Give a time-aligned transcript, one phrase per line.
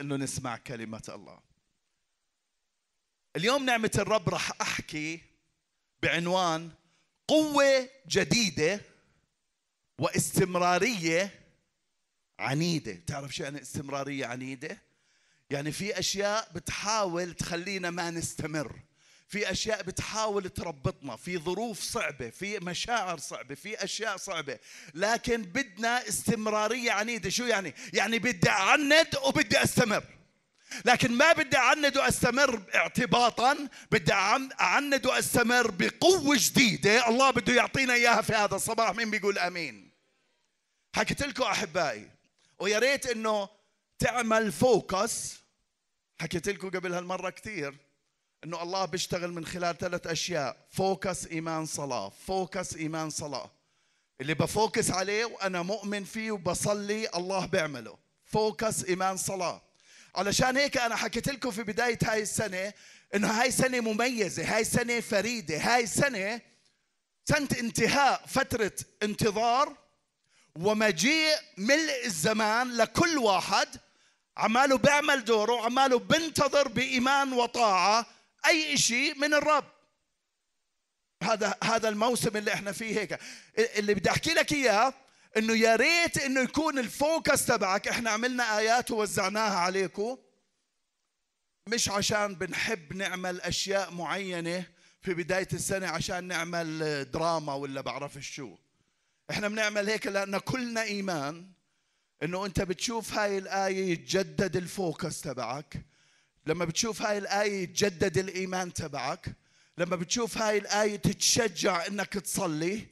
[0.00, 1.40] إنه نسمع كلمة الله.
[3.36, 5.20] اليوم نعمة الرب راح أحكي
[6.02, 6.70] بعنوان
[7.28, 8.80] قوة جديدة
[9.98, 11.40] واستمرارية
[12.38, 13.00] عنيدة.
[13.06, 14.78] تعرف شو يعني استمرارية عنيدة؟
[15.50, 18.80] يعني في أشياء بتحاول تخلينا ما نستمر.
[19.30, 24.58] في أشياء بتحاول تربطنا في ظروف صعبة في مشاعر صعبة في أشياء صعبة.
[24.94, 27.30] لكن بدنا استمرارية عنيدة.
[27.30, 30.04] شو يعني؟ يعني بدي أعند وبدي أستمر.
[30.84, 34.12] لكن ما بدي أعند وأستمر اعتباطا بدي
[34.60, 37.08] أعند وأستمر بقوة جديدة.
[37.08, 38.94] الله بده يعطينا إياها في هذا الصباح.
[38.94, 39.90] مين بيقول أمين؟
[40.96, 42.10] حكيت لكم أحبائي
[42.58, 43.48] ويا ريت إنه
[43.98, 45.40] تعمل focus.
[46.20, 47.89] حكيت لكم قبل هالمرة كثير
[48.44, 50.56] إنه الله بيشتغل من خلال ثلاث أشياء.
[50.70, 52.12] focus إيمان صلاة.
[52.26, 53.50] focus إيمان صلاة.
[54.20, 57.98] اللي ب focus عليه وأنا مؤمن فيه وبصلي الله بيعمله.
[58.24, 59.62] فوكس إيمان صلاة.
[60.14, 62.72] علشان هيك أنا حكيت لكم في بداية هاي السنة
[63.14, 66.40] إنه هاي سنة مميزة هاي سنة فريدة هاي سنة
[67.24, 69.76] سنة انتهاء فترة انتظار
[70.56, 73.68] ومجيء ملء الزمان لكل واحد.
[74.36, 78.06] عماله بيعمل دوره وعماله بنتظر بإيمان وطاعة.
[78.46, 79.64] أي شيء من الرب.
[81.22, 83.18] هذا هذا الموسم اللي إحنا فيه هيك.
[83.58, 84.94] اللي بدي أحكي لك إياه
[85.36, 90.18] إنه يا ريت إنه يكون ال focus تبعك إحنا عملنا آيات ووزعناها عليكم
[91.66, 94.64] مش عشان بنحب نعمل أشياء معينة
[95.02, 98.56] في بداية السنة عشان نعمل دراما ولا بعرف شو.
[99.30, 101.52] إحنا بنعمل هيك لأن كلنا إيمان
[102.22, 105.84] إنه أنت بتشوف هاي الآية يتجدد ال focus تبعك.
[106.46, 109.36] لما بتشوف هاي الآية يتجدد الإيمان تبعك
[109.78, 112.86] لما بتشوف هاي الآية تتشجع إنك تصلي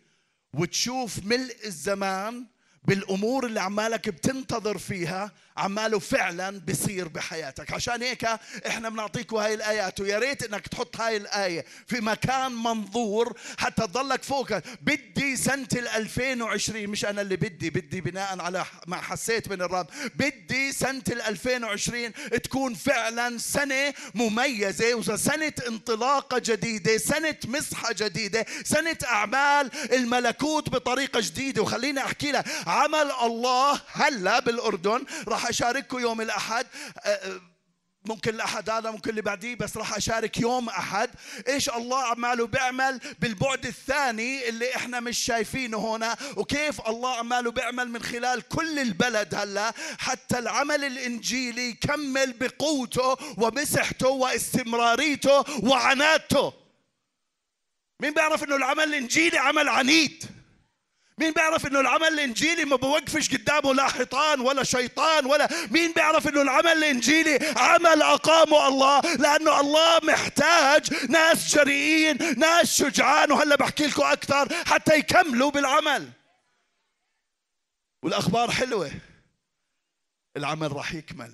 [0.54, 2.46] وتشوف ملء الزمان
[2.84, 7.72] بالأمور اللي عمالك بتنتظر فيها عماله فعلا بصير بحياتك.
[7.72, 8.24] عشان هيك
[8.66, 14.22] إحنا بنعطيكم هاي الآيات ويا ريت إنك تحط هاي الآية في مكان منظور حتى تضلك
[14.22, 14.48] فوق.
[14.82, 19.86] بدي سنة ال 2020 مش أنا اللي بدي بدي بناء على ما حسيت من الرب.
[20.14, 28.97] بدي سنة ال 2020 تكون فعلا سنة مميزة وسنه انطلاقة جديدة سنة مسحة جديدة سنة
[29.04, 31.62] أعمال الملكوت بطريقة جديدة.
[31.62, 35.04] وخليني أحكي لك عمل الله هلا بالأردن.
[35.28, 36.66] راح أشارككم يوم الأحد.
[36.98, 37.40] أه، أه،
[38.04, 41.10] ممكن الأحد هذا ممكن اللي بعديه بس راح أشارك يوم أحد.
[41.48, 46.16] إيش الله عماله بيعمل بالبعد الثاني اللي إحنا مش شايفينه هنا.
[46.36, 49.72] وكيف الله عماله بيعمل من خلال كل البلد هلا.
[49.98, 56.52] حتى العمل الإنجيلي يكمل بقوته ومسحته واستمراريته وعنادته
[58.00, 60.38] مين بيعرف إنه العمل الإنجيلي عمل عنيد؟
[61.18, 66.28] مين بيعرف إنه العمل الإنجيلي ما بوقفش قدامه لا حيطان ولا شيطان ولا مين بيعرف
[66.28, 73.86] إنه العمل الإنجيلي عمل أقامه الله؟ لأنه الله محتاج ناس جريئين ناس شجعان وهلا بحكي
[73.86, 76.10] لكم أكثر حتى يكملوا بالعمل.
[78.04, 78.90] والأخبار حلوة.
[80.36, 81.32] العمل راح يكمل.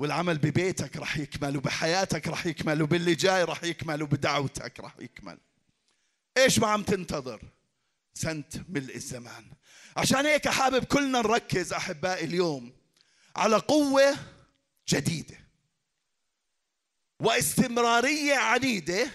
[0.00, 5.38] والعمل ببيتك راح يكمل وبحياتك راح يكمل وباللي جاي راح يكمل وبدعوتك راح يكمل.
[6.36, 7.40] إيش ما عم تنتظر؟
[8.14, 9.44] سنت ملء الزمان.
[9.96, 12.72] عشان هيك حابب كلنا نركز أحبائي اليوم
[13.36, 14.16] على قوة
[14.88, 15.38] جديدة
[17.20, 19.10] واستمرارية عنيدة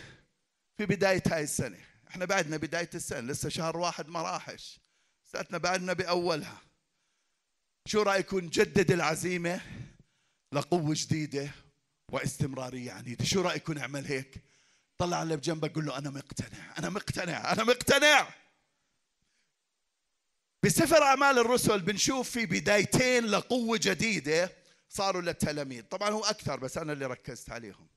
[0.78, 1.80] في بداية هاي السنة.
[2.08, 4.80] إحنا بعدنا بداية السنة لسه شهر واحد ما راحش.
[5.24, 6.62] سنتنا بعدنا بأولها.
[7.86, 9.62] شو رايكم نجدد العزيمة
[10.54, 11.52] لقوة جديدة
[12.12, 14.44] واستمرارية عنيدة؟ شو رايكم نعمل هيك؟
[14.98, 18.28] طلع اللي بجنبك قول له أنا مقتنع أنا مقتنع أنا مقتنع.
[20.64, 24.52] بسفر أعمال الرسل بنشوف في بدايتين لقوة جديدة
[24.90, 25.84] صاروا للتلاميذ.
[25.84, 27.88] طبعا هو أكثر بس أنا اللي ركزت عليهم.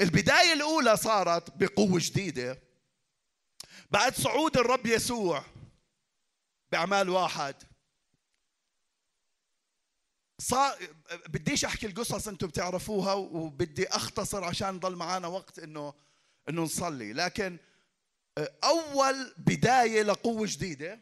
[0.00, 2.62] البداية الأولى صارت بقوة جديدة.
[3.90, 5.44] بعد صعود الرب يسوع
[6.72, 7.54] بأعمال واحد
[10.38, 10.78] صار
[11.28, 15.94] بديش أحكي القصص أنتم بتعرفوها وبدي أختصر عشان ضل معنا وقت إنه
[16.48, 17.12] إنه نصلي.
[17.12, 17.58] لكن
[18.64, 21.00] أول بداية لقوة جديدة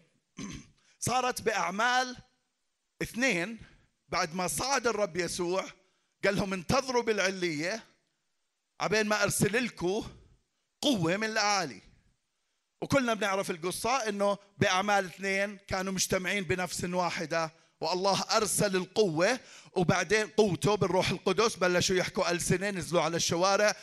[1.07, 2.17] صارت بأعمال
[3.03, 3.59] اثنين
[4.09, 5.65] بعد ما صعد الرب يسوع
[6.25, 7.85] قال لهم انتظروا بالعلية
[8.81, 10.05] عبين ما أرسل لكم
[10.83, 11.81] قوة من الأعالي
[12.83, 17.53] وكلنا بنعرف القصة إنه بأعمال اثنين كانوا مجتمعين بنفس واحدة.
[17.85, 19.41] والله أرسل القوة
[19.75, 23.77] وبعدين قوته بالروح القدس بلشوا يحكوا ألسنة نزلوا على الشوارع.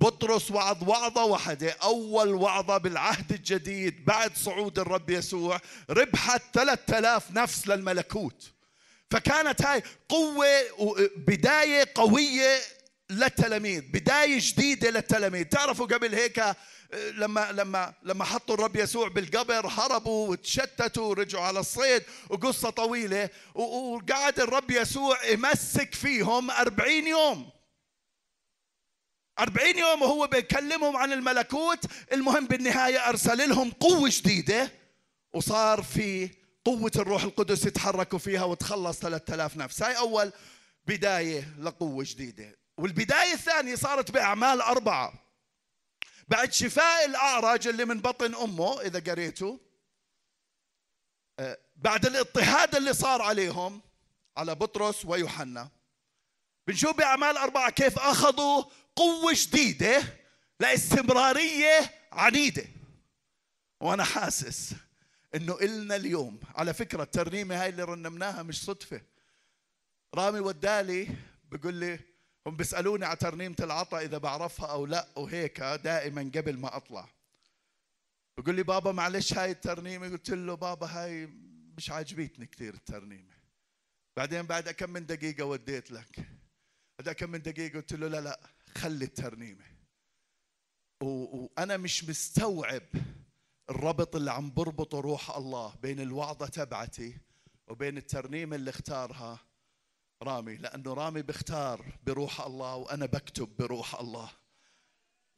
[0.00, 5.60] بطرس وعظ وعظة واحدة أول وعظة بالعهد الجديد بعد صعود الرب يسوع
[5.90, 8.52] ربحت 3000 نفس للملكوت.
[9.10, 10.48] فكانت هاي قوة
[11.16, 12.58] بداية قوية
[13.10, 15.44] للتلاميذ بداية جديدة للتلاميذ.
[15.44, 16.44] تعرفوا قبل هيك
[16.94, 24.40] لما لما لما حطوا الرب يسوع بالقبر هربوا وتشتتوا ورجعوا على الصيد وقصة طويلة وقعد
[24.40, 27.50] الرب يسوع يمسك فيهم أربعين يوم.
[29.38, 34.72] أربعين يوم وهو بيكلمهم عن الملكوت المهم بالنهاية أرسل لهم قوة جديدة
[35.34, 36.30] وصار في
[36.64, 39.82] قوة الروح القدس يتحركوا فيها وتخلص 3000 نفس.
[39.82, 40.32] هاي أول
[40.86, 42.58] بداية لقوة جديدة.
[42.78, 45.25] والبداية الثانية صارت بأعمال أربعة.
[46.28, 49.60] بعد شفاء الأعرج اللي من بطن أمه إذا قريته
[51.38, 53.80] آه، بعد الاضطهاد اللي صار عليهم
[54.36, 55.70] على بطرس ويوحنا.
[56.66, 58.64] بنشوف بأعمال أربعة كيف أخذوا
[58.96, 60.02] قوة جديدة
[60.60, 62.66] لاستمرارية عنيدة.
[63.80, 64.72] وأنا حاسس
[65.34, 69.00] إنه إلنا اليوم على فكرة الترنيمة هاي اللي رنمناها مش صدفة.
[70.14, 71.08] رامي ودالي
[71.50, 72.00] بيقول لي
[72.46, 77.08] هم بيسألوني على ترنيمة العطا إذا بعرفها أو لا وهيك دائما قبل ما أطلع.
[78.38, 81.26] بقول لي بابا معلش هاي الترنيمة قلت له بابا هاي
[81.76, 83.36] مش عاجبتني كثير الترنيمة.
[84.16, 86.28] بعدين بعد كم من دقيقة وديت لك.
[86.98, 88.40] بعد كم من دقيقة قلت له لا لا
[88.76, 89.64] خلي الترنيمة.
[91.02, 92.82] وأنا مش مستوعب
[93.70, 97.18] الربط اللي عم بربطه روح الله بين الوعظة تبعتي
[97.68, 99.38] وبين الترنيمة اللي اختارها
[100.22, 104.30] رامي لأنه رامي بيختار بروح الله وأنا بكتب بروح الله.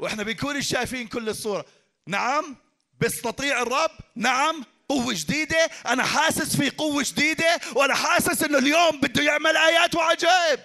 [0.01, 1.65] وإحنا بنكون شايفين كل الصورة.
[2.07, 2.57] نعم
[3.01, 3.91] بيستطيع الرب.
[4.17, 5.65] نعم قوة جديدة.
[5.87, 10.61] أنا حاسس في قوة جديدة وأنا حاسس إنه اليوم بده يعمل آيات وعجائب.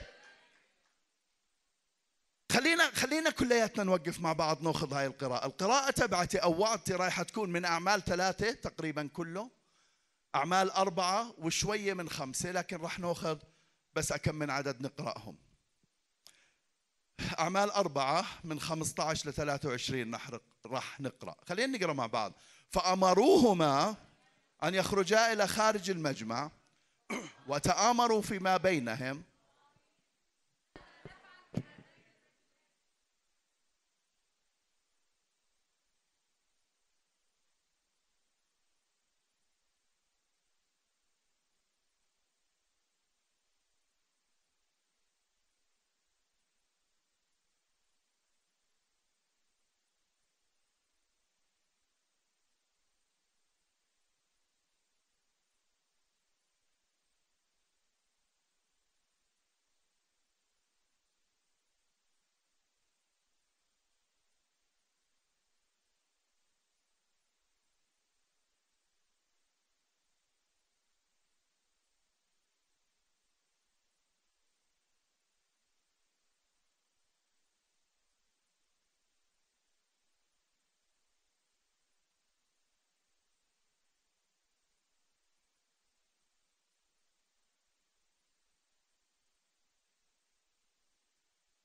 [2.52, 7.50] خلينا خلينا كلياتنا نوقف مع بعض نأخذ هاي القراءة، القراءة تبعتي أو وعظتي رايحة تكون
[7.50, 9.50] من أعمال ثلاثة تقريبا كله.
[10.36, 13.38] أعمال أربعة وشوية من خمسة لكن راح نأخذ
[13.96, 15.36] بس أكم من عدد نقرأهم.
[17.40, 20.18] أعمال أربعة من 15 ل 23
[20.66, 21.36] راح نقرأ.
[21.48, 22.34] خلينا نقرأ مع بعض.
[22.70, 23.96] فأمروهما
[24.64, 26.52] أن يخرجا إلى خارج المجمع
[27.48, 29.24] وتآمروا فيما بينهم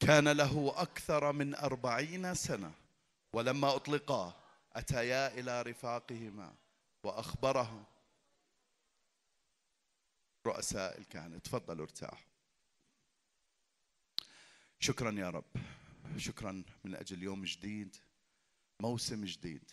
[0.08, 2.72] كان له أكثر من أربعين سنة
[3.32, 6.54] ولما أطلقا أتيا إلى رفاقهما
[7.04, 7.84] وأخبرهم
[10.46, 12.26] رؤساء الكهنة تفضلوا ارتاحوا
[14.80, 15.52] شكرا يا رب.
[16.16, 17.96] شكرا من أجل يوم جديد
[18.80, 19.70] موسم جديد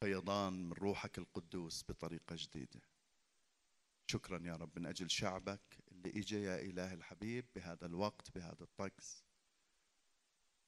[0.00, 2.80] فيضان من روحك القدوس بطريقة جديدة.
[4.06, 9.24] شكرا يا رب من أجل شعبك اللي إجا يا إله الحبيب بهذا الوقت بهذا الطقس.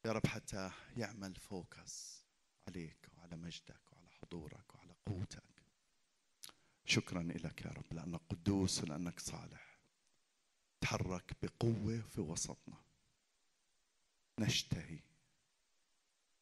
[0.05, 2.25] يا رب حتى يعمل فوكس
[2.69, 5.62] عليك وعلى مجدك وعلى حضورك وعلى قوتك.
[6.85, 9.78] شكرا لك يا رب لأنك قدوس ولأنك صالح.
[10.81, 12.85] تحرك بقوة في وسطنا.
[14.40, 14.99] نشتهي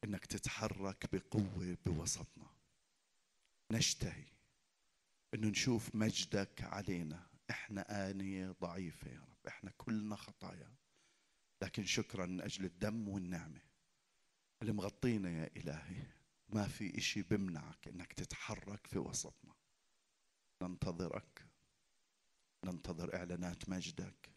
[0.05, 2.51] إنك تتحرك بقوة بوسطنا.
[3.73, 4.27] نشتهي
[5.35, 7.34] إنه نشوف مجدك علينا.
[7.51, 10.75] إحنا آنية ضعيفة يا رب إحنا كلنا خطايا.
[11.63, 13.61] لكن شكرا من أجل الدم والنعمة.
[14.63, 16.07] اللي مغطينا يا إلهي
[16.49, 19.55] ما في إشي بمنعك إنك تتحرك في وسطنا.
[20.63, 21.49] ننتظرك.
[22.65, 24.31] ننتظر إعلانات مجدك.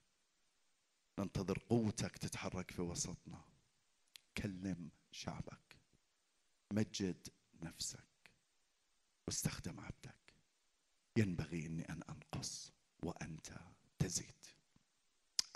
[1.20, 3.44] ننتظر قوتك تتحرك في وسطنا.
[4.38, 5.78] كلم شعبك.
[6.74, 7.28] مجد
[7.62, 8.32] نفسك.
[9.28, 10.34] واستخدم عبدك.
[11.18, 12.77] ينبغي إني أن أنقص.
[13.04, 13.48] وأنت
[14.00, 14.36] تزيد.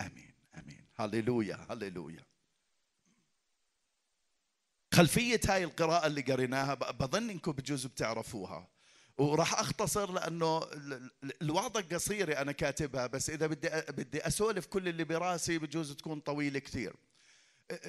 [0.00, 0.86] أمين أمين.
[0.96, 2.24] هللويا هللويا.
[4.94, 8.68] خلفية هاي القراءة اللي قريناها بظن إنكم بجوز بتعرفوها.
[9.18, 14.88] وراح أختصر لأنه ال- ال- الوعظه قصيره أنا كاتبها بس إذا بدي بدي أسولف كل
[14.88, 16.96] اللي براسي بجوز تكون طويله كثير.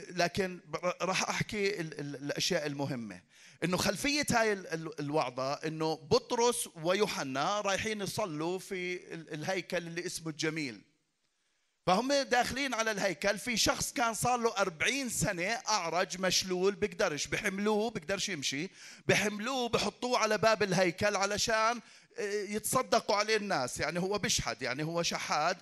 [0.10, 0.60] لكن
[1.02, 3.22] راح أحكي ال- ال- الأشياء المهمة.
[3.64, 10.06] إنه خلفية هاي ال- ال- الوعظة إنه بطرس ويوحنا رايحين يصلوا في ال- الهيكل اللي
[10.06, 10.82] اسمه الجميل.
[11.88, 17.90] فهم داخلين على الهيكل في شخص كان صار له 40 سنة أعرج مشلول بيقدرش بحملوه
[17.92, 18.70] بيقدرش يمشي
[19.08, 21.82] بحملوه بحطوه على باب الهيكل علشان
[22.18, 23.80] آه، يتصدقوا عليه الناس.
[23.80, 25.58] يعني هو بشحد يعني هو شحاد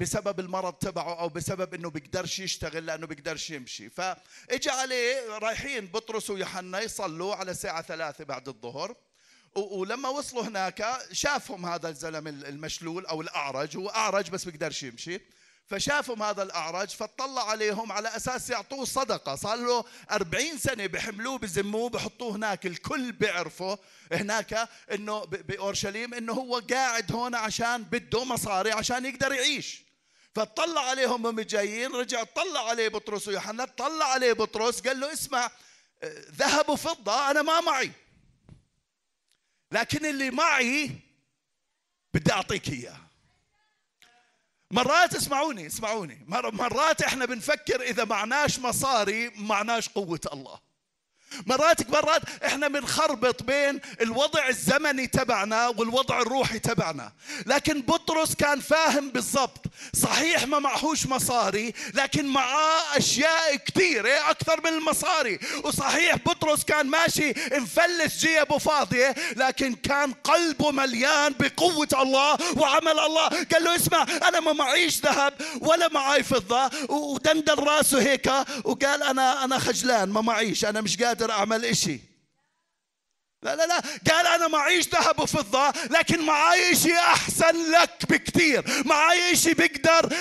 [0.00, 3.90] بسبب المرض تبعه أو بسبب إنه بيقدرش يشتغل لأنه بيقدرش يمشي.
[3.90, 8.96] فاجى عليه رايحين بطرس ويوحنا يصلوا على الساعة ثلاثة بعد الظهر.
[9.54, 13.76] ولما وصلوا هناك شافهم هذا الزلم المشلول أو الأعرج.
[13.76, 15.20] هو أعرج بس بيقدرش يمشي.
[15.68, 19.34] فشافهم هذا الأعرج فاطلع عليهم على أساس يعطوه صدقة.
[19.34, 23.78] صار له 40 سنة بحملوه بزموه بحطوه هناك الكل بيعرفه
[24.12, 29.82] هناك إنه ب- بأورشليم إنه هو قاعد هون عشان بده مصاري عشان يقدر يعيش.
[30.34, 35.50] فاطلع عليهم هم جايين رجع طلع عليه بطرس ويوحنا طلع عليه بطرس قال له اسمع
[36.30, 37.90] ذهب وفضه أنا ما معي.
[39.72, 40.90] لكن اللي معي
[42.14, 43.07] بدي أعطيك إياه.
[44.72, 46.24] مرات اسمعوني اسمعوني.
[46.28, 50.58] مر- مرات إحنا بنفكر إذا معناش مصاري معناش قوة الله.
[51.46, 57.12] مرات مرات إحنا بنخربط بين الوضع الزمني تبعنا والوضع الروحي تبعنا.
[57.46, 59.66] لكن بطرس كان فاهم بالضبط.
[60.02, 65.38] صحيح ما معهوش مصاري لكن معاه أشياء كثيرة أكثر من المصاري.
[65.64, 73.28] وصحيح بطرس كان ماشي مفلس جيبه فاضية لكن كان قلبه مليان بقوة الله وعمل الله.
[73.28, 78.30] قال له اسمع أنا ما معيش ذهب ولا معي فضة ودندن راسه هيك.
[78.64, 81.17] وقال أنا أنا خجلان ما معيش أنا مش قادر.
[81.22, 82.00] أعمل إشي.
[83.42, 83.80] لا لا لا.
[84.12, 90.12] قال أنا معيش ذهب وفضة لكن معاي شيء أحسن لك بكثير معاي شيء بيقدر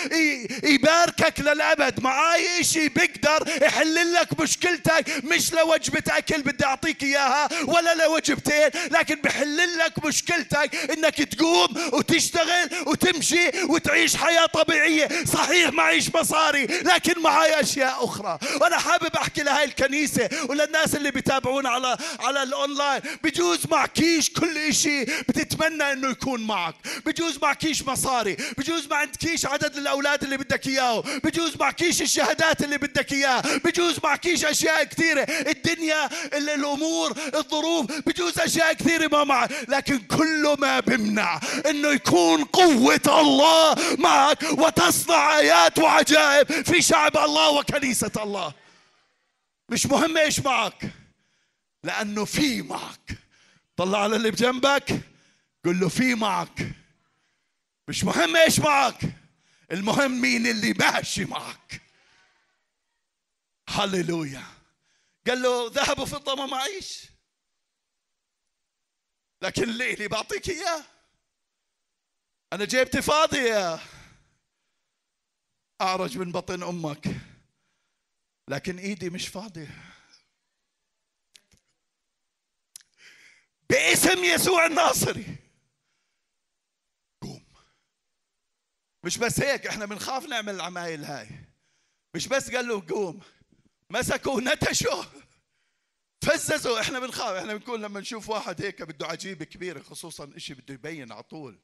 [0.63, 1.99] يباركك للأبد.
[2.03, 5.23] معاي شيء بيقدر يحل لك مشكلتك.
[5.23, 12.69] مش لوجبة أكل بدي أعطيك إياها ولا لوجبتين لكن بحل لك مشكلتك إنك تقوم وتشتغل
[12.87, 15.09] وتمشي وتعيش حياة طبيعية.
[15.33, 18.39] صحيح معيش مصاري لكن معاي أشياء أخرى.
[18.61, 23.01] وأنا حابب أحكي لهاي الكنيسة وللناس اللي بيتابعونا على على الأونلاين.
[23.23, 26.75] بجوز معكيش كل إشي بتتمنى إنه يكون معك.
[27.05, 28.37] بجوز معكيش مصاري.
[28.57, 30.99] بجوز ما عندكيش عدد الأولاد اللي بدك إياه.
[31.23, 35.21] بجوز معكيش الشهادات اللي بدك اياها بجوز معكيش أشياء كثيرة.
[35.21, 36.05] الدنيا
[36.37, 43.01] ال- الأمور الظروف بجوز أشياء كثيرة ما معك لكن كله ما بمنع إنه يكون قوة
[43.07, 48.53] الله معك وتصنع آيات وعجائب في شعب الله وكنيسة الله.
[49.69, 50.73] مش مهم إيش معك.
[51.83, 53.17] لأنه في معك.
[53.77, 55.01] طلع على اللي بجنبك
[55.65, 56.75] قل له في معك.
[57.87, 58.99] مش مهم إيش معك
[59.71, 61.81] المهم مين اللي ماشي معك.
[63.69, 64.43] هللويا.
[65.27, 67.05] قال له ذهب وفضة ما معيش.
[69.41, 70.83] لكن الليلي بعطيك إياه.
[72.53, 73.79] أنا جيبتي فاضيه
[75.81, 77.07] أعرج من بطن أمك.
[78.47, 79.86] لكن إيدي مش فاضية.
[83.69, 85.37] باسم يسوع الناصري.
[87.21, 87.45] قوم.
[89.03, 91.29] مش بس هيك إحنا بنخاف نعمل العمايل هاي.
[92.15, 93.21] مش بس قال له قوم
[93.89, 95.03] مسكوا نتشوا
[96.21, 97.35] فززوا إحنا بنخاف.
[97.35, 101.59] إحنا بنكون لما نشوف واحد هيك بده عجيبه كبيره خصوصا إشي بده يبين على طول.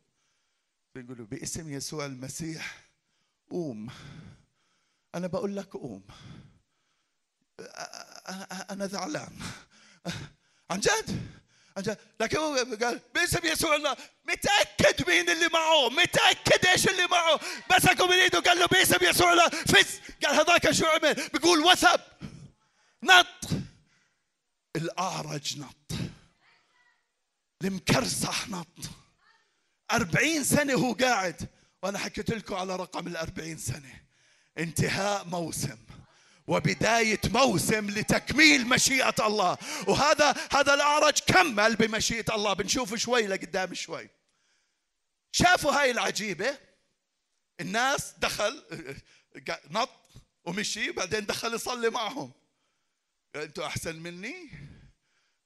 [0.96, 2.84] بنقول له باسم يسوع المسيح.
[3.50, 3.90] قوم.
[5.16, 6.04] أنا بقول لك قوم.
[8.70, 9.40] أنا زعلان.
[10.72, 11.43] عن جد؟
[12.20, 17.40] لكن هو قال باسم يسوع الله متأكد مين اللي معه؟ متأكد إيش اللي معه؟
[17.72, 22.00] مسكه من إيده قال له باسم يسوع الله فز قال هذاك شو عمل؟ بيقول وثب.
[23.04, 23.50] نط.
[24.76, 26.00] الأعرج نط.
[27.64, 28.78] المكرسح نط.
[29.92, 31.50] أربعين سنة هو قاعد.
[31.84, 34.02] وأنا حكيت لكم على رقم الأربعين سنة.
[34.58, 35.78] انتهاء موسم.
[36.48, 39.58] وبداية موسم لتكميل مشيئة الله.
[39.88, 42.54] وهذا هذا الأعرج كمل بمشيئة الله.
[42.54, 44.10] بنشوف شوي لقدام شوي.
[45.32, 46.60] شافوا هاي العجيبة؟
[47.60, 48.64] الناس دخل
[49.70, 49.90] نط
[50.46, 52.32] ومشي بعدين دخل يصلي معهم.
[53.36, 54.50] أنتوا أحسن مني؟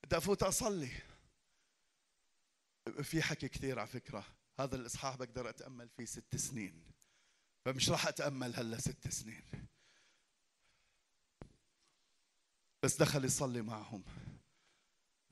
[0.04, 0.92] بدي أفوت أصلي.
[3.04, 4.26] في حكي كثير على فكرة.
[4.60, 6.92] هذا الإصحاح بقدر أتأمل فيه ست سنين.
[7.66, 9.68] فمش راح أتأمل هلا ست سنين.
[12.88, 14.04] بس دخل يصلي معهم.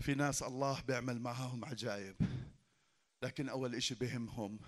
[0.01, 2.15] في ناس الله بيعمل معاهم عجائب
[3.23, 4.59] لكن أول إشي بهمهم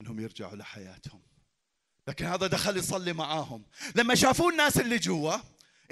[0.00, 1.22] أنهم يرجعوا لحياتهم.
[2.08, 3.64] لكن هذا دخل يصلي معاهم.
[3.94, 5.36] لما شافوا الناس اللي جوا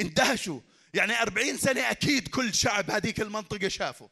[0.00, 0.60] اندهشوا.
[0.94, 4.08] يعني أربعين سنة أكيد كل شعب هذيك المنطقة شافوا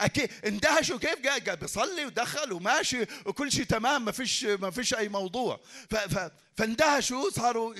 [0.00, 4.94] أكيد اندهشوا كيف قاعد؟ قاعد بيصلي ودخل وماشي وكل شيء تمام ما فيش ما فيش
[4.94, 5.60] أي موضوع.
[5.90, 7.74] ف ف فاندهشوا صاروا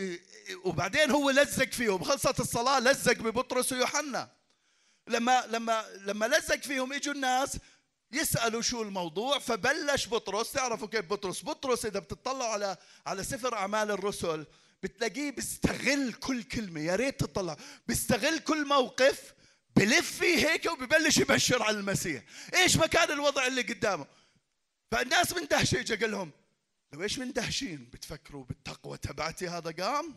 [0.64, 2.04] وبعدين هو لزق فيهم.
[2.04, 4.30] خلصت الصلاة لزق ببطرس ويوحنا.
[5.08, 7.56] لما لما لما لزق فيهم إجوا الناس
[8.12, 10.52] يسألوا شو الموضوع فبلش بطرس.
[10.52, 14.46] تعرفوا كيف بطرس؟ بطرس إذا بتطلعوا على على سفر أعمال الرسل
[14.82, 16.80] بتلاقيه بيستغل كل كلمة.
[16.80, 17.56] يا ريت تطلع.
[17.88, 19.37] بيستغل كل موقف
[19.76, 22.24] بلف فيه هيك وببلش يبشر على المسيح.
[22.54, 24.06] إيش ما كان الوضع اللي قدامه.
[24.90, 26.32] فالناس مندهشه اجى قال لهم
[26.92, 30.14] لو إيش مندهشين بتفكروا بالتقوى تبعتي هذا قام؟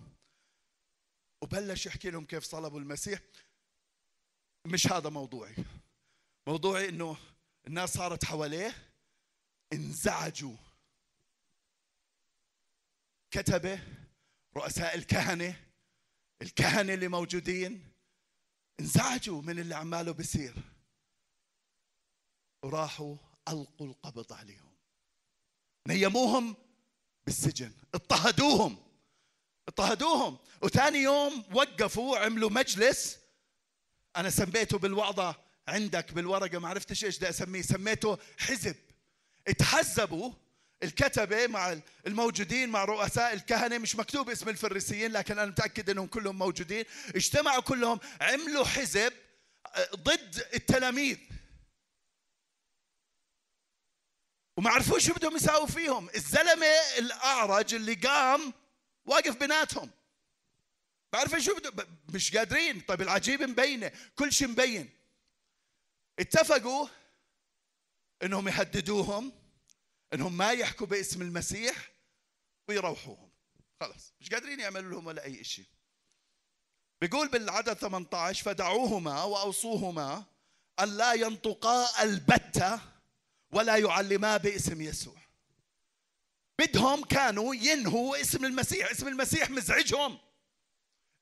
[1.41, 3.20] وبلش يحكي لهم كيف صلبوا المسيح.
[4.65, 5.55] مش هذا موضوعي.
[6.48, 7.17] موضوعي إنه
[7.67, 8.75] الناس صارت حواليه
[9.74, 10.55] انزعجوا.
[13.31, 13.79] كتبه
[14.58, 15.55] رؤساء الكهنة
[16.41, 17.90] الكهنة اللي موجودين.
[18.81, 20.53] انزعجوا من اللي عماله بيصير.
[22.63, 23.15] وراحوا
[23.47, 24.71] ألقوا القبض عليهم.
[25.88, 26.55] نيموهم
[27.25, 27.71] بالسجن.
[27.93, 28.77] اضطهدوهم.
[29.67, 30.38] اضطهدوهم.
[30.61, 33.19] وثاني يوم وقفوا عملوا مجلس.
[34.15, 35.35] أنا سميته بالوعظة
[35.67, 37.61] عندك بالورقة ما عرفتش إيش بدي أسميه.
[37.61, 38.75] سميته حزب.
[39.47, 40.33] اتحزبوا
[40.83, 46.38] الكتبة مع الموجودين مع رؤساء الكهنة مش مكتوب اسم الفريسيين لكن أنا متأكد أنهم كلهم
[46.38, 46.85] موجودين.
[47.15, 49.13] اجتمعوا كلهم عملوا حزب
[49.75, 51.17] آه، ضد التلاميذ.
[54.57, 56.09] وما عرفوش شو بدهم يساووا فيهم.
[56.15, 56.65] الزلمة
[56.97, 58.53] الأعرج اللي قام
[59.05, 59.89] واقف بيناتهم.
[61.13, 62.81] عرفوا شو بدهم مش قادرين.
[62.81, 64.89] طيب العجيب مبينة كل شيء مبين.
[66.19, 66.88] اتفقوا
[68.23, 69.40] إنهم يهددوهم
[70.13, 71.91] انهم ما يحكوا باسم المسيح
[72.70, 73.32] ويروحوهم.
[73.82, 75.65] خلاص مش قادرين يعملوا لهم ولا أي شيء
[77.02, 80.26] بيقول بالعدد 18 فدعوهما وأوصوهما
[80.80, 82.80] أن لا ينطقا البتة
[83.52, 85.21] ولا يعلما باسم يسوع.
[86.62, 90.19] بدهم كانوا ينهوا اسم المسيح اسم المسيح مزعجهم.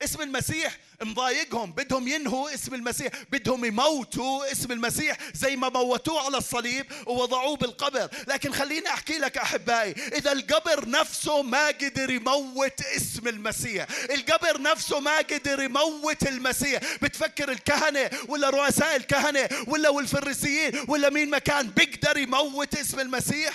[0.04, 6.38] اسم المسيح مضايقهم بدهم ينهوا اسم المسيح بدهم يموتوا اسم المسيح زي ما موتوه على
[6.38, 8.10] الصليب ووضعوه بالقبر.
[8.28, 15.00] لكن خليني أحكي لك أحبائي إذا القبر نفسه ما قدر يموت اسم المسيح القبر نفسه
[15.00, 16.82] ما قدر يموت المسيح.
[17.02, 23.54] بتفكر الكهنة ولا رؤساء الكهنة ولا والفريسيين ولا مين ما كان بيقدر يموت اسم المسيح؟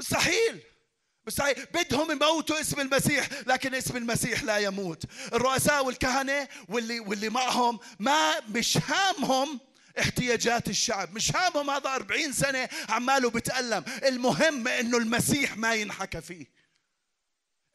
[0.00, 0.73] مستحيل.
[1.26, 5.04] مستحيل بدهم يموتوا اسم المسيح لكن اسم المسيح لا يموت.
[5.32, 9.60] الرؤساء والكهنة واللي واللي معهم ما مش هامهم
[9.98, 11.14] احتياجات الشعب.
[11.14, 13.84] مش هامهم هذا أربعين سنة عماله بتألم.
[14.04, 16.46] المهم إنه المسيح ما ينحكى فيه.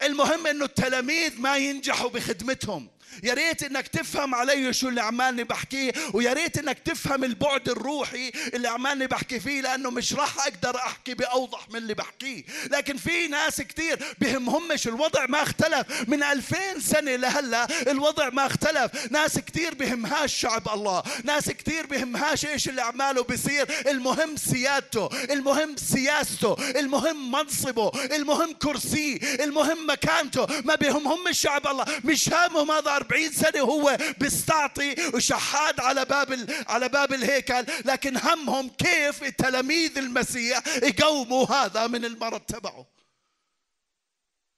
[0.02, 2.90] المهم إنه التلاميذ ما ينجحوا بخدمتهم.
[3.22, 8.30] يا ريت إنك تفهم علي شو اللي عمالني بحكيه ويا ريت إنك تفهم البعد الروحي
[8.54, 12.44] اللي عمالني بحكي فيه لأنه مش راح أقدر أحكي بأوضح من اللي بحكيه.
[12.70, 16.08] لكن في ناس كثير بهمهمش الوضع ما اختلف.
[16.08, 19.12] من ألفين سنة لهلأ الوضع ما اختلف.
[19.12, 21.02] ناس كثير بهمهاش شعب الله.
[21.24, 23.66] ناس كثير بهمهاش إيش اللي عماله بيصير.
[23.86, 30.46] المهم سيادته المهم سياسته المهم منصبه المهم كرسيه المهم مكانته.
[30.64, 31.84] ما بهمهم الشعب الله.
[32.04, 38.68] مش هامهم هذا 40 سنة هو بيستعطي وشحاد على باب على باب الهيكل لكن همهم
[38.68, 42.86] كيف تلاميذ المسيح يقوموا هذا من المرض تبعه.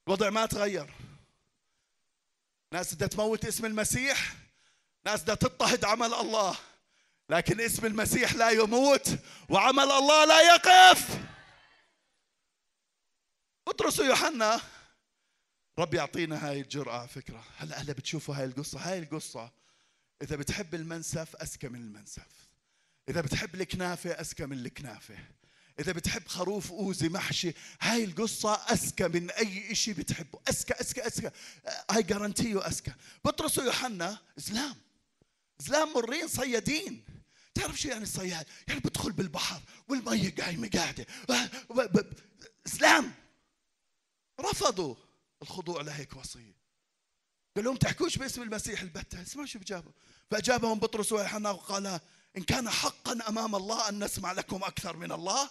[0.08, 0.90] الوضع ما تغير.
[2.72, 4.34] ناس بدها تموت اسم المسيح
[5.06, 6.56] ناس بدها تضطهد عمل الله
[7.28, 9.08] لكن اسم المسيح لا يموت
[9.48, 11.08] وعمل الله لا يقف.
[13.66, 14.60] بطرس ويوحنا
[15.78, 17.44] رب يعطينا هاي الجرأة على فكرة.
[17.56, 18.78] هلا هلا بتشوفوا هاي القصة.
[18.78, 19.52] هاي القصة
[20.22, 22.48] إذا بتحب المنسف أذكى من المنسف.
[23.08, 25.18] إذا بتحب الكنافة أذكى من الكنافة.
[25.80, 30.38] إذا بتحب خروف أوزي محشي هاي القصة أذكى من أي شيء بتحبه.
[30.48, 31.30] أذكى أذكى أذكى
[31.90, 32.92] هاي جارانتيو أذكى
[33.24, 34.76] بطرس ويوحنا إسلام
[35.60, 37.04] إسلام مرين صيادين.
[37.54, 41.06] تعرف شو يعني الصياد يعني بدخل بالبحر والمية قايمة قاعدة.
[42.66, 43.12] إسلام
[44.40, 44.94] رفضوا.
[45.42, 46.62] الخضوع لهيك وصية.
[47.56, 49.92] قال لهم تحكوش باسم المسيح البتة اسمعوا شو بجابوا
[50.30, 52.00] فأجابهم بطرس ويوحنا وقال
[52.36, 55.50] إن كان حقا أمام الله أن نسمع لكم أكثر من الله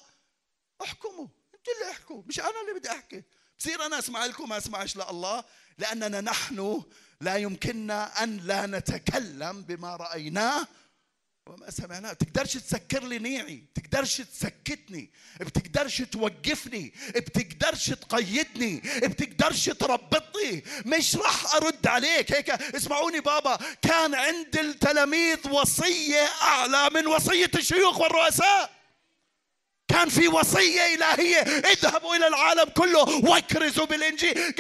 [0.84, 1.28] احكموا.
[1.56, 3.24] أنتوا اللي احكوا مش أنا اللي بدي أحكي.
[3.60, 5.44] بصير أنا أسمع لكم ما أسمعش لله
[5.78, 6.84] لأننا نحن
[7.22, 10.68] لا يمكننا أن لا نتكلم بما رأيناه
[11.48, 12.14] وما سمعناه.
[12.14, 20.64] بتقدرش تسكر لي نيعي بتقدرش تسكتني بتقدرش توقفني بتقدرش تقيدني بتقدرش تربطني.
[20.86, 22.32] مش راح أرد عليك.
[22.34, 28.82] هيك اسمعوني بابا كان عند التلاميذ وصية أعلى من وصية الشيوخ والرؤساء.
[29.88, 31.40] كان في وصية إلهية.
[31.40, 34.52] اذهبوا إلى العالم كله واكرزوا بالإنجيل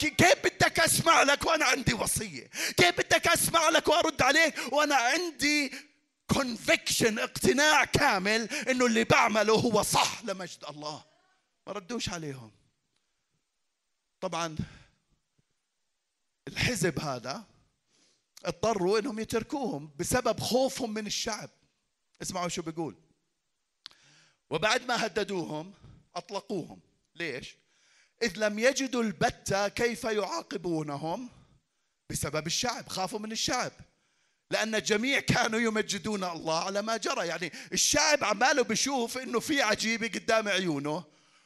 [0.00, 5.89] كيف بدك أسمع لك وأنا عندي وصية؟ كيف بدك أسمع لك وأرد عليك؟ وأنا عندي
[6.32, 11.04] كونفكشن اقتناع كامل إنه اللي بعمله هو صح لمجد الله.
[11.66, 12.50] ما ردوش عليهم.
[14.20, 14.56] طبعا
[16.48, 17.44] الحزب هذا
[18.44, 21.50] اضطروا إنهم يتركوهم بسبب خوفهم من الشعب.
[22.22, 22.96] اسمعوا شو بيقول.
[24.50, 25.72] وبعد ما هددوهم
[26.14, 26.80] أطلقوهم.
[27.14, 27.56] ليش؟
[28.22, 31.28] إذ لم يجدوا البتة كيف يعاقبونهم؟
[32.10, 33.72] بسبب الشعب خافوا من الشعب.
[34.50, 37.26] لأن الجميع كانوا يمجدون الله على ما جرى.
[37.26, 41.04] يعني الشعب عماله بشوف إنه في عجيبة قدام عيونه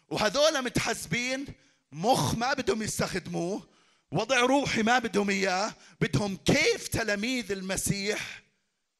[0.09, 1.47] وهذول متحسبين
[1.93, 3.69] مخ ما بدهم يستخدموه
[4.13, 8.43] وضع روحي ما بدهم إياه بدهم كيف تلاميذ المسيح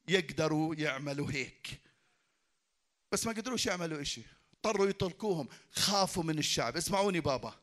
[0.07, 1.81] يقدروا يعملوا هيك.
[3.11, 4.21] بس ما قدروش يعملوا إشي.
[4.53, 5.47] اضطروا يطلقوهم.
[5.71, 6.77] خافوا من الشعب.
[6.77, 7.53] اسمعوني بابا.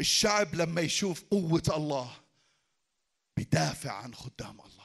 [0.00, 2.16] الشعب لما يشوف قوة الله
[3.36, 4.81] بدافع عن خدام الله.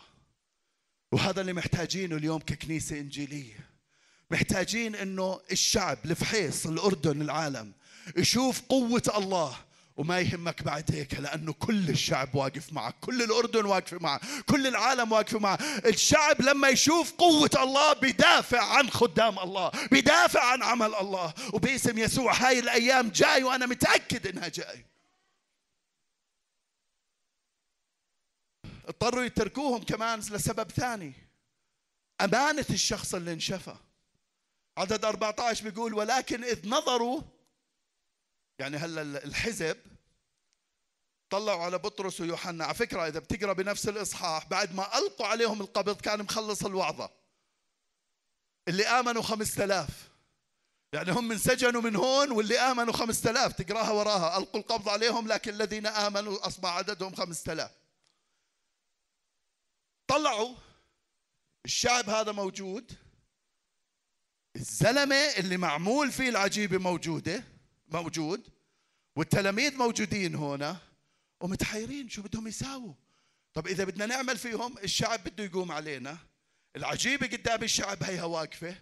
[1.17, 3.67] وهذا اللي محتاجينه اليوم ككنيسة إنجيلية.
[4.31, 7.71] محتاجين إنه الشعب الفحيص الأردن العالم
[8.17, 9.57] يشوف قوة الله
[9.97, 15.11] وما يهمك بعد هيك لأنه كل الشعب واقف معك كل الأردن واقف معك كل العالم
[15.11, 15.61] واقف معك.
[15.85, 21.33] الشعب لما يشوف قوة الله بدافع عن خدام الله بدافع عن عمل الله.
[21.53, 24.85] وباسم يسوع هاي الأيام جاي وأنا متأكد إنها جاي.
[28.87, 31.13] اضطروا يتركوهم كمان لسبب ثاني.
[32.21, 33.75] أمانة الشخص اللي انشفى.
[34.77, 37.21] عدد 14 بيقول ولكن إذ نظروا
[38.59, 39.77] يعني هلا الحزب
[41.29, 42.65] طلعوا على بطرس ويوحنا.
[42.65, 47.09] على فكرة إذا بتقرأ بنفس الإصحاح بعد ما ألقوا عليهم القبض كان مخلص الوعظة.
[48.67, 50.09] اللي آمنوا خمسة آلاف
[50.93, 54.37] يعني هم انسجنوا من هون واللي آمنوا خمسة آلاف تقراها وراها.
[54.37, 57.71] ألقوا القبض عليهم لكن الذين آمنوا أصبح عددهم خمسة آلاف
[60.07, 60.55] طلعوا
[61.65, 62.91] الشعب هذا موجود
[64.55, 67.43] الزلمة اللي معمول فيه العجيبة موجودة
[67.87, 68.49] موجود
[69.15, 70.77] والتلاميذ موجودين هنا
[71.41, 72.93] ومتحيرين شو بدهم يساووا.
[73.53, 76.17] طب إذا بدنا نعمل فيهم الشعب بده يقوم علينا.
[76.75, 78.75] العجيبة قدام الشعب هيها واقفة.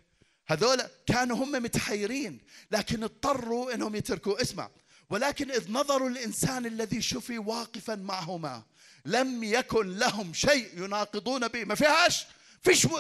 [0.47, 4.41] هذول كانوا هم متحيرين لكن اضطروا إنهم يتركوا.
[4.41, 4.69] اسمع
[5.09, 8.63] ولكن إذ نظروا الإنسان الذي شفي واقفا معهما
[9.05, 11.63] لم يكن لهم شيء يناقضون به.
[11.65, 12.25] ما فيهاش؟
[12.61, 12.99] فيش و...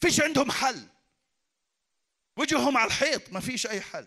[0.00, 0.86] فيش عندهم حل.
[2.36, 4.06] وجههم على الحيط ما فيش أي حل.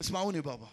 [0.00, 0.68] اسمعوني بابا.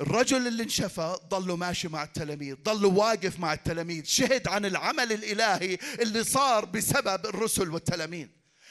[0.00, 5.78] الرجل اللي انشفى ظل ماشي مع التلاميذ ظل واقف مع التلاميذ شهد عن العمل الإلهي
[6.00, 8.28] اللي صار بسبب الرسل والتلاميذ.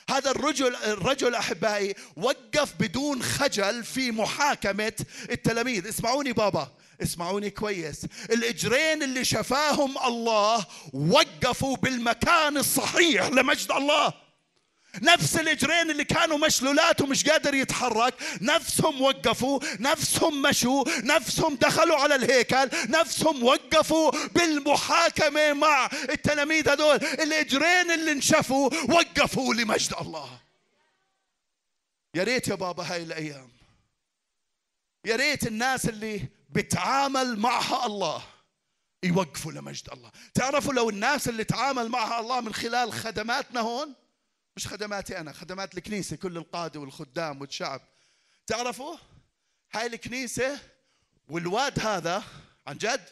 [0.10, 4.94] هذا الرجل الرجل أحبائي وقف بدون خجل في محاكمة
[5.32, 5.88] التلاميذ.
[5.88, 6.72] اسمعوني بابا
[7.04, 8.06] اسمعوني كويس.
[8.30, 14.14] الإجرين اللي شفاهم الله وقفوا بالمكان الصحيح لمجد الله.
[15.02, 22.16] نفس الاجرين اللي كانوا مشلولات ومش قادر يتحرك نفسهم وقفوا نفسهم مشوا نفسهم دخلوا على
[22.16, 26.96] الهيكل نفسهم وقفوا بالمحاكمة مع التلاميذ هذول.
[26.96, 30.40] الاجرين اللي انشفوا وقفوا لمجد الله.
[32.16, 33.50] يا ريت يا بابا هاي الأيام.
[35.06, 38.22] يا ريت الناس اللي بتعامل معها الله
[39.04, 40.12] يوقفوا لمجد الله.
[40.34, 43.96] تعرفوا لو الناس اللي تعامل معها الله من خلال خدماتنا هون؟
[44.58, 47.82] مش خدماتي أنا خدمات الكنيسة كل القادة والخدام والشعب.
[48.48, 48.98] تعرفوا؟
[49.74, 50.60] هاي الكنيسة
[51.30, 52.24] والواد هذا
[52.68, 53.10] عن جد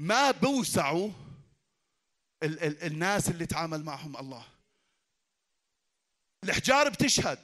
[0.00, 1.10] ما بوسعوا
[2.42, 4.46] ال- ال- الناس اللي تعامل معهم الله.
[6.44, 7.38] الحجار بتشهد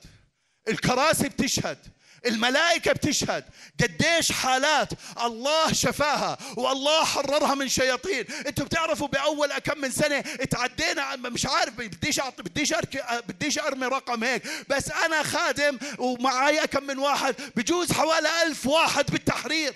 [0.69, 1.79] الكراسي بتشهد
[2.27, 3.45] الملائكة بتشهد
[3.81, 4.89] قديش حالات
[5.23, 8.33] الله شفاها والله حررها من شياطين.
[8.47, 13.87] أنتوا بتعرفوا بأول كم من سنة اتعدينا مش عارف بديش أعطي بديش أركي بديش أرمي
[13.87, 14.67] رقم هيك.
[14.69, 19.75] بس أنا خادم ومعي كم من واحد بجوز حوالي ألف واحد بالتحرير.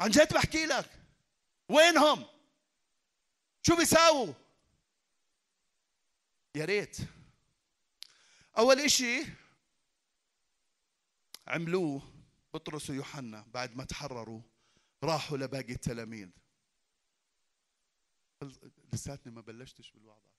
[0.00, 0.90] عن جد بحكي لك.
[1.68, 2.24] وينهم؟
[3.62, 4.32] شو بيساووا؟
[6.54, 6.96] يا ريت.
[8.58, 9.24] أول إشي
[11.46, 12.02] عملوه
[12.54, 14.40] بطرس ويوحنا بعد ما تحرروا
[15.04, 16.28] راحوا لباقي التلاميذ.
[18.92, 20.36] لساتني ما بلشتش بالوعظة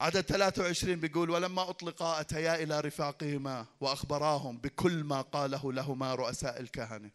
[0.00, 7.10] عدد 23 بيقول ولما أطلقا أتيا إلى رفاقهما وأخبراهم بكل ما قاله لهما رؤساء الكهنة.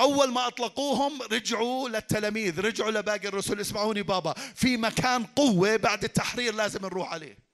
[0.00, 3.60] أول ما أطلقوهم رجعوا للتلاميذ رجعوا لباقي الرسل.
[3.60, 7.45] اسمعوني بابا في مكان قوة بعد التحرير لازم نروح عليه.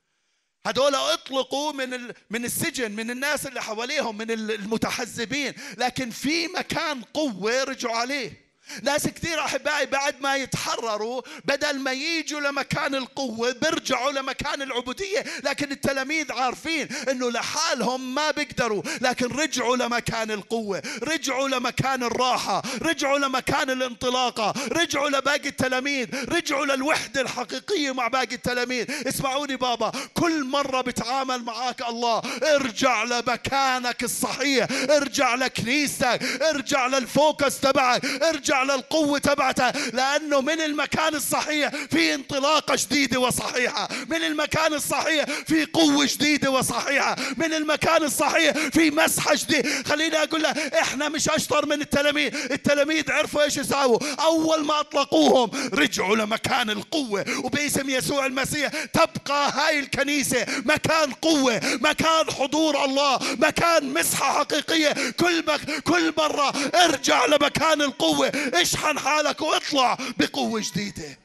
[0.67, 5.55] هذول اطلقوا من من السجن من الناس اللي حواليهم من المتحزبين.
[5.79, 8.42] لكن في مكان قوة رجعوا عليه.
[8.83, 15.25] ناس كثير أحبائي بعد ما يتحرروا بدل ما يجوا لمكان القوة بيرجعوا لمكان العبودية.
[15.45, 18.83] لكن التلاميذ عارفين إنه لحالهم ما بيقدروا.
[19.01, 27.21] لكن رجعوا لمكان القوة رجعوا لمكان الراحة رجعوا لمكان الانطلاقة رجعوا لباقي التلاميذ رجعوا للوحدة
[27.21, 28.87] الحقيقية مع باقي التلاميذ.
[29.09, 38.05] اسمعوني بابا كل مرة بتعامل معاك الله ارجع لمكانك الصحيح ارجع لكنيستك ارجع للفوكس تبعك
[38.05, 43.89] ارجع على القوة تبعته لأنه من المكان الصحيح في انطلاقة جديدة وصحيحة.
[44.09, 47.17] من المكان الصحيح في قوة جديدة وصحيحة.
[47.37, 52.35] من المكان الصحيح في مسحة جديدة خليني أقول لك إحنا مش أشطر من التلاميذ.
[52.53, 53.99] التلاميذ عرفوا إيش يساووا.
[54.21, 57.25] أول ما أطلقوهم رجعوا لمكان القوة.
[57.45, 64.95] وباسم يسوع المسيح تبقى هاي الكنيسة مكان قوة مكان حضور الله مكان مسحة حقيقية.
[65.21, 65.83] كل مك...
[65.85, 68.33] كل مرة ارجع لمكان القوة.
[68.55, 71.19] اشحن حالك واطلع بقوة جديدة.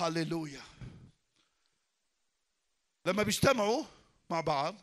[0.00, 0.62] هللويا.
[3.06, 3.84] لما بيجتمعوا
[4.30, 4.74] مع بعض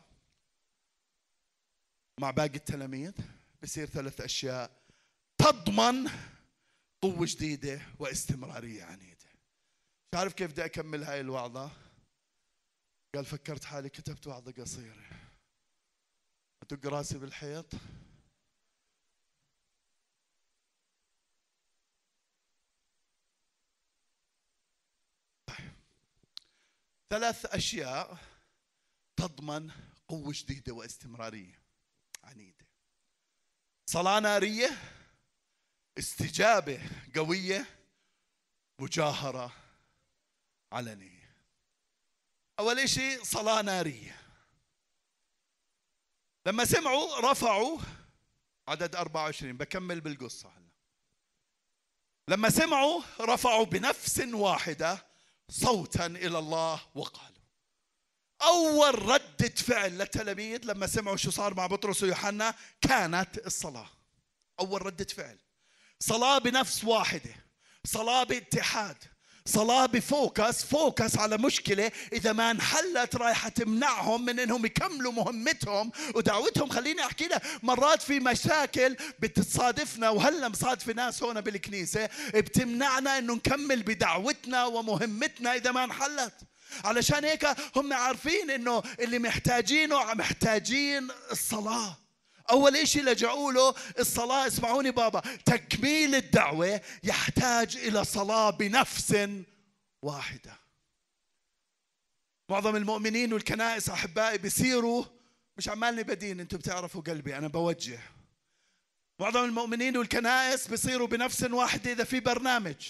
[2.20, 3.12] مع باقي التلاميذ
[3.62, 4.70] بصير ثلاث أشياء.
[5.38, 6.10] تضمن
[7.02, 9.24] قوة جديدة واستمرارية عنيدة.
[10.12, 11.70] مش عارف كيف بدي أكمل هاي الوعظة؟
[13.14, 15.06] قال فكرت حالي كتبت وعظة قصيرة.
[16.62, 17.66] أدق راسي بالحيط.
[27.14, 28.18] ثلاث أشياء
[29.16, 29.70] تضمن
[30.08, 31.62] قوة جديدة واستمرارية
[32.24, 32.66] عنيدة.
[33.86, 34.78] صلاة نارية
[35.98, 37.66] استجابة قوية
[38.78, 39.52] مجاهرة
[40.72, 41.34] علنية
[42.58, 44.20] أول شيء صلاة نارية.
[46.46, 47.78] لما سمعوا رفعوا
[48.68, 50.70] عدد 24 بكمل بالقصة هلا.
[52.28, 55.13] لما سمعوا رفعوا بنفس واحدة
[55.50, 57.34] صوتا إلى الله وقالوا.
[58.42, 63.90] أول رده فعل للتلاميذ لما سمعوا شو صار مع بطرس ويوحنا كانت الصلاة.
[64.60, 65.38] أول رده فعل.
[66.00, 67.34] صلاة بنفس واحدة.
[67.84, 69.13] صلاة باتحاد.
[69.48, 71.92] صلاة بفوكس فوكس على مشكلة.
[72.12, 75.90] إذا ما انحلت رايحة تمنعهم من إنهم يكملوا مهمتهم.
[76.14, 83.34] ودعوتهم خليني أحكي لك مرات في مشاكل بتصادفنا وهلا مصادف ناس هون بالكنيسة بتمنعنا إنه
[83.34, 86.34] نكمل بدعوتنا ومهمتنا إذا ما انحلت.
[86.84, 92.03] علشان هيك هم عارفين إنه اللي محتاجينه محتاجين الصلاة.
[92.50, 99.16] أول إشي لجأوا له الصلاة اسمعوني بابا تكميل الدعوة يحتاج إلى صلاة بنفس
[100.02, 100.56] واحدة.
[102.50, 105.04] معظم المؤمنين والكنائس أحبائي بيصيروا
[105.56, 108.00] مش عمالني بدين أنتم بتعرفوا قلبي أنا بوجه.
[109.20, 112.88] معظم المؤمنين والكنائس بيصيروا بنفس واحدة إذا في برنامج.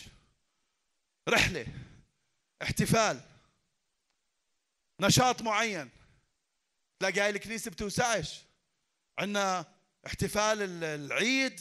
[1.29, 1.67] رحلة
[2.63, 3.21] احتفال
[5.01, 5.91] نشاط معين.
[7.01, 8.43] تلاقي هاي الكنيسة بتوسعش.
[9.19, 9.65] عندنا
[10.07, 11.61] احتفال العيد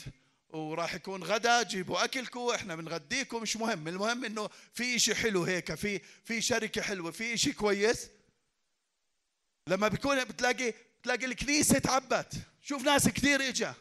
[0.50, 3.88] وراح يكون غدا جيبوا اكلكم إحنا بنغديكم مش مهم.
[3.88, 8.10] المهم إنه في شيء حلو هيك في في شركة حلوة في شيء كويس.
[9.68, 12.34] لما بيكون بتلاقي بتلاقي الكنيسة تعبت.
[12.62, 13.74] شوف ناس كثير إجا.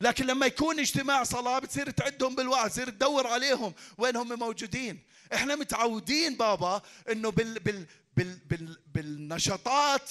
[0.00, 4.98] لكن لما يكون اجتماع صلاة بتصير تعدهم بالوعظ تصير تدور عليهم وين هم موجودين.
[5.34, 10.10] إحنا متعودين بابا إنه بال بال بال بال بالنشاطات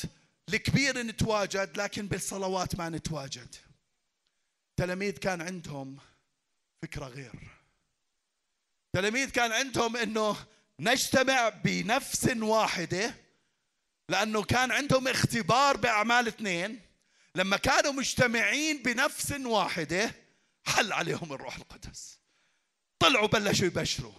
[0.53, 3.55] الكبير نتواجد لكن بالصلوات ما نتواجد.
[4.77, 5.97] تلاميذ كان عندهم
[6.81, 7.33] فكرة غير.
[8.93, 10.45] تلاميذ كان عندهم إنه
[10.79, 13.15] نجتمع بنفس واحدة
[14.09, 16.81] لأنه كان عندهم اختبار بأعمال اثنين.
[17.35, 20.15] لما كانوا مجتمعين بنفس واحدة
[20.65, 22.19] حل عليهم الروح القدس.
[22.99, 24.13] طلعوا بلشوا يبشروا.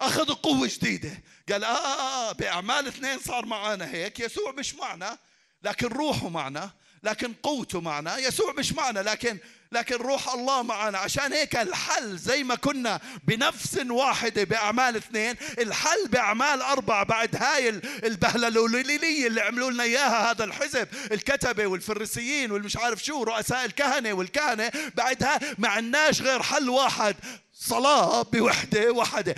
[0.00, 1.22] أخذوا قوة جديدة.
[1.48, 5.18] قال آه, آه, آه, بأعمال اثنين صار معنا هيك يسوع مش معنا.
[5.64, 6.70] لكن روحه معنا
[7.02, 9.38] لكن قوته معنا يسوع مش معنا لكن
[9.72, 10.98] لكن روح الله معنا.
[10.98, 17.68] عشان هيك الحل زي ما كنا بنفس واحدة بأعمال اثنين الحل بأعمال أربعة بعد هاي
[18.04, 24.70] البهللوليلية اللي عملوا لنا إياها هذا الحزب الكتبة والفريسيين والمش عارف شو رؤساء الكهنة والكهنة
[24.94, 27.16] بعدها ما عندناش غير حل واحد
[27.62, 29.34] صلاة بوحدة واحدة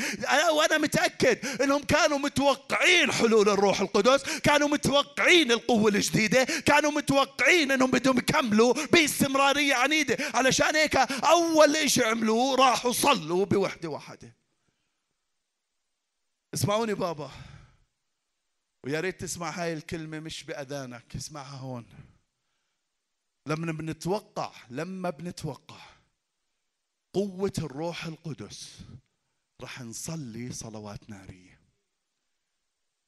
[0.52, 7.90] وأنا متأكد أنهم كانوا متوقعين حلول الروح القدس كانوا متوقعين القوة الجديدة كانوا متوقعين أنهم
[7.90, 10.16] بدهم يكملوا باستمرارية عنيدة.
[10.34, 14.36] علشان هيك أول إشي عملوه راحوا صلوا بوحدة واحدة
[16.54, 17.30] اسمعوني بابا.
[18.86, 21.86] ويا ريت تسمع هاي الكلمة مش بأذانك اسمعها هون.
[23.48, 25.93] لما بنتوقع لما بنتوقع
[27.14, 28.78] قوة الروح القدس
[29.62, 31.60] رح نصلي صلوات نارية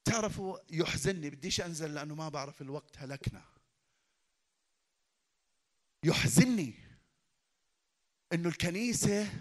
[0.05, 3.45] تعرفوا يحزنني بديش أنزل لأنه ما بعرف الوقت هلكنا.
[6.03, 6.73] يحزنني
[8.33, 9.31] أنه الكنيسة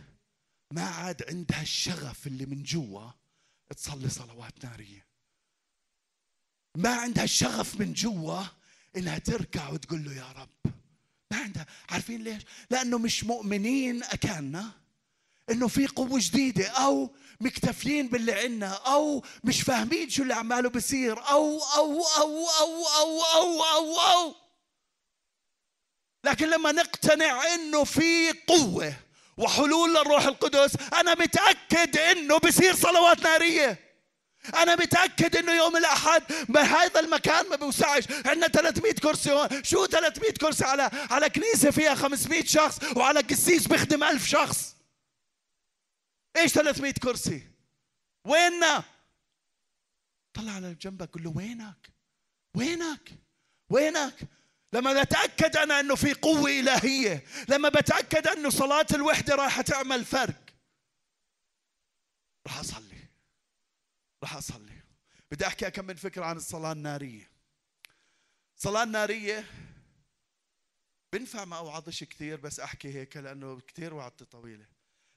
[0.73, 3.11] ما عاد عندها الشغف اللي من جوا
[3.77, 5.07] تصلي صلوات نارية
[6.77, 8.43] ما عندها الشغف من جوا
[8.97, 10.76] إنها تركع وتقول له يا رب.
[11.31, 14.71] ما عندها عارفين ليش لأنه مش مؤمنين أكاننا
[15.51, 17.11] إنه في قوة جديدة أو
[17.41, 23.21] مكتفيين باللي عنا أو مش فاهمين شو اللي عماله بصير أو أو أو أو أو
[23.35, 24.35] أو أو, أو.
[26.25, 28.95] لكن لما نقتنع إنه في قوة
[29.37, 33.86] وحلول للروح القدس أنا متأكد إنه بصير صلوات نارية
[34.55, 39.65] أنا متأكد إنه يوم الأحد بهذا المكان ما بيوسعش عندنا 300 كرسي هون.
[39.65, 44.77] شو 300 كرسي؟ على على كنيسة فيها 500 شخص وعلى قسيس بيخدم 1000 شخص.
[46.37, 47.43] إيش 300 كرسي؟
[48.25, 48.85] ويننا؟
[50.35, 51.91] طلع على جنبك قول له وينك؟
[52.55, 53.11] وينك؟
[53.71, 54.15] وينك؟
[54.73, 60.43] لما بتأكد أنا إنه في قوة إلهية لما بتأكد إنه صلاة الوحدة راح تعمل فرق.
[62.47, 62.96] راح أصلي.
[64.23, 64.83] راح أصلي.
[65.31, 67.31] بدي أحكي كم من فكرة عن الصلاة النارية.
[68.57, 69.45] الصلاة النارية
[71.13, 74.67] بنفع ما أوعظش كثير بس أحكي هيك لأنه كثير وعدتي طويلة.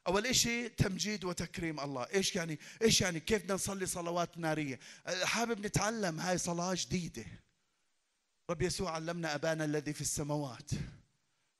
[0.07, 2.03] أول إشي تمجيد وتكريم الله.
[2.03, 4.79] إيش يعني إيش يعني كيف بدنا نصلي صلوات نارية؟
[5.23, 7.25] حابب نتعلم هاي صلاة جديدة.
[8.49, 10.71] رب يسوع علمنا أبانا الذي في السماوات.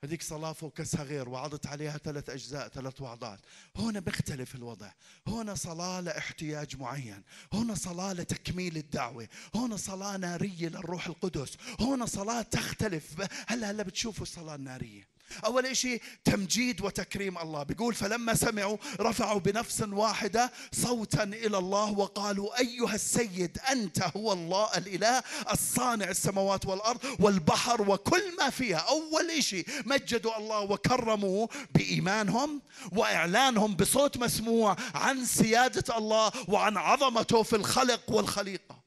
[0.04, 3.40] هذيك صلاة فوكسها غير وعضت عليها ثلاث أجزاء ثلاث وعظات
[3.76, 4.92] هنا بيختلف الوضع.
[5.28, 7.24] هنا صلاة لاحتياج معين.
[7.54, 9.28] هنا صلاة لتكميل الدعوة.
[9.56, 11.58] هنا صلاة نارية للروح القدس.
[11.80, 13.28] هنا صلاة تختلف.
[13.48, 15.08] هلا هلا بتشوفوا الصلاة النارية؟
[15.46, 17.64] أول شيء تمجيد وتكريم الله.
[17.64, 24.78] بيقول فلما سمعوا رفعوا بنفس واحدة صوتا إلى الله وقالوا أيها السيد أنت هو الله
[24.78, 28.78] الإله الصانع السماوات والأرض والبحر وكل ما فيها.
[28.78, 32.62] أول شيء مجدوا الله وكرموه بإيمانهم
[32.92, 38.80] وإعلانهم بصوت مسموع عن سيادة الله وعن عظمته في الخلق والخليقة.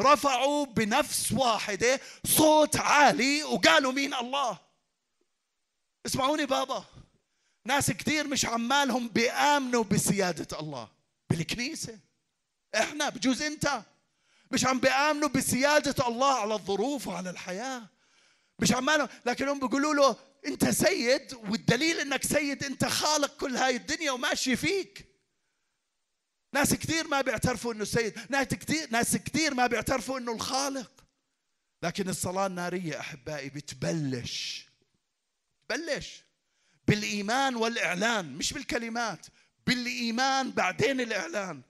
[0.00, 4.71] رفعوا بنفس واحدة صوت عالي وقالوا مين الله؟
[6.06, 6.84] اسمعوني بابا.
[7.66, 10.88] ناس كثير مش عمالهم بيآمنوا بسيادة الله.
[11.30, 11.98] بالكنيسة.
[12.74, 13.82] إحنا بجوز أنت.
[14.50, 17.88] مش عم بيآمنوا بسيادة الله على الظروف وعلى الحياة.
[18.58, 19.08] مش عمالهم.
[19.26, 25.06] لكنهم بيقولوا له أنت سيد والدليل إنك سيد أنت خالق كل هاي الدنيا وماشي فيك.
[26.54, 28.18] ناس كثير ما بيعترفوا إنه سيد.
[28.30, 31.04] ناس كثير ناس كثير ما بيعترفوا إنه الخالق.
[31.82, 34.71] لكن الصلاة النارية أحبائي بتبلش.
[35.72, 36.24] بلش
[36.88, 39.26] بالإيمان والإعلان مش بالكلمات
[39.66, 41.62] بالإيمان بعدين الإعلان.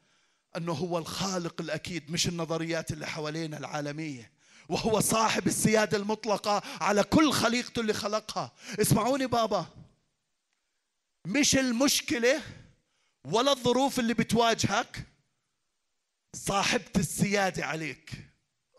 [0.56, 4.32] أنه هو الخالق الأكيد مش النظريات اللي حوالينا العالمية.
[4.68, 8.52] وهو صاحب السيادة المطلقة على كل خليقته اللي خلقها.
[8.80, 9.66] اسمعوني بابا.
[11.26, 12.42] مش المشكلة
[13.24, 15.06] ولا الظروف اللي بتواجهك
[16.36, 18.10] صاحبة السيادة عليك.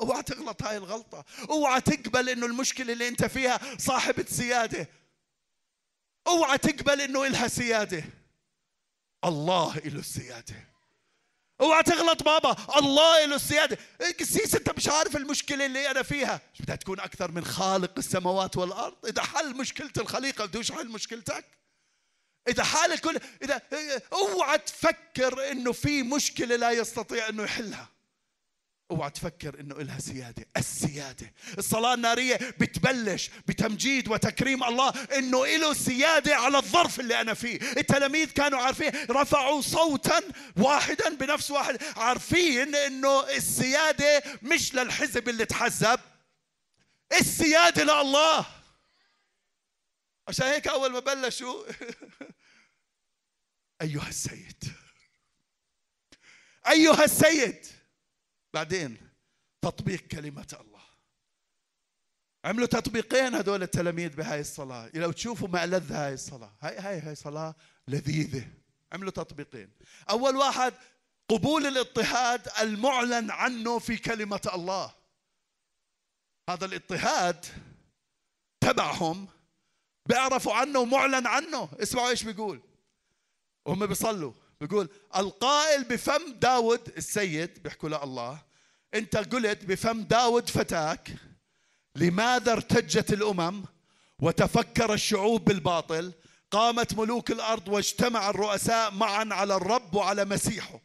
[0.01, 1.25] اوعى تغلط هاي الغلطة.
[1.49, 4.89] اوعى تقبل إنه المشكلة اللي أنت فيها صاحبة سيادة.
[6.27, 8.03] اوعى تقبل انه إلها سيادة.
[9.25, 10.55] الله له السيادة.
[11.62, 13.77] اوعى تغلط بابا الله له السيادة.
[14.19, 16.41] قسيس أنت مش عارف المشكلة اللي أنا فيها.
[16.53, 21.45] مش بدها تكون أكثر من خالق السماوات والأرض؟ إذا حل مشكلة الخليقة بدوش حل مشكلتك.
[22.47, 23.62] إذا حال الكل إذا
[24.13, 27.93] أوعى تفكر إنه في مشكلة لا يستطيع إنه يحلها.
[28.94, 31.34] اوعى تفكر انه إلها سيادة السيادة.
[31.58, 37.60] الصلاة النارية بتبلش بتمجيد وتكريم الله إنه له سيادة على الظرف اللي أنا فيه.
[37.78, 40.22] التلاميذ كانوا عارفين رفعوا صوتا
[40.58, 41.84] واحدا بنفس واحد.
[41.98, 46.00] عارفين إنه السيادة مش للحزب اللي تحزب.
[47.20, 48.46] السيادة لله.
[50.28, 51.64] عشان هيك أول ما بلشوا
[53.82, 54.64] أيها السيد.
[56.68, 57.66] أيها السيد.
[58.54, 59.10] بعدين
[59.62, 60.84] تطبيق كلمة الله.
[62.45, 64.89] عملوا تطبيقين هذول التلاميذ بهاي الصلاة.
[64.93, 66.51] لو تشوفوا ما ألذ هاي الصلاة.
[66.62, 67.56] هاي هاي هاي صلاة
[67.88, 68.47] لذيذة.
[68.91, 69.70] عملوا تطبيقين.
[70.10, 70.74] أول واحد
[71.30, 74.93] قبول الاضطهاد المعلن عنه في كلمة الله.
[76.49, 77.45] هذا الاضطهاد
[78.62, 79.28] تبعهم
[80.06, 81.70] بيعرفوا عنه ومعلن عنه.
[81.82, 82.62] اسمعوا إيش بيقول.
[83.66, 84.34] وهم بيصلوا.
[84.62, 88.41] بيقول القائل بفم داود السيد بيحكوا له الله
[88.93, 91.10] انت قلت بفم داود فتاك
[91.95, 93.64] لماذا ارتجت الأمم
[94.20, 96.14] وتفكر الشعوب بالباطل؟
[96.51, 100.80] قامت ملوك الأرض واجتمع الرؤساء معا على الرب وعلى مسيحه.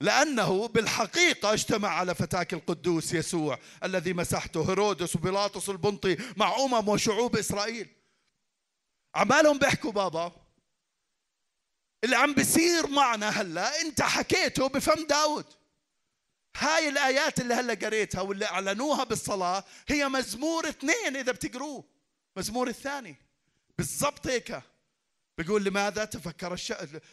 [0.00, 7.36] لأنه بالحقيقة اجتمع على فتاك القدوس يسوع الذي مسحته هيرودس وبيلاطس البنطي مع أمم وشعوب
[7.36, 7.88] إسرائيل.
[9.14, 10.32] عمالهم بيحكوا بابا
[12.04, 15.46] اللي عم بيصير معنا هلا انت حكيته بفم داود.
[16.56, 21.84] هاي الآيات اللي هلا قريتها واللي أعلنوها بالصلاة هي مزمور اثنين إذا بتقروه.
[22.36, 23.16] مزمور الثاني.
[23.78, 24.62] بالضبط هيك.
[25.38, 26.72] بيقول لماذا تفكر الش...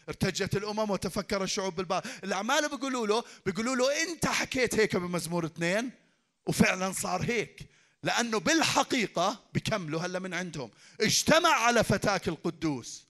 [0.10, 2.10] ارتجت الأمم وتفكر الشعوب بالباطل.
[2.24, 5.92] الأعمال بيقولوا له بيقولوا له انت حكيت هيك بمزمور اثنين
[6.48, 7.60] وفعلا صار هيك.
[8.04, 10.72] لأنه بالحقيقة بكملوا هلا من عندهم.
[11.02, 13.07] اجتمع على فتاك القدوس.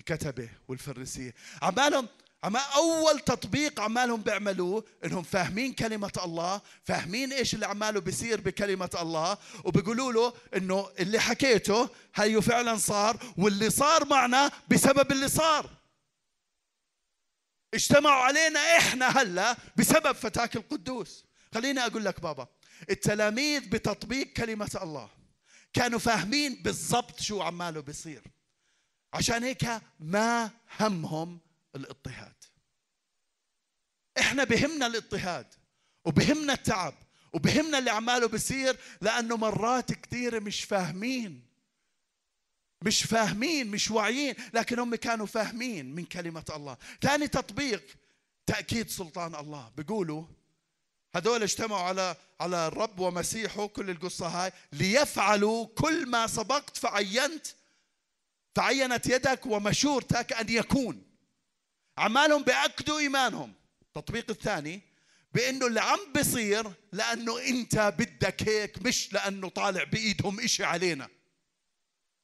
[0.00, 1.34] الكتبه والفريسية.
[1.62, 2.08] عمالهم
[2.44, 8.90] اما أول تطبيق عمالهم بيعملوه إنهم فاهمين كلمة الله فاهمين إيش اللي عماله بيصير بكلمة
[9.00, 15.70] الله وبيقولوا له إنه اللي حكيته هيو فعلا صار واللي صار معنا بسبب اللي صار.
[17.74, 21.24] اجتمعوا علينا إحنا هلأ بسبب فتاك القدوس.
[21.54, 22.48] خليني أقول لك بابا
[22.90, 25.10] التلاميذ بتطبيق كلمة الله
[25.72, 28.22] كانوا فاهمين بالضبط شو عماله بيصير.
[29.12, 29.66] عشان هيك
[30.00, 30.50] ما
[30.80, 31.40] همهم
[31.76, 32.34] الاضطهاد.
[34.18, 35.46] إحنا بهمنا الاضطهاد
[36.04, 36.94] وبهمنا التعب
[37.32, 41.42] وبهمنا اللي عماله بصير لأنه مرات كثيره مش فاهمين.
[42.82, 46.76] مش فاهمين مش واعيين لكن هم كانوا فاهمين من كلمة الله.
[47.00, 47.96] ثاني تطبيق
[48.46, 49.72] تأكيد سلطان الله.
[49.76, 50.24] بيقولوا
[51.16, 57.46] هذول اجتمعوا على على الرب ومسيحه كل القصة هاي ليفعلوا كل ما سبقت فعينت
[58.54, 61.06] فعينت يدك ومشورتك أن يكون.
[61.98, 63.54] عمالهم بيأكدوا إيمانهم.
[63.82, 64.80] التطبيق الثاني
[65.34, 71.08] بأنه اللي عم بصير لأنه أنت بدك هيك مش لأنه طالع بإيدهم إشي علينا.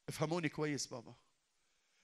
[0.09, 1.15] افهموني كويس بابا.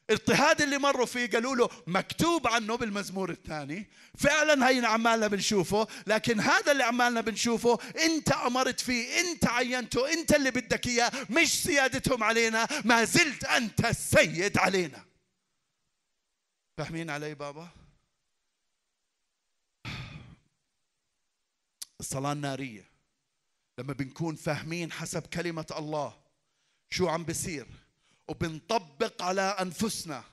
[0.10, 3.90] الاضطهاد اللي مروا فيه قالوا له مكتوب عنه بالمزمور الثاني.
[4.18, 10.36] فعلا هي عمالنا بنشوفه لكن هذا اللي عمالنا بنشوفه انت أمرت فيه انت عينته انت
[10.36, 15.06] اللي بدك إياه مش سيادتهم علينا ما زلت أنت السيد علينا.
[16.78, 17.68] فاهمين علي بابا؟
[22.00, 22.90] الصلاة النارية.
[23.80, 26.20] لما بنكون فاهمين حسب كلمة الله
[26.90, 27.68] شو عم بيصير
[28.34, 30.24] وبنطبق على أنفسنا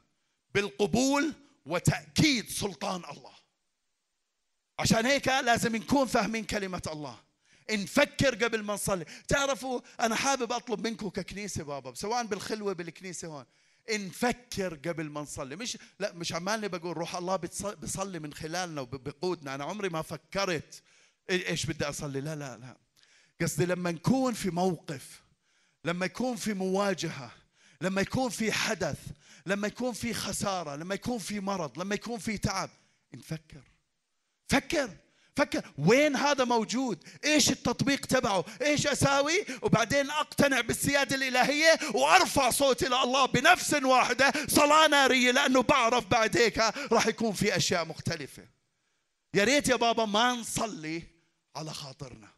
[0.54, 1.34] بالقبول
[1.66, 3.34] وتأكيد سلطان الله.
[4.78, 7.18] عشان هيك لازم نكون فاهمين كلمة الله.
[7.70, 9.04] نفكر قبل ما نصلي.
[9.28, 13.44] تعرفوا أنا حابب أطلب منكم ككنيسة بابا سواء بالخلوة بالكنيسة هون.
[13.90, 15.56] نفكر قبل ما نصلي.
[15.56, 17.36] مش لا مش عمالي بقول روح الله
[17.80, 20.82] بيصلي من خلالنا وبقودنا أنا عمري ما فكرت
[21.30, 22.20] إيش بدي أصلي.
[22.20, 22.76] لا لا لا.
[23.40, 25.22] قصدي لما نكون في موقف
[25.84, 27.30] لما يكون في مواجهة
[27.80, 28.98] لما يكون في حدث
[29.46, 32.70] لما يكون في خسارة لما يكون في مرض لما يكون في تعب
[33.14, 33.62] نفكر
[34.48, 34.90] فكر
[35.36, 35.72] فكر.
[35.78, 43.26] وين هذا موجود؟ إيش التطبيق تبعه؟ إيش أساوي؟ وبعدين أقتنع بالسيادة الإلهية وأرفع صوتي لله
[43.26, 46.58] بنفس واحدة صلاة نارية لأنه بعرف بعد هيك
[46.92, 48.42] راح يكون في أشياء مختلفة.
[49.34, 51.02] يا ريت يا بابا ما نصلي
[51.56, 52.28] على خاطرنا.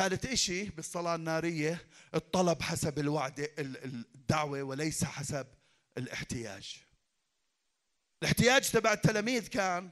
[0.00, 5.46] ثالث إشي بالصلاة النارية الطلب حسب الوعد الدعوة وليس حسب
[5.98, 6.84] الاحتياج.
[8.22, 9.90] الاحتياج تبع التلاميذ كان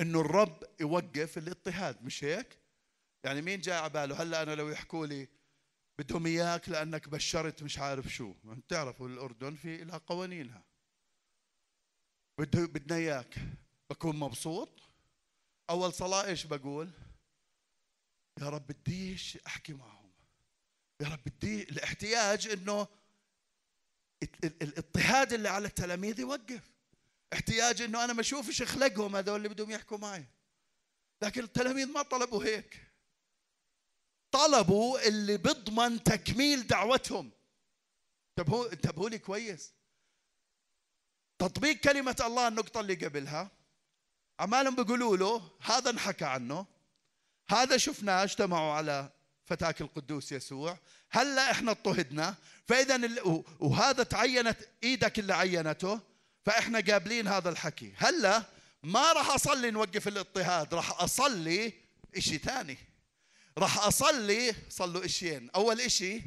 [0.00, 2.58] إنه الرب يوقف الاضطهاد مش هيك؟
[3.24, 5.28] يعني مين جاي على باله؟ هلأ أنا لو يحكوا لي
[5.98, 8.34] بدهم إياك لأنك بشرت مش عارف شو.
[8.44, 10.62] بتعرفوا الأردن في لها قوانينها.
[12.38, 13.34] بده بدنا إياك.
[13.90, 14.68] بكون مبسوط؟
[15.70, 16.90] أول صلاة إيش بقول؟
[18.40, 20.12] يا رب بديش أحكي معهم.
[21.00, 22.88] يا رب بدي الاحتياج إنه
[24.44, 26.70] الاضطهاد اللي على التلاميذ يوقف.
[27.32, 30.24] احتياج إنه أنا ما أشوفش اخلقهم هذول اللي بدهم يحكوا معي.
[31.22, 32.92] لكن التلاميذ ما طلبوا هيك.
[34.30, 37.30] طلبوا اللي بيضمن تكميل دعوتهم.
[38.28, 39.72] انتبهوا انتبهوا لي كويس.
[41.38, 43.50] تطبيق كلمة الله النقطة اللي قبلها.
[44.40, 46.66] عمالهم بيقولوا له هذا انحكى عنه.
[47.52, 49.10] هذا شفناه اجتمعوا على
[49.44, 50.78] فتاك القدوس يسوع.
[51.10, 52.34] هلا إحنا اضطهدنا.
[52.68, 53.10] فإذا
[53.60, 56.00] وهذا تعينت إيدك اللي عينته
[56.44, 57.92] فإحنا قابلين هذا الحكي.
[57.96, 58.42] هلا
[58.82, 61.72] ما راح أصلي نوقف الاضطهاد راح أصلي
[62.16, 62.78] إشي ثاني.
[63.58, 65.50] راح أصلي صلوا إشيين.
[65.54, 66.22] أول إشي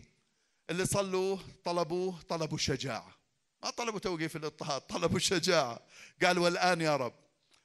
[0.70, 3.16] اللي صلوا طلبوه طلبوا شجاعة.
[3.64, 5.80] ما طلبوا توقيف الاضطهاد طلبوا الشجاعه
[6.24, 7.14] قال والان يا رب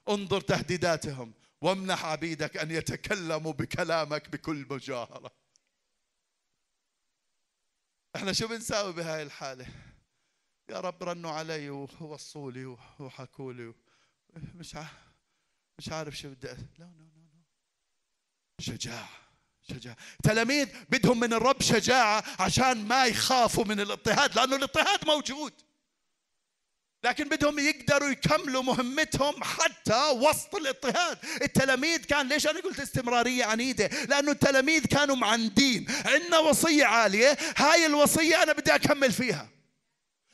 [0.09, 1.33] انظر تهديداتهم.
[1.61, 5.31] وامنح عبيدك أن يتكلموا بكلامك بكل مجاهرة.
[8.17, 9.67] إحنا شو بنساوي بهاي الحالة؟
[10.71, 13.75] يا رب رنوا علي ووصوا لي وحكوا لي
[14.55, 14.93] مش عارف
[15.79, 17.43] مش عارف شو بدي لا لا لا.
[18.61, 19.09] شجاعة
[19.63, 19.97] شجاعة.
[20.23, 25.53] تلاميذ بدهم من الرب شجاعة عشان ما يخافوا من الاضطهاد لأنه الاضطهاد موجود.
[27.05, 31.19] لكن بدهم يقدروا يكملوا مهمتهم حتى وسط الاضطهاد.
[31.43, 35.87] التلاميذ كان ليش أنا قلت استمرارية عنيدة؟ لأنه التلاميذ كانوا معندين.
[36.05, 37.39] عندنا وصية عالية.
[37.57, 39.49] هاي الوصية أنا بدي أكمل فيها.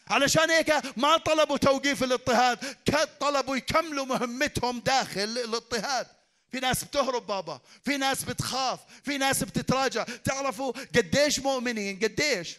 [0.08, 2.76] علشان هيك ما طلبوا توقيف الاضطهاد.
[3.20, 6.06] طلبوا يكملوا مهمتهم داخل الاضطهاد.
[6.52, 7.60] في ناس بتهرب بابا.
[7.84, 8.80] في ناس بتخاف.
[9.04, 10.04] في ناس بتتراجع.
[10.24, 12.56] تعرفوا قديش مؤمنين؟ قديش؟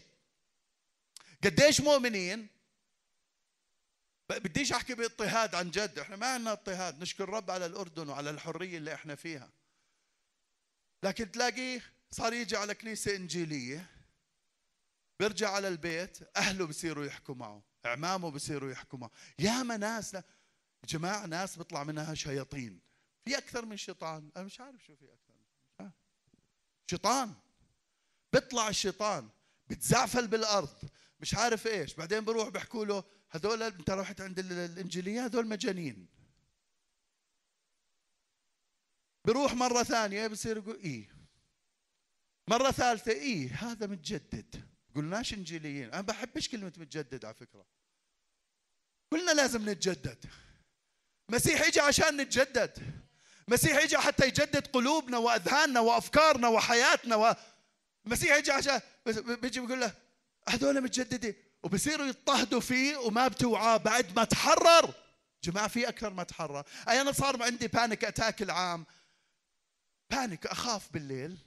[1.44, 2.57] قديش مؤمنين
[4.30, 8.78] بديش أحكي باضطهاد عن جد إحنا ما عندنا اضطهاد نشكر الرب على الأردن وعلى الحرية
[8.78, 9.52] اللي إحنا فيها.
[11.04, 13.90] لكن تلاقيه صار يجي على كنيسة إنجيلية
[15.20, 19.12] بيرجع على البيت أهله بصيروا يحكوا معه إعمامه بصيروا يحكوا معه.
[19.40, 20.24] ياما ناس يا
[20.88, 22.80] جماعة ناس بيطلع منها شياطين.
[23.26, 24.32] في أكثر من شيطان.
[24.36, 25.34] أنا مش عارف شو في أكثر
[25.80, 25.92] من
[26.90, 27.34] شيطان.
[28.34, 29.30] بيطلع الشيطان
[29.68, 30.90] بتزعفل بالأرض.
[31.20, 31.94] مش عارف إيش.
[31.94, 36.08] بعدين بروح بحكوا له هذول انت رحت عند الانجيلية هذول مجانين.
[39.26, 41.10] بروح مرة ثانية بصير يقول إيه.
[42.48, 44.68] مرة ثالثة إيه هذا متجدد.
[44.96, 45.94] قلناش إنجيليين.
[45.94, 47.66] أنا بحبش كلمة متجدد على فكرة.
[49.10, 50.26] كلنا لازم نتجدد.
[51.30, 53.04] مسيح اجى عشان نتجدد.
[53.48, 57.36] مسيح اجى حتى يجدد قلوبنا وأذهاننا وأفكارنا وحياتنا و...
[58.06, 58.82] مسيح اجى عشان
[59.42, 59.96] بيجي بيقول له
[60.50, 61.36] هذول متجددين.
[61.64, 64.94] وبصيروا يضطهدوا فيه وما بتوعاه بعد ما تحرر.
[65.44, 66.64] جماعة في أكثر ما تحرر.
[66.90, 68.86] أي أنا صار عندي بانيك أتاك العام.
[70.10, 71.38] panic أخاف بالليل.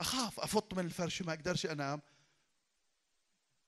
[0.00, 2.00] أخاف أفط من الفرش ما أقدرش أنام.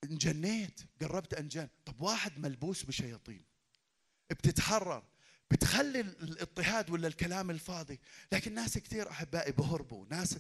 [0.05, 1.69] انجنيت قربت أنجن.
[1.87, 3.45] طب واحد ملبوس بشياطين.
[4.31, 5.03] بتتحرر.
[5.53, 8.01] بتخلي الاضطهاد ولا الكلام الفاضي.
[8.33, 10.07] لكن ناس كثير أحبائي بهربوا.
[10.11, 10.37] ناس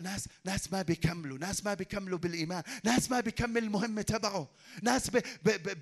[0.00, 1.38] ناس ناس ما بيكملوا.
[1.38, 2.62] ناس ما بيكملوا بالإيمان.
[2.84, 4.48] ناس ما بيكمل المهمة تبعه.
[4.82, 5.10] ناس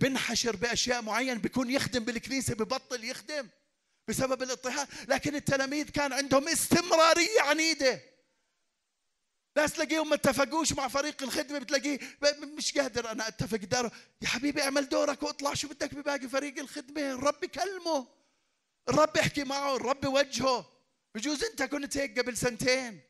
[0.00, 3.48] بنحشر بأشياء معينه بيكون يخدم بالكنيسة ببطل يخدم
[4.08, 4.88] بسبب الاضطهاد.
[5.08, 8.00] لكن التلاميذ كان عندهم استمرارية عنيدة.
[9.56, 11.98] ناس تلاقيهم ما اتفقوش مع فريق الخدمة بتلاقيه
[12.56, 13.10] مش قادر.
[13.10, 13.90] أنا أتفق دار
[14.22, 15.54] يا حبيبي اعمل دورك واطلع.
[15.54, 18.19] شو بدك بباقي فريق الخدمة؟ الرب يكلمه
[18.88, 20.70] الرب يحكي معه الرب يوجهه
[21.14, 23.00] بجوز انت كنت هيك قبل سنتين.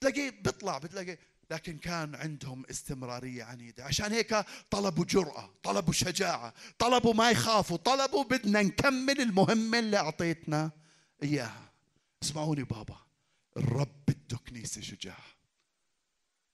[0.00, 1.18] تلاقيه بيطلع بتلاقي
[1.50, 3.84] لكن كان عندهم استمرارية عنيدة.
[3.84, 4.34] عشان هيك
[4.70, 10.70] طلبوا جرأة طلبوا شجاعة طلبوا ما يخافوا طلبوا بدنا نكمل المهمة اللي أعطيتنا
[11.22, 11.72] إياها.
[12.22, 12.96] اسمعوني بابا
[13.56, 15.26] الرب بده كنيسة شجاعة.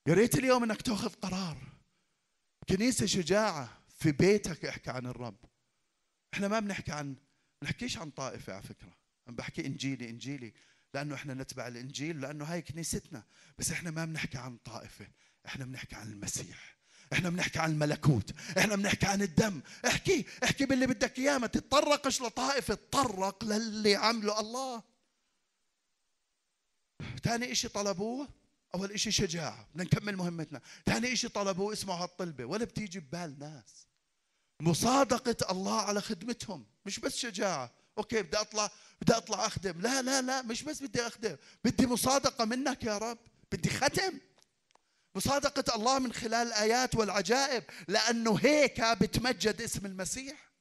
[0.07, 1.59] يا ريت اليوم إنك تأخذ قرار.
[2.68, 5.45] كنيسة شجاعة في بيتك احكي عن الرب.
[6.34, 7.16] إحنا ما بنحكي عن
[7.63, 8.93] بنحكيش عن طائفة على فكرة.
[9.29, 10.53] أنا بحكي إنجيلي إنجيلي.
[10.95, 13.23] لأنه إحنا نتبع الإنجيل لأنه هاي كنيستنا.
[13.59, 15.07] بس إحنا ما بنحكي عن طائفة.
[15.47, 16.77] إحنا بنحكي عن المسيح.
[17.13, 18.31] إحنا بنحكي عن الملكوت.
[18.59, 19.61] إحنا بنحكي عن الدم.
[19.87, 22.75] احكي احكي باللي بدك اياه ما تتطرقش لطائفة.
[22.75, 24.83] تطرق للي عمله الله.
[27.23, 28.29] ثاني إشي طلبوه.
[28.75, 29.69] أول إشي شجاعة.
[29.75, 30.61] بدنا نكمل مهمتنا.
[30.87, 32.45] ثاني إشي طلبوه اسمعوا هالطلبة.
[32.45, 33.87] ولا بتيجي ببال ناس.
[34.61, 36.72] مصادقة الله على خدمتهم.
[36.87, 37.70] مش بس شجاعة.
[37.99, 38.70] أوكي بدي أطلع
[39.03, 39.80] بدي أطلع أخدم.
[39.80, 41.37] لا لا لا مش بس بدي أخدم.
[41.64, 43.18] بدي مصادقة منك يا رب.
[43.53, 44.18] بدي ختم.
[45.14, 47.64] مصادقة الله من خلال الآيات والعجائب.
[47.89, 50.53] لأنه هيك بتمجد اسم المسيح.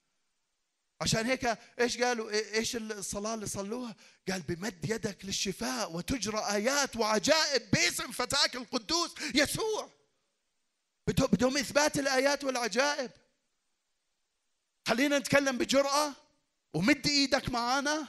[1.01, 3.95] عشان هيك إيش قالوا؟ إيش الصلاة اللي صلوها؟
[4.29, 9.89] قال بمد يدك للشفاء وتجرى آيات وعجائب باسم فتاك القدوس يسوع.
[11.07, 13.11] بدهم إثبات الآيات والعجائب.
[14.87, 16.13] خلينا نتكلم بجرأة
[16.73, 18.07] ومد إيدك معانا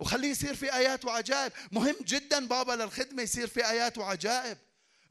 [0.00, 1.52] وخليه يصير في آيات وعجائب.
[1.72, 4.58] مهم جدا بابا للخدمة يصير في آيات وعجائب.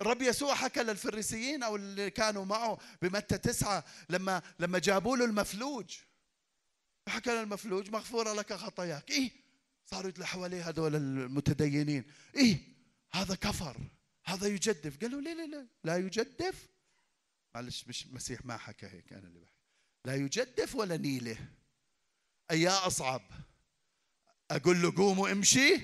[0.01, 5.97] الرب يسوع حكى للفريسيين أو اللي كانوا معه بمتى تسعة لما لما جابوا له المفلوج.
[7.07, 9.11] حكى للمفلوج مغفورة لك خطاياك.
[9.11, 9.31] إيه؟
[9.85, 12.11] صاروا حواليه هذول المتدينين.
[12.35, 12.59] إيه؟
[13.11, 13.77] هذا كفر.
[14.25, 14.97] هذا يجدف.
[15.01, 16.67] قالوا لا لا لا لا يجدف.
[17.55, 19.62] معلش مش مسيح ما حكى هيك أنا اللي بحكي.
[20.05, 21.37] لا يجدف ولا نيله.
[22.51, 23.21] ايا أصعب
[24.51, 25.81] أقول له قوم وامشي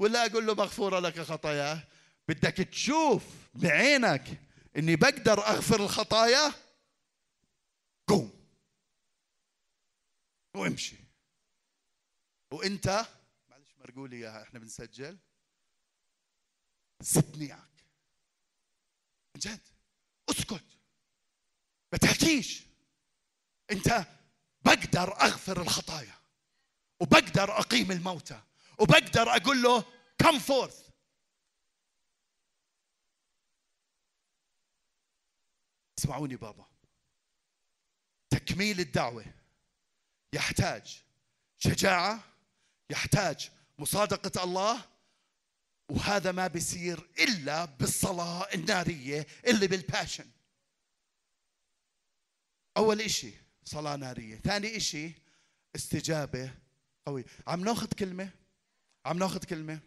[0.00, 1.88] ولا أقول له مغفورة لك خطاياه
[2.28, 3.22] بدك تشوف
[3.54, 4.40] بعينك
[4.76, 6.52] إني بقدر أغفر الخطايا؟
[8.08, 8.48] قوم
[10.56, 10.96] وامشي.
[12.52, 13.06] وإنت؟
[13.48, 15.18] معلش مرقوا لي إياها إحنا بنسجل.
[17.02, 17.84] ستنياك
[19.36, 19.60] جد
[20.30, 20.64] اسكت.
[21.92, 22.65] ما تحكيش.
[23.70, 24.06] انت
[24.64, 26.14] بقدر اغفر الخطايا
[27.00, 28.40] وبقدر اقيم الموتى
[28.78, 29.84] وبقدر أقول له
[30.18, 30.86] كم فورث
[35.98, 36.66] اسمعوني بابا.
[38.30, 39.24] تكميل الدعوة
[40.32, 41.02] يحتاج
[41.58, 42.24] شجاعة
[42.90, 44.84] يحتاج مصادقة الله
[45.90, 50.30] وهذا ما بيصير إلا بالصلاة النارية اللي بالباشن
[52.76, 53.32] أول إشي
[53.68, 54.36] صلاة نارية.
[54.36, 55.12] ثاني إشي
[55.76, 56.54] استجابة
[57.06, 57.24] قوية.
[57.46, 58.30] عم ناخذ كلمة؟
[59.06, 59.80] عم ناخذ كلمة؟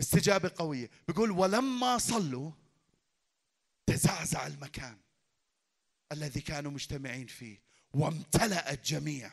[0.00, 0.90] استجابة قوية.
[1.08, 2.50] بيقول ولما صلوا
[3.86, 4.98] تزعزع المكان
[6.12, 7.62] الذي كانوا مجتمعين فيه
[7.94, 9.30] وامتلأ الجميع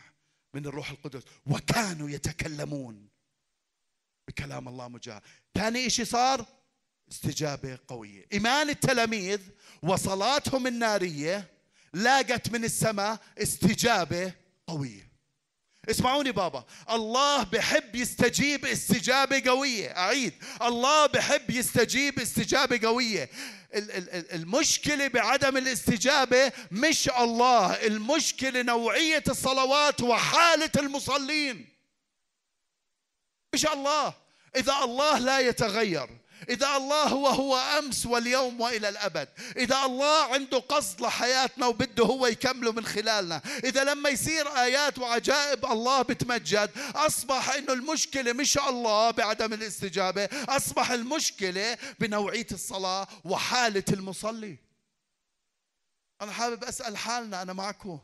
[0.53, 3.09] من الروح القدس وكانوا يتكلمون
[4.27, 5.21] بكلام الله مجاهد.
[5.53, 6.64] ثاني شيء صار
[7.11, 8.25] استجابة قوية.
[8.33, 9.39] إيمان التلاميذ
[9.83, 11.47] وصلاتهم النارية
[11.93, 14.33] لاقت من السماء استجابة
[14.67, 15.05] قوية.
[15.89, 19.97] اسمعوني بابا الله بحب يستجيب استجابة قوية.
[19.97, 23.29] أعيد الله بحب يستجيب استجابة قوية.
[24.33, 31.69] المشكلة بعدم الاستجابة مش الله المشكلة نوعية الصلوات وحالة المصلين.
[33.53, 34.13] مش الله.
[34.55, 36.09] إذا الله لا يتغير
[36.49, 39.29] إذا الله هو هو أمس واليوم وإلى الأبد.
[39.57, 43.41] إذا الله عنده قصد لحياتنا وبده هو يكمله من خلالنا.
[43.63, 46.71] إذا لما يصير آيات وعجائب الله بتمجد.
[46.95, 50.29] أصبح أنه المشكلة مش الله بعدم الاستجابة.
[50.33, 54.57] أصبح المشكلة بنوعية الصلاة وحالة المصلي.
[56.21, 57.99] أنا حابب أسأل حالنا أنا معكم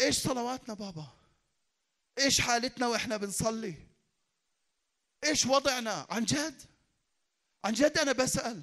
[0.00, 1.06] إيش صلواتنا بابا؟
[2.18, 3.85] إيش حالتنا وإحنا بنصلي؟
[5.24, 6.62] إيش وضعنا؟ عن جد؟
[7.64, 8.62] عن جد أنا بسأل.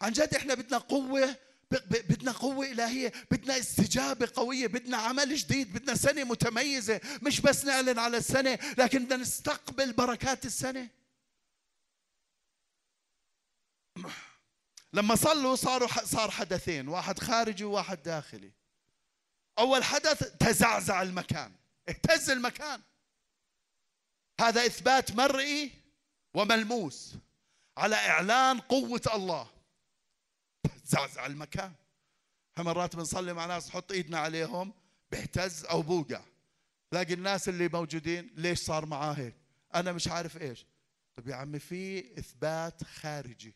[0.00, 1.36] عن جد إحنا بدنا قوة
[1.90, 7.00] بدنا قوة إلهية بدنا استجابة قوية بدنا عمل جديد بدنا سنة متميزة.
[7.22, 10.88] مش بس نعلن على السنة لكن بدنا نستقبل بركات السنة.
[14.92, 18.52] لما صلوا صاروا صار حدثين واحد خارجي وواحد داخلي.
[19.58, 21.52] أول حدث تزعزع المكان.
[21.88, 22.80] اهتز المكان.
[24.40, 25.83] هذا إثبات مرئي
[26.34, 27.14] وملموس
[27.76, 29.50] على إعلان قوة الله.
[30.84, 31.72] زعزع المكان.
[32.58, 34.72] مرات بنصلي مع ناس نحط إيدنا عليهم
[35.10, 36.24] بيهتز أو بوقع.
[36.90, 39.34] تلاقي الناس اللي موجودين ليش صار معاه هيك
[39.74, 40.66] أنا مش عارف إيش.
[41.16, 43.54] طب يا عمي في إثبات خارجي.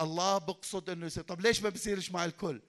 [0.00, 1.24] الله بقصد إنه يصير.
[1.24, 2.62] طب ليش ما بصيرش مع الكل؟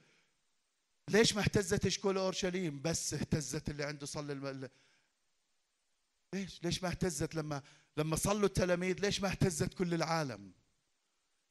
[1.09, 4.69] ليش ما اهتزتش كل أورشليم؟ بس اهتزت اللي عنده صلي الم...
[6.33, 7.61] ليش؟ ليش ما اهتزت لما
[7.97, 10.51] لما صلوا التلاميذ ليش ما اهتزت كل العالم؟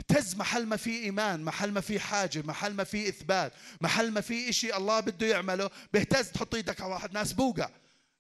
[0.01, 4.21] اهتز محل ما في إيمان محل ما في حاجة محل ما في إثبات محل ما
[4.21, 5.71] في شيء الله بده يعمله.
[5.93, 7.13] بيهتز تحط إيدك على واحد.
[7.13, 7.71] ناس بوقع.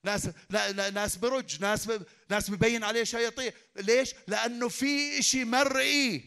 [0.05, 0.29] ناس
[0.95, 1.61] ناس برج.
[1.61, 1.89] ناس.
[2.31, 3.53] ناس ببين عليه شياطين.
[3.77, 6.25] ليش؟ لأنه في شيء مرئي.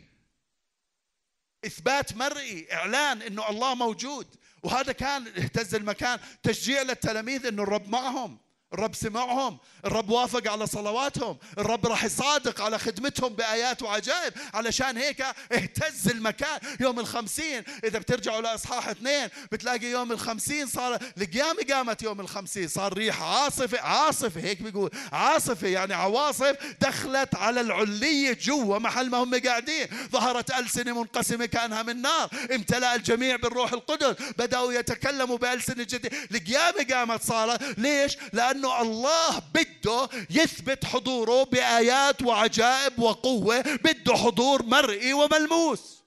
[1.66, 2.74] إثبات مرئي.
[2.74, 4.28] إعلان إنه الله موجود.
[4.64, 6.20] وهذا كان اهتز المكان.
[6.44, 8.45] تشجيع للتلاميذ إنه الرب معهم.
[8.76, 14.34] الرب سمعهم الرب وافق على صلواتهم الرب راح يصادق على خدمتهم بآيات وعجائب.
[14.54, 15.22] علشان هيك
[15.52, 16.60] اهتز المكان.
[16.80, 22.68] يوم الخمسين إذا بترجعوا لإصحاح اثنين بتلاقي يوم الخمسين صار القيامة قامت يوم الخمسين.
[22.68, 29.18] صار ريح عاصفة عاصفة هيك بيقول عاصفة يعني عواصف دخلت على العلية جوا محل ما
[29.18, 29.88] هم قاعدين.
[30.12, 32.30] ظهرت ألسنة منقسمة كأنها من نار.
[32.56, 34.16] امتلأ الجميع بالروح القدس.
[34.38, 36.18] بدأوا يتكلموا بألسنة جديدة.
[36.32, 37.80] القيامة قامت صارت.
[37.80, 46.04] ليش؟ لأنه لأنه الله بده يثبت حضوره بآيات وعجائب وقوة بده حضور مرئي وملموس.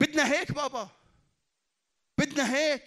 [0.00, 0.88] بدنا هيك بابا.
[2.18, 2.86] بدنا هيك.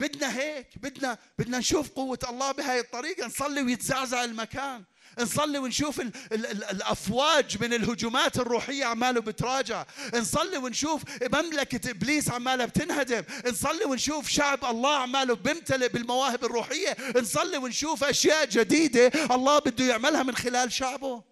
[0.00, 0.78] بدنا هيك.
[0.78, 4.84] بدنا بدنا نشوف قوة الله بهاي الطريقة نصلي ويتزعزع المكان.
[5.20, 9.84] نصلي ونشوف ال ال ال الأفواج من الهجومات الروحية عماله بتراجع.
[10.14, 13.22] نصلي ونشوف مملكة إبليس عمالة بتنهدم.
[13.46, 16.96] نصلي ونشوف شعب الله عماله بيمتلئ بالمواهب الروحية.
[17.16, 21.22] نصلي ونشوف أشياء جديدة الله بده يعملها من خلال شعبه.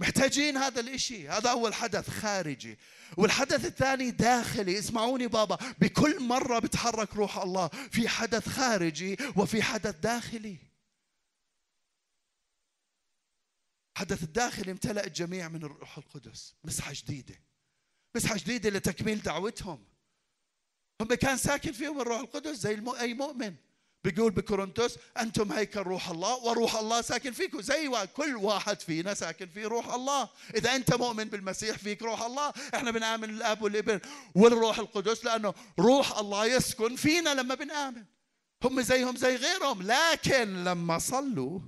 [0.00, 1.28] محتاجين هذا الإشي.
[1.28, 2.78] هذا اول حدث خارجي.
[3.16, 4.78] والحدث الثاني داخلي.
[4.78, 5.58] اسمعوني بابا.
[5.78, 7.70] بكل مرة بتحرك روح الله.
[7.92, 10.69] في حدث خارجي وفي حدث داخلي.
[13.96, 16.54] حدث الداخلي امتلأ الجميع من الروح القدس.
[16.64, 17.34] مسحة جديدة.
[18.16, 19.84] مسحة جديدة لتكميل دعوتهم.
[21.00, 23.54] هم كان ساكن فيهم الروح القدس زي أي مؤمن.
[24.04, 27.60] بيقول بكورنثوس أنتم هيكل روح الله وروح الله ساكن فيكم.
[27.60, 30.28] زي كل واحد فينا ساكن فيه روح الله.
[30.54, 32.52] إذا أنت مؤمن بالمسيح فيك روح الله.
[32.74, 34.00] إحنا بنآمن الأب والابن
[34.34, 38.04] والروح القدس لأنه روح الله يسكن فينا لما بنآمن.
[38.64, 39.82] هم زيهم زي غيرهم.
[39.82, 41.60] لكن لما صلوا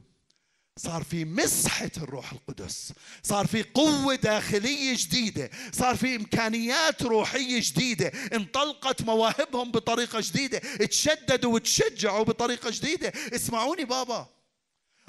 [0.77, 2.93] صار في مسحة الروح القدس
[3.23, 11.55] صار في قوة داخلية جديدة صار في إمكانيات روحية جديدة انطلقت مواهبهم بطريقة جديدة تشددوا
[11.55, 13.13] وتشجعوا بطريقة جديدة.
[13.35, 14.29] اسمعوني بابا.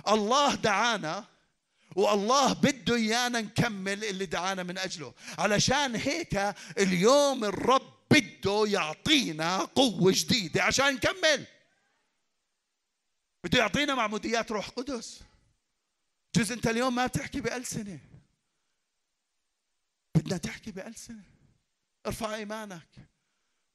[0.08, 1.26] الله دعانا
[1.96, 5.14] والله بده إيانا نكمل اللي دعانا من أجله.
[5.38, 11.46] علشان هيك اليوم الرب بده يعطينا قوة جديدة عشان نكمل.
[13.44, 15.20] بده يعطينا معموديات روح قدس.
[16.36, 18.00] جز انت اليوم ما تحكي بألسنة
[20.16, 21.24] بدنا تحكي بألسنة
[22.06, 22.90] ارفع إيمانك.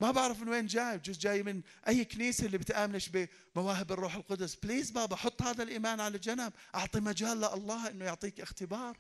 [0.01, 0.99] ما بعرف من وين جاي.
[0.99, 3.11] جز جاي من أي كنيسة اللي بتآمنش
[3.55, 4.55] بمواهب الروح القدس.
[4.55, 6.53] please بابا حط هذا الإيمان على جنب.
[6.75, 8.99] أعطي مجال لله إنه يعطيك اختبار.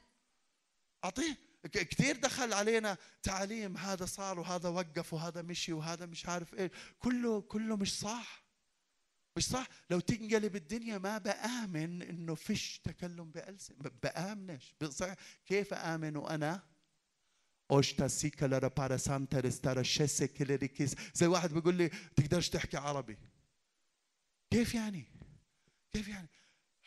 [1.04, 1.36] اعطيه
[1.72, 7.40] كثير دخل علينا تعاليم هذا صار وهذا وقف وهذا مشي وهذا مش عارف إيه كله
[7.40, 8.47] كله مش صح.
[9.38, 14.74] مش صح؟ لو تنقلب الدنيا ما بآمن إنه فيش تكلم بألسن بآمنش.
[15.46, 16.62] كيف آمن وأنا
[17.70, 23.18] اوشتا سيكا باراسانتا رستارا شيسي كيليريكيس زي واحد بيقول لي تقدرش تحكي عربي.
[24.50, 25.04] كيف يعني؟
[25.92, 26.28] كيف يعني؟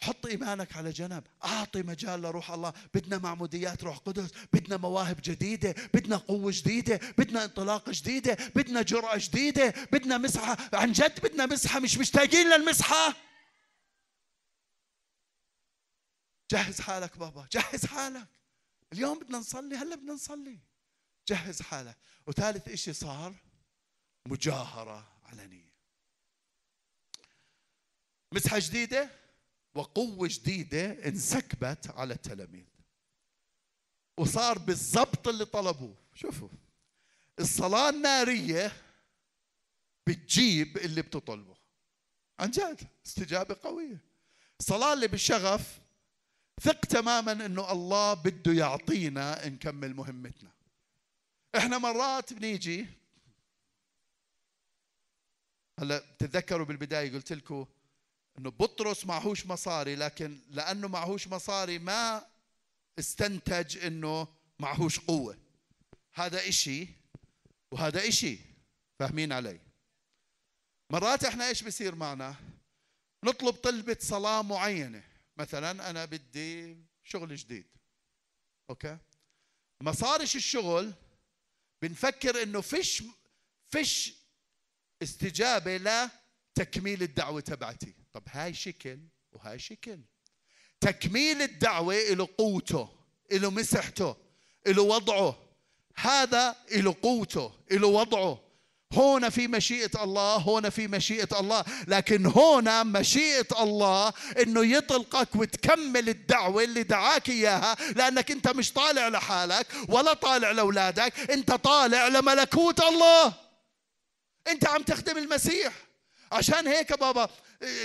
[0.03, 1.23] حط إيمانك على جنب.
[1.43, 2.73] أعطي مجال لروح الله.
[2.93, 4.31] بدنا معموديات روح قدس.
[4.53, 5.75] بدنا مواهب جديدة.
[5.93, 6.99] بدنا قوة جديدة.
[7.17, 8.33] بدنا انطلاقه جديدة.
[8.55, 9.69] بدنا جرأة جديدة.
[9.91, 10.57] بدنا مسحة.
[10.73, 11.79] عن جد بدنا مسحة.
[11.79, 13.15] مش مشتاقين للمسحة.
[16.51, 17.47] جهز حالك بابا.
[17.51, 18.27] جهز حالك.
[18.93, 19.75] اليوم بدنا نصلي.
[19.75, 20.59] هلا بدنا نصلي.
[21.27, 21.97] جهز حالك.
[22.27, 23.35] وثالث إشي صار
[24.27, 25.71] مجاهرة علنيه
[28.33, 29.20] مسحة جديدة؟
[29.75, 32.65] وقوة جديدة انسكبت على التلاميذ.
[34.17, 35.95] وصار بالضبط اللي طلبوه.
[36.15, 36.49] شوفوا
[37.39, 38.71] الصلاة النارية
[40.07, 41.55] بتجيب اللي بتطلبه.
[42.39, 43.97] عن جد استجابة قوية.
[44.59, 45.79] الصلاة اللي بالشغف
[46.61, 50.51] ثق تماما إنه الله بده يعطينا نكمل مهمتنا.
[51.57, 52.85] إحنا مرات بنيجي
[55.79, 57.65] هلا بتتذكروا بالبداية قلت لكم
[58.37, 62.27] إنه بطرس معهوش مصاري لكن لأنه معهوش مصاري ما
[62.99, 64.27] استنتج إنه
[64.59, 65.37] معهوش قوة.
[66.13, 66.87] هذا إشي
[67.71, 68.39] وهذا إشي
[68.99, 69.59] فاهمين علي؟
[70.89, 72.35] مرات إحنا إيش بصير معنا؟
[73.25, 75.03] نطلب طلبة صلاة معينة.
[75.37, 77.67] مثلا أنا بدي شغل جديد.
[78.69, 78.97] أوكي؟
[79.81, 80.93] ما صارش الشغل
[81.81, 83.03] بنفكر إنه فيش
[83.69, 84.13] فيش
[85.03, 88.00] استجابة لتكميل الدعوة تبعتي.
[88.13, 88.99] طب هاي شكل
[89.31, 89.99] وهاي شكل.
[90.81, 92.89] تكميل الدعوة له قوته
[93.31, 94.15] له مسحته
[94.67, 95.37] له وضعه.
[95.95, 98.39] هذا له قوته له وضعه.
[98.93, 101.65] هنا في مشيئة الله هنا في مشيئة الله.
[101.87, 107.75] لكن هنا مشيئة الله إنه يطلقك وتكمل الدعوة اللي دعاك إياها.
[107.95, 113.33] لأنك أنت مش طالع لحالك ولا طالع لأولادك أنت طالع لملكوت الله.
[114.47, 115.73] أنت عم تخدم المسيح.
[116.31, 117.29] عشان هيك بابا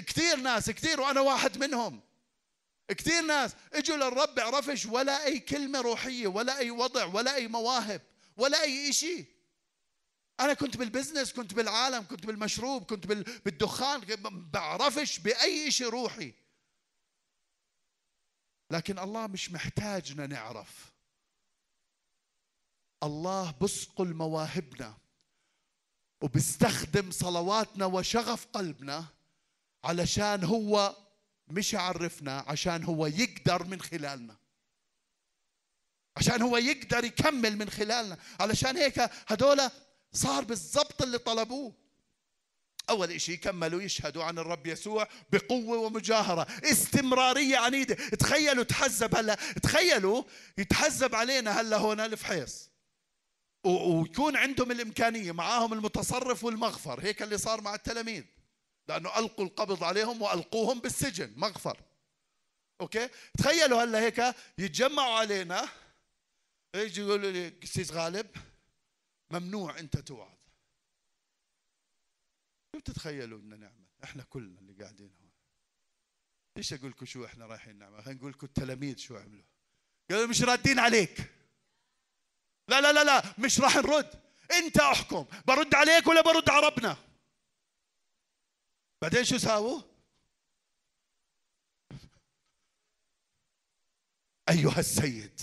[0.07, 2.01] كثير ناس كثير وأنا واحد منهم.
[2.89, 8.03] كثير ناس إجوا للرب عرفش ولا أي كلمة روحية ولا أي وضع ولا أي مواهب
[8.37, 9.27] ولا أي شيء
[10.41, 14.01] أنا كنت بالبزنس كنت بالعالم كنت بالمشروب كنت بالدخان
[14.53, 16.35] بعرفش بأي شيء روحي.
[18.71, 20.93] لكن الله مش محتاجنا نعرف.
[23.03, 24.99] الله بسقل مواهبنا
[26.23, 29.16] وبيستخدم صلواتنا وشغف قلبنا
[29.87, 30.97] علشان هو
[31.49, 34.37] مش يعرفنا عشان هو يقدر من خلالنا.
[36.17, 38.19] عشان هو يقدر يكمل من خلالنا.
[38.41, 39.71] علشان هيك هدول
[40.13, 41.73] صار بالضبط اللي طلبوه.
[42.91, 46.47] أول شيء كملوا يشهدوا عن الرب يسوع بقوة ومجاهرة.
[46.65, 47.95] استمرارية عنيدة.
[47.95, 50.23] تخيلوا تحزب هلا تخيلوا
[50.59, 52.71] يتحزب علينا هلا هنا الفحيص
[53.65, 57.01] ويكون عندهم الإمكانية معاهم المتصرف والمغفر.
[57.01, 58.25] هيك اللي صار مع التلاميذ.
[58.89, 61.83] لأنه ألقوا القبض عليهم وألقوهم بالسجن مغفر.
[62.81, 63.09] أوكي؟
[63.39, 65.69] تخيلوا هلا هيك يتجمعوا علينا
[66.75, 68.27] يجي يقولوا لي قسيس غالب
[69.31, 70.37] ممنوع أنت توعظ
[72.73, 75.31] شو بتتخيلوا بدنا نعمل؟ إحنا كلنا اللي قاعدين هون.
[76.57, 79.45] ليش أقول لكم شو إحنا رايحين نعمل؟ خلينا نقول لكم التلاميذ شو عملوا.
[80.11, 81.19] قالوا مش رادين عليك.
[82.69, 84.23] لا لا لا لا مش راح نرد.
[84.53, 87.06] أنت أحكم برد عليك ولا برد على ربنا؟
[89.03, 89.81] بعدين شو ساووا؟
[94.49, 95.41] أيها السيد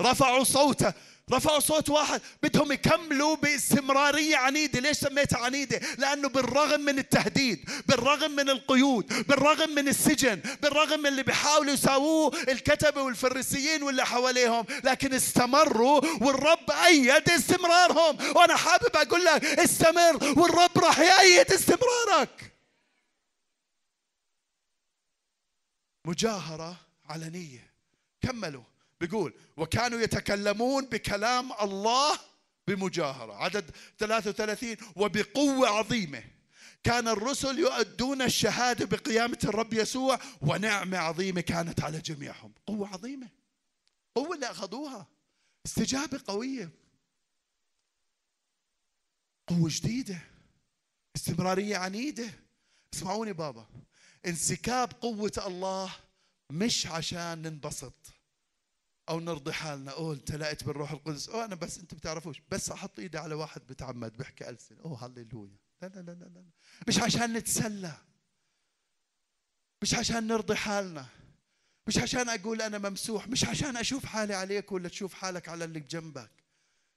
[0.00, 0.92] رفعوا صوته
[1.32, 2.20] رفعوا صوت واحد.
[2.42, 4.80] بدهم يكملوا باستمرارية عنيدة.
[4.80, 11.06] ليش سميتها عنيدة؟ لأنه بالرغم من التهديد بالرغم من القيود بالرغم من السجن بالرغم من
[11.06, 18.36] اللي بيحاولوا يساووه الكتبة والفريسيين واللي حواليهم لكن استمروا والرب أيد استمرارهم.
[18.36, 22.49] وأنا حابب أقول لك استمر والرب راح يأيد استمرارك.
[26.04, 27.70] مجاهرة علنية
[28.20, 28.64] كملوا.
[29.00, 32.18] بيقول وكانوا يتكلمون بكلام الله
[32.66, 33.34] بمجاهرة.
[33.34, 36.24] عدد 33 وبقوة عظيمة.
[36.82, 42.52] كان الرسل يؤدون الشهادة بقيامة الرب يسوع ونعمة عظيمة كانت على جميعهم.
[42.66, 43.28] قوة عظيمة.
[44.14, 45.06] قوة اللي أخذوها.
[45.66, 46.70] استجابة قوية.
[49.46, 50.18] قوة جديدة.
[51.16, 52.30] استمرارية عنيدة.
[52.94, 53.66] اسمعوني بابا.
[54.26, 55.94] انسكاب قوة الله
[56.50, 58.12] مش عشان ننبسط
[59.08, 59.90] أو نرضي حالنا.
[59.92, 61.28] أوه امتلأت بالروح القدس.
[61.28, 62.42] أوه أنا بس انت بتعرفوش.
[62.48, 64.78] بس أحط إيدي على واحد بتعمد بيحكي ألسن.
[64.80, 65.56] أوه هللويا.
[65.82, 66.44] لا لا لا لا لا.
[66.88, 67.96] مش عشان نتسلى.
[69.82, 71.06] مش عشان نرضي حالنا.
[71.86, 73.28] مش عشان أقول أنا ممسوح.
[73.28, 76.30] مش عشان أشوف حالي عليك ولا تشوف حالك على اللي بجنبك.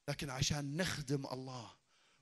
[0.10, 1.72] لكن عشان نخدم الله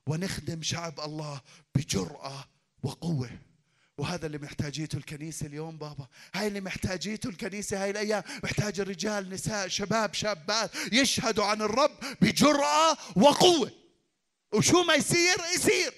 [0.08, 1.40] ونخدم شعب الله
[1.74, 2.48] بجرأة
[2.82, 3.38] وقوة.
[3.98, 6.08] وهذا اللي محتاجيته الكنيسة اليوم بابا.
[6.34, 8.22] هاي اللي محتاجيته الكنيسة هاي الأيام.
[8.44, 13.72] محتاج الرجال نساء شباب شابات يشهدوا عن الرب بجرأة وقوة.
[14.52, 15.94] وشو ما يصير يصير.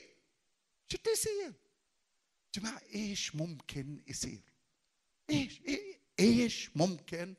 [0.93, 1.53] شو بده يصير؟
[2.55, 4.43] جماعة إيش ممكن يصير؟
[5.31, 5.61] إيش
[6.21, 7.35] إيش ممكن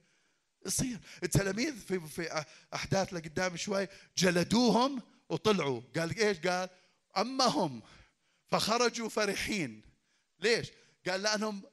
[0.65, 3.87] يصير؟ التلاميذ في في أحداث لقدام شوي
[4.17, 5.81] جلدوهم وطلعوا.
[5.95, 6.69] قال إيش؟ قال
[7.17, 7.81] اما هم
[8.47, 9.84] فخرجوا فرحين.
[10.39, 10.71] ليش؟
[11.07, 11.63] قال لأنهم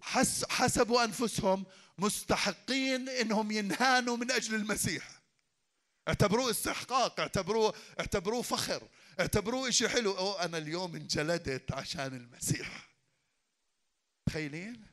[0.00, 1.66] حس حسبوا أنفسهم
[1.98, 5.22] مستحقين إنهم ينهانوا من أجل المسيح
[6.08, 8.88] اعتبروه استحقاق اعتبروه اعتبروه فخر
[9.20, 12.88] اعتبروه شيء حلو أو أنا اليوم انجلدت عشان المسيح
[14.26, 14.86] تخيلين؟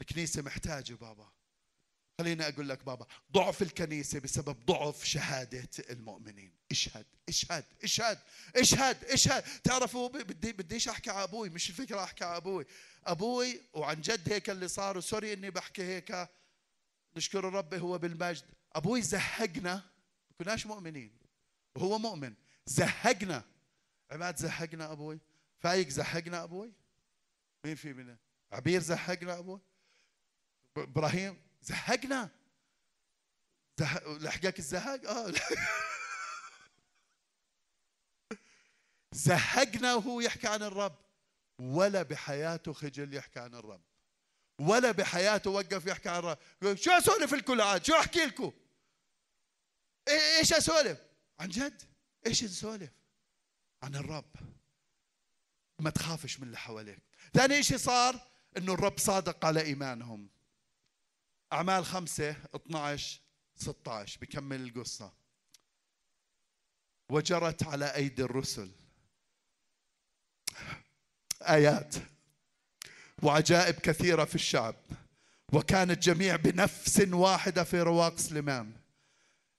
[0.00, 1.33] الكنيسة محتاجة بابا
[2.20, 6.52] خليني أقول لك بابا ضعف الكنيسة بسبب ضعف شهادة المؤمنين.
[6.70, 8.18] اشهد اشهد اشهد
[8.56, 9.44] اشهد اشهد.
[9.64, 12.66] تعرفوا بدي بديش أحكي على أبوي مش الفكرة أحكي على أبوي.
[13.06, 16.28] أبوي وعن جد هيك اللي صار وسوري إني بحكي هيك
[17.16, 18.44] نشكر الرب هو بالمجد.
[18.72, 19.82] أبوي زهقنا
[20.38, 21.18] كناش مؤمنين
[21.74, 22.34] وهو مؤمن.
[22.66, 23.44] زهقنا.
[24.10, 25.18] عماد زهقنا أبوي؟
[25.58, 26.72] فايق زهقنا أبوي؟
[27.64, 28.16] مين في منا
[28.52, 29.60] عبير زهقنا أبوي؟
[30.76, 32.30] إبراهيم؟ زهقنا؟
[34.06, 35.34] لحقك الزهق آه.
[39.12, 40.96] زهقنا وهو يحكي عن الرب
[41.58, 43.82] ولا بحياته خجل يحكي عن الرب
[44.60, 46.38] ولا بحياته وقف يحكي عن الرب.
[46.74, 48.52] شو أسولف لكم عاد؟ شو أحكي لكم؟
[50.08, 50.98] إيش أسولف؟
[51.40, 51.82] عن جد؟
[52.26, 52.90] إيش نسولف؟
[53.82, 54.36] عن الرب.
[55.80, 57.02] ما تخافش من اللي حواليك.
[57.34, 60.28] ثاني شيء صار إنه الرب صادق على إيمانهم.
[61.52, 63.20] أعمال خمسة 12
[63.56, 65.12] 16 بكمل القصة.
[67.10, 68.70] وجرت على أيدي الرسل.
[71.42, 71.94] آيات.
[73.22, 74.74] وعجائب كثيرة في الشعب.
[75.52, 78.72] وكان الجميع بنفس واحدة في رواق سليمان.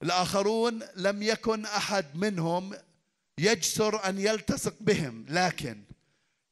[0.03, 2.73] الآخرون لم يكن أحد منهم
[3.37, 5.83] يجسر أن يلتصق بهم لكن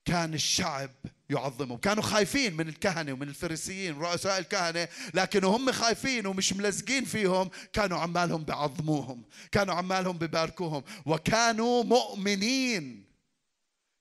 [0.06, 0.92] كان الشعب
[1.30, 1.78] يعظمهم.
[1.78, 7.98] كانوا خايفين من الكهنة ومن الفريسيين رؤساء الكهنة لكن هم خايفين ومش ملزقين فيهم كانوا
[7.98, 13.06] عمالهم بعظموهم كانوا عمالهم بباركوهم وكانوا مؤمنين.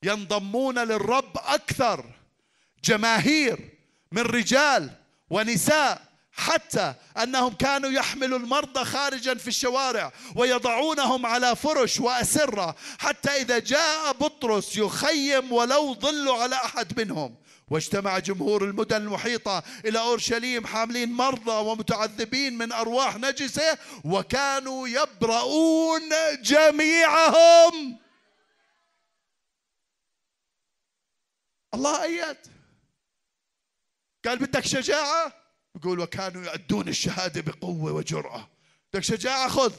[0.03, 2.05] ينضمون للرب أكثر
[2.83, 3.69] جماهير
[4.11, 4.89] من رجال
[5.29, 6.12] ونساء.
[6.35, 14.11] حتى أنهم كانوا يحملوا المرضى خارجا في الشوارع ويضعونهم على فرش وأسرة حتى إذا جاء
[14.11, 17.35] بطرس يخيم ولو ظلوا على أحد منهم.
[17.67, 26.09] واجتمع جمهور المدن المحيطة إلى أورشليم حاملين مرضى ومتعذبين من أرواح نجسة وكانوا يبرؤون
[26.41, 27.99] جميعهم.
[31.73, 32.37] الله أيد.
[34.25, 35.42] قال بدك شجاعة؟
[35.75, 38.49] يقول وكانوا يؤدون الشهادة بقوة وجرأة.
[38.93, 39.73] بدك شجاعة؟ خذ.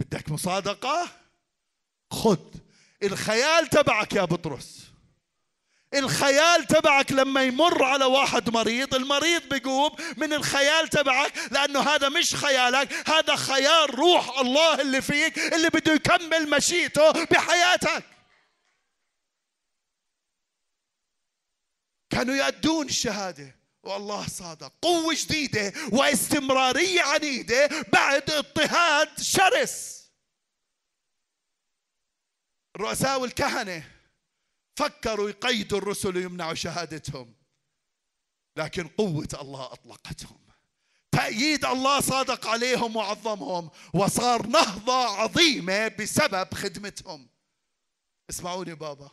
[0.00, 1.08] بدك مصادقة؟
[2.10, 2.40] خذ.
[3.02, 4.82] الخيال تبعك يا بطرس.
[5.94, 12.34] الخيال تبعك لما يمر على واحد مريض المريض بيقوم من الخيال تبعك لأنه هذا مش
[12.34, 18.04] خيالك هذا خيال روح الله اللي فيك اللي بده يكمل مشيئته بحياتك.
[22.10, 23.61] كانوا يأدون الشهادة.
[23.82, 24.72] والله صادق.
[24.82, 30.02] قوة جديدة واستمرارية عنيدة بعد اضطهاد شرس.
[32.76, 33.90] الرؤساء والكهنة
[34.76, 37.34] فكروا يقيدوا الرسل ويمنعوا شهادتهم.
[38.56, 40.38] لكن قوة الله أطلقتهم.
[41.12, 43.70] تأييد الله صادق عليهم وعظمهم.
[43.94, 47.28] وصار نهضة عظيمة بسبب خدمتهم.
[48.30, 49.10] اسمعوني بابا.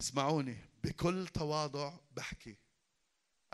[0.00, 0.67] اسمعوني.
[0.88, 2.56] بكل تواضع بحكي.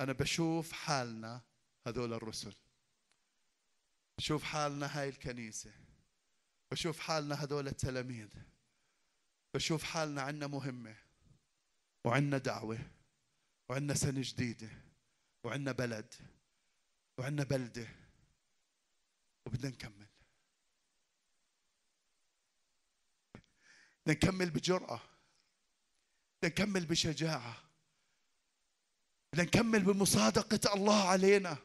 [0.01, 1.43] أنا بشوف حالنا
[1.87, 2.55] هذول الرسل.
[4.19, 5.73] بشوف حالنا هاي الكنيسة.
[6.71, 8.29] بشوف حالنا هذول التلاميذ.
[9.55, 10.97] بشوف حالنا عنا مهمة.
[12.05, 12.79] وعنا دعوة.
[13.71, 14.71] وعنا سنة جديدة.
[15.45, 16.15] وعنا بلد.
[17.19, 17.89] وعنا بلدة.
[19.47, 20.09] وبدنا نكمل.
[24.05, 25.14] بدنا نكمل بجرأة.
[26.45, 27.57] نكمل بشجاعة.
[29.35, 31.57] نكمل بمصادقة الله علينا.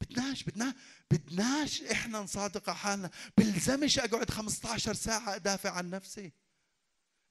[0.00, 0.74] بدناش بدنا
[1.10, 3.10] بدناش إحنا نصادق حالنا.
[3.36, 6.32] بلزمش أقعد 15 ساعة أدافع عن نفسي.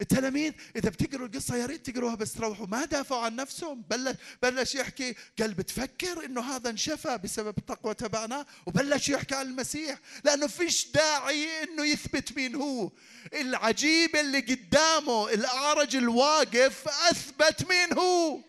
[0.01, 2.67] التلاميذ إذا بتقروا القصة يا ريت تقروها بس تروحوا.
[2.67, 3.81] ما دافعوا عن نفسهم.
[3.81, 5.15] بلش بلش يحكي.
[5.39, 9.99] قال بتفكر إنه هذا انشفى بسبب التقوى تبعنا؟ وبلش يحكي عن المسيح.
[10.23, 12.91] لأنه فيش داعي إنه يثبت مين هو.
[13.33, 18.39] العجيب اللي قدامه الأعرج الواقف أثبت مين هو.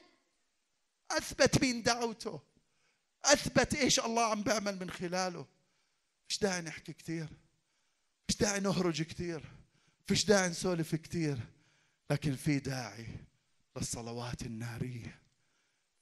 [1.11, 2.41] أثبت مين دعوته.
[3.25, 5.47] أثبت إيش الله عم بيعمل من خلاله.
[6.29, 7.29] مش داعي نحكي كثير
[8.29, 9.60] مش داعي نهرج كثير
[10.11, 11.39] فيش داعي نسولف كثير
[12.11, 13.07] لكن في داعي
[13.77, 15.21] للصلوات النارية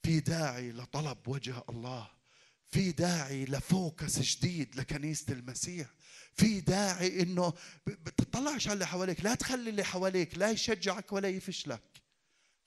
[0.02, 2.10] في داعي لطلب وجه الله
[2.66, 5.86] في داعي لفوكس جديد لكنيسة المسيح
[6.32, 7.52] في داعي إنه
[7.86, 12.02] بتطلعش على اللي حواليك لا تخلي اللي حواليك لا يشجعك ولا يفشلك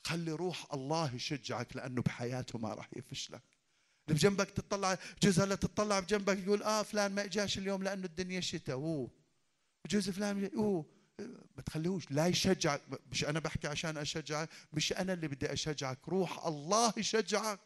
[0.04, 3.44] خلي روح الله يشجعك لأنه بحياته ما راح يفشلك
[4.08, 8.40] اللي بجنبك تطلع جوز هلا تطلع بجنبك يقول آه فلان ما إجاش اليوم لأنه الدنيا
[8.40, 9.12] شتاء أوه.
[9.88, 11.01] جوز فلان أوه.
[11.58, 16.00] ما تخليهوش لا يشجعك مش أنا بحكي عشان أشجعك مش أنا اللي بدي أشجعك.
[16.08, 17.60] روح الله يشجعك.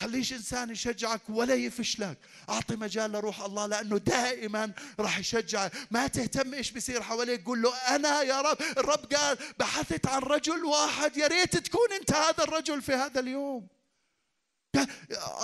[0.00, 2.18] خليش إنسان يشجعك ولا يفشلك
[2.48, 7.76] أعطي مجال لروح الله لأنه دائما راح يشجعك ما تهتم إيش بيصير حواليك قول له
[7.76, 8.56] أنا يا رب.
[8.78, 13.66] الرب قال بحثت عن رجل واحد يا ريت تكون أنت هذا الرجل في هذا اليوم.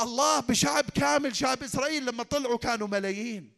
[0.02, 3.55] الله بشعب كامل شعب إسرائيل لما طلعوا كانوا ملايين.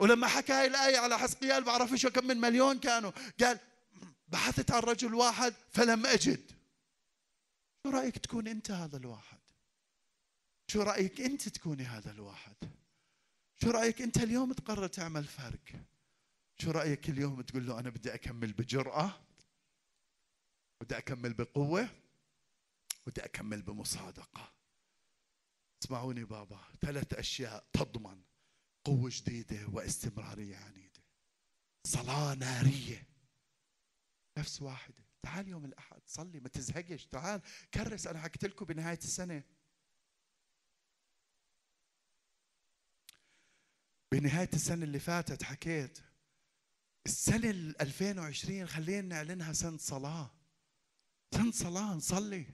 [0.00, 3.12] ولما حكى هاي الآية على حسقيال بعرفش كم من مليون كانوا.
[3.40, 3.58] قال
[4.28, 6.52] بحثت عن رجل واحد فلم أجد.
[7.82, 9.38] شو رأيك تكون أنت هذا الواحد؟
[10.68, 12.56] شو رأيك أنت تكوني هذا الواحد؟
[13.62, 15.84] شو رأيك أنت اليوم تقرر تعمل فرق؟
[16.58, 19.20] شو رأيك اليوم تقول له أنا بدي أكمل بجرأة؟
[20.80, 21.88] بدي أكمل بقوة؟
[23.06, 24.52] بدي أكمل بمصادقة.
[25.82, 28.22] اسمعوني بابا ثلاث أشياء تضمن.
[28.86, 31.02] قوة جديدة واستمرارية عنيدة.
[31.86, 33.06] صلاة نارية.
[34.38, 35.04] نفس واحدة.
[35.22, 37.06] تعال يوم الأحد صلي ما تزهقش.
[37.06, 37.40] تعال
[37.74, 39.42] كرس أنا حكيت لكم بنهاية السنة.
[44.12, 45.98] بنهاية السنة اللي فاتت حكيت
[47.06, 50.30] السنة 2020 خلينا نعلنها سنة صلاة.
[51.34, 52.46] سنة صلاة نصلي.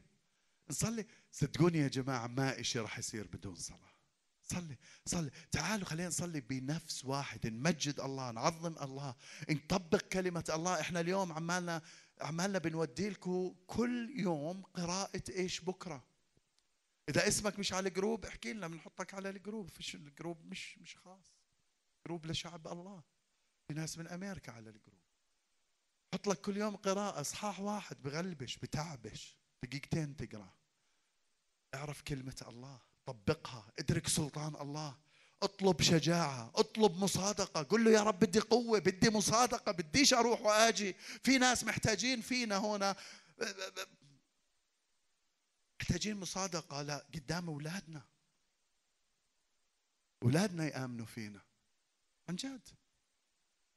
[0.70, 1.06] نصلي.
[1.32, 3.91] صدقوني يا جماعة ما إشي راح يصير بدون صلاة.
[4.42, 4.76] صلي
[5.06, 5.30] صلي.
[5.50, 9.14] تعالوا خلينا نصلي بنفس واحد نمجد الله نعظم الله
[9.50, 10.80] نطبق كلمة الله.
[10.80, 11.82] إحنا اليوم عمالنا
[12.20, 16.04] عمالنا بنودي لكم كل يوم قراءة إيش بكرة.
[17.08, 19.70] إذا اسمك مش على ال group احكي لنا بنحطك على ال group.
[19.70, 21.36] فيش ال group مش مش خاص.
[22.06, 23.02] group لشعب الله.
[23.68, 25.02] في ناس من أمريكا على ال group.
[26.14, 29.36] حط لك كل يوم قراءة إصحاح واحد بغلبش بتعبش.
[29.62, 30.52] دقيقتين تقرأ.
[31.74, 32.80] اعرف كلمة الله.
[33.06, 34.98] طبقها ادرك سلطان الله
[35.42, 37.62] اطلب شجاعة اطلب مصادقة.
[37.62, 40.92] قل له يا رب بدي قوة بدي مصادقة بديش أروح وآجي.
[40.92, 42.96] في ناس محتاجين فينا هنا.
[45.80, 46.82] محتاجين مصادقة.
[46.82, 48.02] لا قدام أولادنا.
[50.22, 51.40] أولادنا يآمنوا فينا.
[52.28, 52.68] عن جد.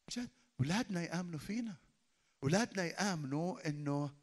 [0.02, 0.30] عن جد.
[0.60, 1.76] أولادنا يآمنوا فينا.
[2.44, 4.16] أولادنا يآمنوا إنه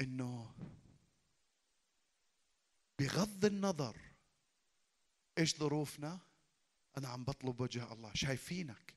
[0.00, 0.54] إنه
[2.98, 3.96] بغض النظر
[5.38, 6.18] إيش ظروفنا
[6.98, 8.10] أنا عم بطلب وجه الله.
[8.14, 8.94] شايفينك.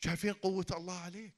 [0.00, 1.34] شايفين قوة الله عليك.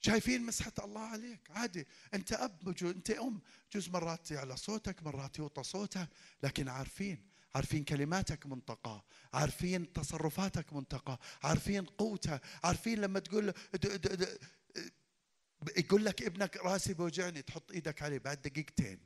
[0.00, 1.50] شايفين مسحة الله عليك.
[1.50, 1.86] عادي.
[2.14, 3.40] أنت أب أنت أم.
[3.72, 6.08] جزء مرات يعلى صوتك مرات يوطى صوتك
[6.42, 7.30] لكن عارفين.
[7.54, 9.04] عارفين كلماتك منطقة.
[9.34, 11.18] عارفين تصرفاتك منطقة.
[11.42, 13.54] عارفين قوتها عارفين لما تقول
[15.76, 18.98] يقول لك ابنك راسي بوجعني تحط إيدك عليه بعد دقيقتين.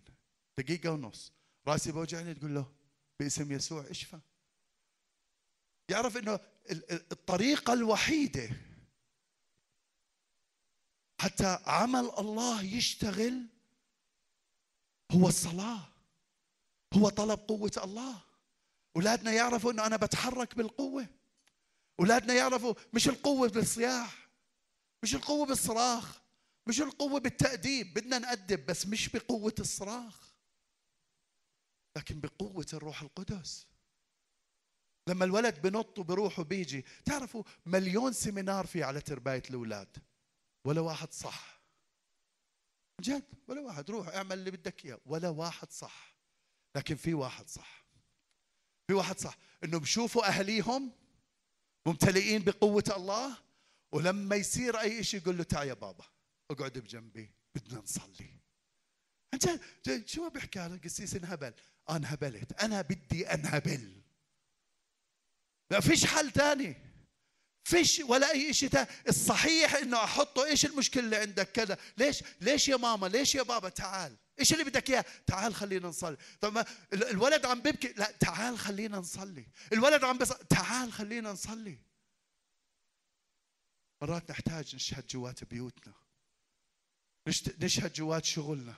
[0.58, 1.32] دقيقة ونص.
[1.68, 2.72] راسي بوجعني تقول له
[3.20, 4.20] باسم يسوع اشفى.
[5.90, 6.40] يعرف إنه
[7.12, 8.50] الطريقة الوحيدة
[11.20, 13.46] حتى عمل الله يشتغل
[15.12, 15.88] هو الصلاة
[16.94, 18.22] هو طلب قوة الله.
[18.96, 21.06] أولادنا يعرفوا أنه أنا بتحرك بالقوة.
[22.00, 24.28] أولادنا يعرفوا مش القوة بالصياح
[25.02, 26.20] مش القوة بالصراخ
[26.66, 27.94] مش القوة بالتأديب.
[27.94, 30.29] بدنا نأدب بس مش بقوة الصراخ.
[31.96, 33.66] لكن بقوة الروح القدس.
[35.08, 39.96] لما الولد بنط وبروح وبيجي تعرفوا مليون سيمينار في على ترباية الأولاد.
[40.64, 41.60] ولا واحد صح.
[43.00, 43.90] جد ولا واحد.
[43.90, 45.00] روح اعمل اللي بدك إياه.
[45.06, 46.16] ولا واحد صح.
[46.76, 47.86] لكن في واحد صح.
[48.86, 49.38] في واحد صح.
[49.64, 50.92] انه بشوفوا أهليهم
[51.86, 53.36] ممتلئين بقوة الله
[53.92, 56.04] ولما يصير أي شيء يقول له تعال يا بابا
[56.50, 58.40] اقعد بجنبي بدنا نصلي.
[59.86, 61.54] جد شو بيحكي هذا القسيس انهبل.
[61.96, 64.02] انهبلت أنا بدي أنهبل.
[65.70, 66.76] لا فيش حل ثاني
[67.64, 72.68] فيش ولا أي شيء ثاني الصحيح إنه أحطه إيش المشكلة اللي عندك كذا؟ ليش ليش
[72.68, 74.16] يا ماما؟ ليش يا بابا؟ تعال.
[74.38, 76.16] إيش اللي بدك إياه؟ تعال خلينا نصلي.
[76.40, 77.92] طب الولد عم بيبكي.
[77.92, 79.46] لا تعال خلينا نصلي.
[79.72, 81.78] الولد عم بصلي تعال خلينا نصلي.
[84.02, 85.94] مرات نحتاج نشهد جوات بيوتنا.
[87.60, 88.74] نشهد جوات شغلنا.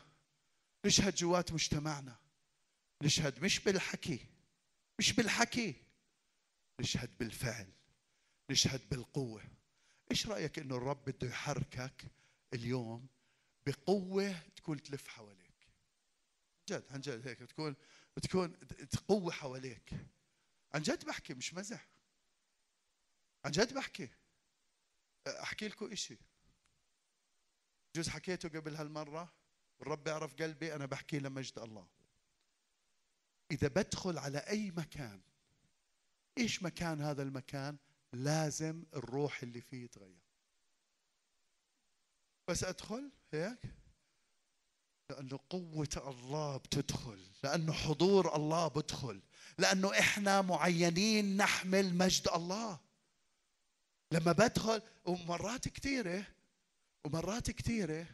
[0.84, 2.21] نشهد جوات مجتمعنا.
[3.02, 4.26] نشهد مش بالحكي
[4.98, 5.74] مش بالحكي
[6.80, 7.72] نشهد بالفعل
[8.50, 9.42] نشهد بالقوة.
[10.10, 12.04] إيش رأيك إنه الرب بده يحركك
[12.54, 13.06] اليوم
[13.66, 15.68] بقوة تكون تلف حواليك؟
[16.68, 17.76] جد عن جد هيك بتكون
[18.16, 18.56] بتكون
[19.08, 19.90] قوة حواليك.
[20.74, 21.88] عن جد بحكي مش مزح.
[23.44, 24.08] عن جد بحكي.
[25.26, 26.18] أحكي لكم إشي.
[27.96, 29.32] جوز حكيته قبل هالمرة
[29.80, 31.88] والرب يعرف قلبي أنا بحكي لمجد الله.
[33.52, 35.20] إذا بدخل على أي مكان
[36.38, 37.76] إيش مكان هذا المكان؟
[38.12, 40.22] لازم الروح اللي فيه يتغير.
[42.48, 43.58] بس أدخل هيك؟
[45.10, 49.22] لأنه قوة الله بتدخل لأنه حضور الله بدخل
[49.58, 52.80] لأنه إحنا معينين نحمل مجد الله.
[54.12, 56.26] لما بدخل ومرات كثيره
[57.04, 58.06] ومرات كثيره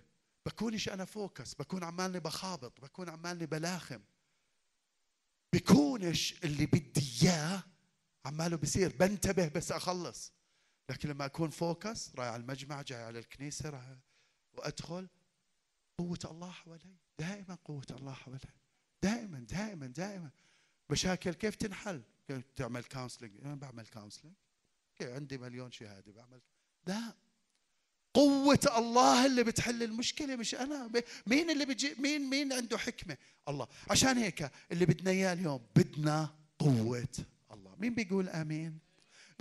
[0.47, 4.01] بكونش أنا فوكس بكون عمالني بخابط بكون عمالني بلاخم.
[5.55, 7.63] بكونش اللي بدي إياه
[8.25, 10.33] عماله بصير بنتبه بس أخلص.
[10.91, 13.99] لكن لما أكون focus رايح على المجمع جاي على الكنيسة رايح
[14.53, 15.09] وأدخل
[15.99, 16.97] قوة الله حوالي.
[17.19, 18.41] دائما قوة الله حوالي.
[19.03, 20.31] دائما دائما دائما
[20.91, 22.03] مشاكل كيف تنحل؟
[22.57, 24.35] تعمل counseling؟ أنا بعمل كونسلنج
[25.01, 26.41] عندي مليون شهادة بعمل.
[26.87, 27.15] لا.
[28.15, 30.91] قوة الله اللي بتحل المشكلة مش أنا.
[31.27, 33.17] مين اللي بيجي مين مين عنده حكمة؟
[33.49, 33.67] الله.
[33.91, 37.09] عشان هيك اللي بدنا إياه اليوم بدنا قوة
[37.53, 37.75] الله.
[37.79, 38.79] مين بيقول آمين؟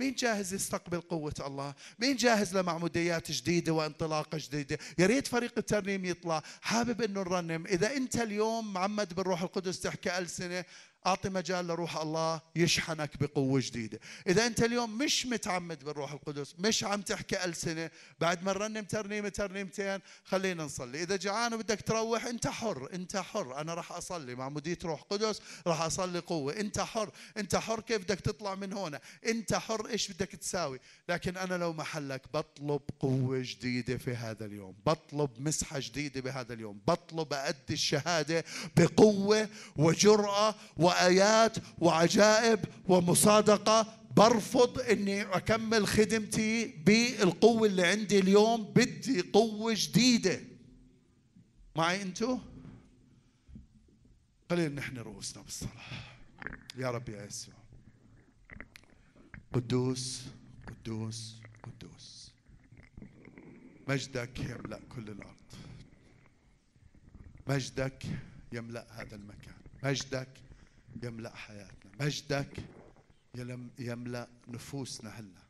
[0.00, 6.04] مين جاهز يستقبل قوة الله؟ مين جاهز لمعموديات جديدة وانطلاقة جديدة؟ يا ريت فريق الترنيم
[6.04, 6.42] يطلع.
[6.62, 7.66] حابب إنه نرنم.
[7.66, 10.64] إذا أنت اليوم معمد بالروح القدس تحكي ألسنة
[11.08, 14.00] أعطي مجال لروح الله يشحنك بقوة جديدة.
[14.26, 17.90] إذا أنت اليوم مش متعمد بالروح القدس مش عم تحكي ألسنة
[18.20, 21.02] بعد ما نرنم ترنيمة ترنيمتين خلينا نصلي.
[21.02, 23.60] إذا جعان وبدك تروح أنت حر أنت حر.
[23.60, 26.52] أنا راح أصلي مع مدير روح قدس راح أصلي قوة.
[26.52, 27.80] أنت حر أنت حر.
[27.80, 29.88] كيف بدك تطلع من هنا أنت حر.
[29.88, 34.74] إيش بدك تساوي؟ لكن أنا لو محلك بطلب قوة جديدة في هذا اليوم.
[34.86, 36.80] بطلب مسحة جديدة بهذا اليوم.
[36.88, 38.44] بطلب أدي الشهادة
[38.76, 43.94] بقوة وجرأة و وآيات وعجائب ومصادقة.
[44.16, 48.64] برفض إني أكمل خدمتي بالقوة اللي عندي اليوم.
[48.64, 50.40] بدي قوة جديدة.
[51.76, 52.38] معي أنتو؟
[54.50, 55.70] خلينا نحن رؤوسنا بالصلاة.
[56.76, 57.54] يا رب يا يسوع.
[59.52, 60.22] قدوس
[60.66, 62.30] قدوس قدوس.
[63.88, 65.34] مجدك يملأ كل الأرض.
[67.46, 68.04] مجدك
[68.52, 69.54] يملأ هذا المكان.
[69.82, 70.28] مجدك
[71.04, 71.92] يملأ حياتنا.
[72.00, 72.64] مجدك
[73.78, 75.42] يملأ نفوسنا هلا.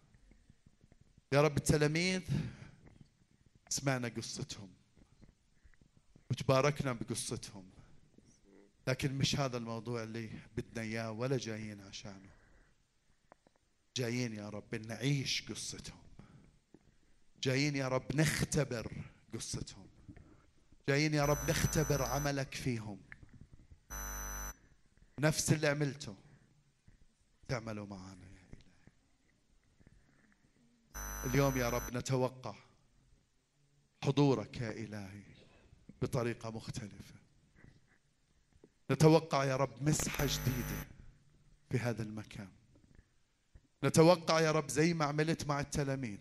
[1.32, 2.22] يا رب التلاميذ
[3.68, 4.68] سمعنا قصتهم
[6.30, 7.70] وتباركنا بقصتهم
[8.86, 12.30] لكن مش هذا الموضوع اللي بدنا إياه ولا جايين عشانه.
[13.96, 15.98] جايين يا رب نعيش قصتهم.
[17.42, 18.92] جايين يا رب نختبر
[19.34, 19.86] قصتهم.
[20.88, 22.98] جايين يا رب نختبر عملك فيهم.
[25.18, 26.16] نفس اللي عملته.
[27.48, 28.64] تعملوا معنا يا إلهي.
[31.24, 32.54] اليوم يا رب نتوقع
[34.04, 35.22] حضورك يا إلهي
[36.02, 37.14] بطريقة مختلفة.
[38.90, 40.86] نتوقع يا رب مسحة جديدة
[41.70, 42.48] في هذا المكان.
[43.84, 46.18] نتوقع يا رب زي ما عملت مع التلاميذ.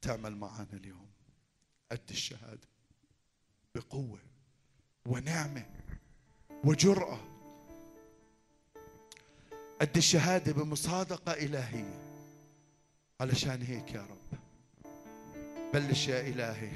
[0.00, 1.10] تعمل معنا اليوم.
[1.92, 2.68] قد الشهادة
[3.74, 4.20] بقوة
[5.06, 5.66] ونعمة.
[6.64, 7.18] وجرأة.
[9.80, 11.98] قد الشهادة بمصادقة إلهية.
[13.20, 14.38] علشان هيك يا رب.
[15.74, 16.70] بلش يا إلهي.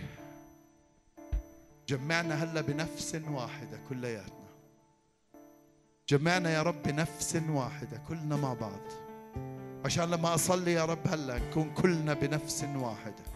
[1.88, 4.48] جمعنا هلا بنفس واحدة كلياتنا.
[6.08, 8.80] جمعنا يا رب بنفس واحدة كلنا مع بعض.
[9.84, 13.31] عشان لما أصلي يا رب هلا نكون كلنا بنفس واحدة.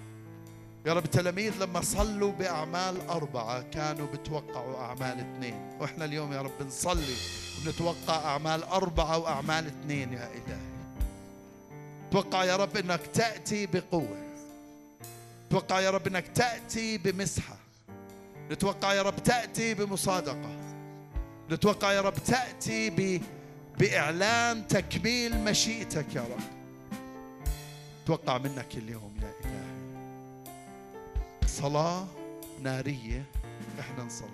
[0.87, 5.77] يا رب التلاميذ لما صلوا بأعمال أربعة كانوا بتوقعوا أعمال اثنين.
[5.81, 7.15] وإحنا اليوم يا رب نصلي
[7.59, 10.77] ونتوقع أعمال أربعة وأعمال اثنين يا إلهي.
[12.11, 14.19] توقع يا رب أنك تأتي بقوة.
[15.51, 17.57] توقع يا رب أنك تأتي بمسحة.
[18.51, 20.57] نتوقع يا رب تأتي بمصادقة.
[21.51, 23.23] نتوقع يا رب تأتي ب...
[23.79, 26.57] بإعلان تكميل مشيئتك يا رب.
[28.07, 29.36] توقع منك اليوم يا إلهي
[31.57, 32.07] صلاة
[32.62, 33.24] نارية
[33.81, 34.28] إحنا نصلي.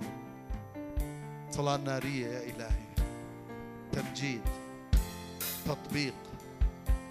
[1.51, 2.87] صلاة نارية يا إلهي.
[3.93, 4.41] تمجيد
[5.67, 6.15] تطبيق.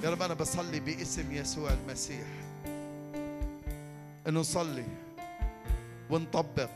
[0.03, 2.27] يا رب أنا بصلي باسم يسوع المسيح.
[4.27, 4.85] نصلي
[6.09, 6.71] ونطبق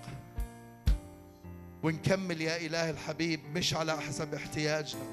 [1.84, 5.06] ونكمل يا إله الحبيب مش على حسب احتياجنا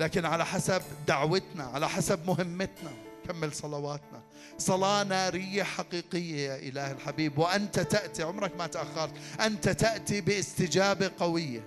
[0.00, 2.90] لكن على حسب دعوتنا على حسب مهمتنا.
[3.32, 4.22] كمل صلواتنا.
[4.58, 7.38] صلاة نارية حقيقية يا إله الحبيب.
[7.38, 9.12] وأنت تأتي عمرك ما تأخرت.
[9.40, 11.62] أنت تأتي باستجابة قوية.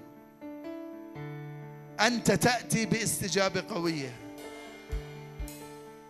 [1.99, 4.15] أنت تأتي باستجابة قوية.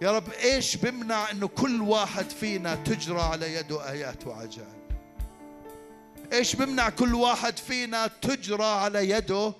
[0.01, 4.83] يا رب إيش بمنع أنه كل واحد فينا تجرى على يده آيات وعجائب؟
[6.33, 9.53] إيش بمنع كل واحد فينا تجرى على يده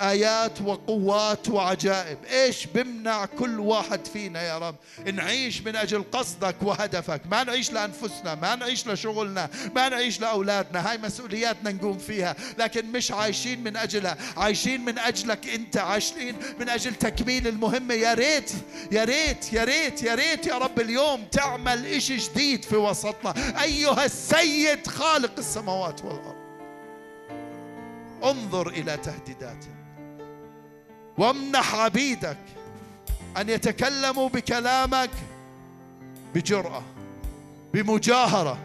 [0.00, 2.18] آيات وقوات وعجائب.
[2.24, 4.74] إيش بمنع كل واحد فينا يا رب؟
[5.14, 7.20] نعيش من أجل قصدك وهدفك.
[7.30, 10.90] ما نعيش لأنفسنا ما نعيش لشغلنا ما نعيش لأولادنا.
[10.90, 12.36] هاي مسؤولياتنا نقوم فيها.
[12.58, 14.16] لكن مش عايشين من أجلها.
[14.36, 15.76] عايشين من أجلك أنت.
[15.76, 18.52] عايشين من أجل تكميل المهمة يا ريت
[18.92, 23.62] يا ريت يا ريت يا ريت يا رب اليوم تعمل إشي جديد في وسطنا.
[23.62, 26.40] أيها السيد خالق السماوات والأرض.
[28.24, 29.79] انظر إلى تهديداتنا.
[31.20, 32.38] وامنح عبيدك
[33.36, 35.10] أن يتكلموا بكلامك
[36.34, 36.82] بجرأة
[37.74, 38.58] بمجاهرة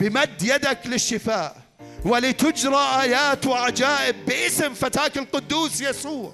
[0.00, 1.56] بمد يدك للشفاء
[2.04, 6.32] ولتجرى آيات وعجائب باسم فتاك القدوس يسوع.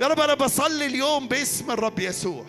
[0.00, 2.44] يا رب أنا بصلي اليوم باسم الرب يسوع.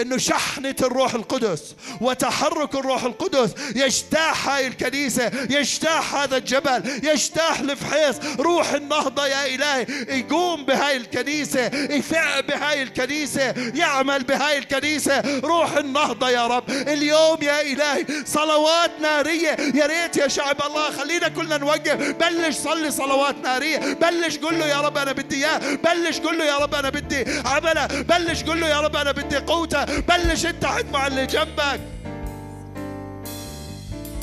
[0.00, 3.50] إنه شحنة الروح القدس وتحرك الروح القدس.
[3.76, 8.16] يجتاح هاي الكنيسة يجتاح هذا الجبل يجتاح الفحيص.
[8.38, 9.86] روح النهضة يا إلهي
[10.18, 15.40] يقوم بهاي الكنيسة يفع بهاي الكنيسة يعمل بهاي الكنيسة.
[15.44, 16.70] روح النهضة يا رب.
[16.70, 19.56] اليوم يا إلهي صلوات نارية.
[19.74, 22.14] يا ريت يا شعب الله خلينا كلنا نوقف.
[22.20, 23.78] بلش صلي صلوات نارية.
[23.78, 25.58] بلش قول له يا رب أنا بدي إياه.
[25.58, 27.86] بلش قول له يا رب أنا بدي عمله.
[27.86, 29.81] بلش قول له يا رب أنا بدي قوته.
[29.84, 31.80] بلش اتحد مع اللي جنبك.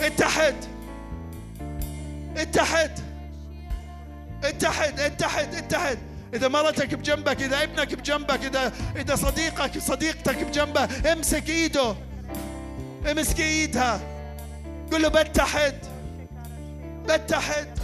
[0.02, 0.56] اتحد.
[2.38, 3.00] اتحد.
[4.44, 5.00] اتحد.
[5.00, 5.56] اتحد.
[5.56, 5.98] اتحد.
[6.34, 11.96] إذا مرتك بجنبك إذا ابنك بجنبك إذا إذا صديقك صديقتك بجنبه امسك إيده.
[13.12, 14.02] امسك إيدها.
[14.92, 15.80] قل له بتحد.
[17.06, 17.80] بتحد.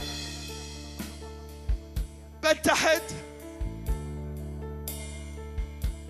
[2.44, 3.02] بتحد.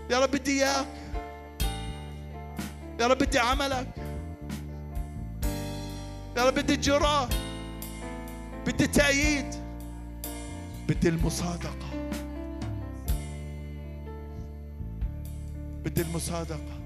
[0.10, 0.86] يا رب بدي إياك.
[3.00, 3.88] يا رب بدي عملك.
[6.38, 7.30] يا رب بدي الجرأة
[8.66, 9.46] بدي التأييد
[10.88, 12.10] بدي المصادقة.
[15.84, 16.80] بدي المصادقة.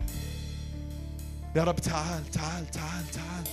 [1.56, 3.44] يا رب تعال تعال تعال تعال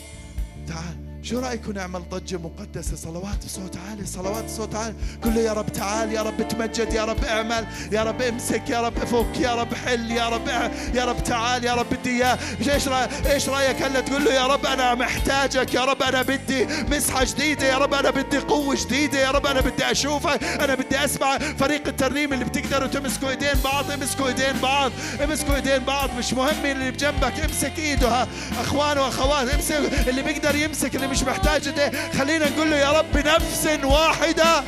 [0.67, 1.16] تعال.
[1.27, 4.95] شو رايكم نعمل ضجه مقدسه صلوات بصوت عالي صلوات بصوت عالي
[5.25, 8.99] قل يا رب تعال يا رب تمجد يا رب اعمل يا رب امسك يا رب
[8.99, 10.49] فك يا رب حل يا رب
[10.95, 12.39] يا رب تعال يا رب بدي اياه
[12.75, 16.67] إيش رايك إيش رايك هلا تقول له يا رب أنا محتاجك يا رب أنا بدي
[16.91, 21.05] مسحه جديده يا رب أنا بدي قوه جديده يا رب أنا بدي اشوفك أنا بدي
[21.05, 24.93] اسمع فريق الترنيم اللي بتقدروا تمسكوا ايدين بعض امسكوا ايدين بعض
[25.25, 28.29] امسكوا ايدين بعض مش مهم اللي بجنبك امسك ايده ها
[28.61, 31.93] اخوان واخوات امسك اللي بيقدر يمسك اللي مش محتاج ده.
[32.13, 34.63] خلينا نقول له يا رب بنفس واحدة.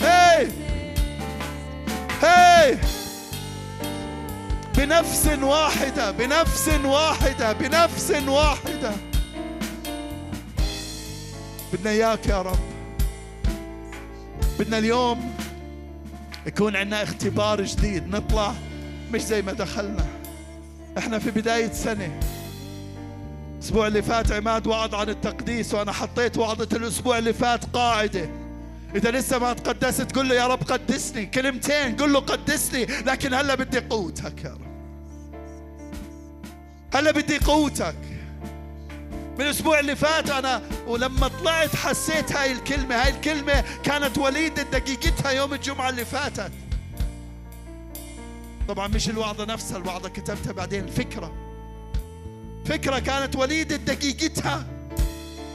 [0.00, 0.48] هي
[2.22, 2.78] هي
[4.76, 8.92] بنفس واحدة بنفس واحدة بنفس واحدة.
[11.72, 12.58] بدنا إياك يا رب.
[14.58, 15.34] بدنا اليوم
[16.46, 18.08] يكون عندنا اختبار جديد.
[18.08, 18.54] نطلع
[19.10, 20.06] مش زي ما دخلنا.
[20.98, 22.20] إحنا في بداية سنة.
[23.64, 28.28] الأسبوع اللي فات عماد وعد عن التقديس وأنا حطيت وعظة الأسبوع اللي فات قاعدة.
[28.94, 31.26] إذا لسه ما تقدست قل له يا رب قدسني.
[31.26, 34.60] كلمتين قل له قدسني لكن هلا بدي قوتك يا رب.
[36.94, 37.96] هلا بدي قوتك.
[39.38, 45.30] من الأسبوع اللي فات أنا ولما طلعت حسيت هاي الكلمة هاي الكلمة كانت وليدة دقيقتها
[45.30, 46.52] يوم الجمعة اللي فاتت.
[48.68, 51.43] طبعا مش الوعظة نفسها الوعظة كتبتها بعدين الفكرة.
[52.64, 54.64] فكرة كانت وليدة دقيقتها.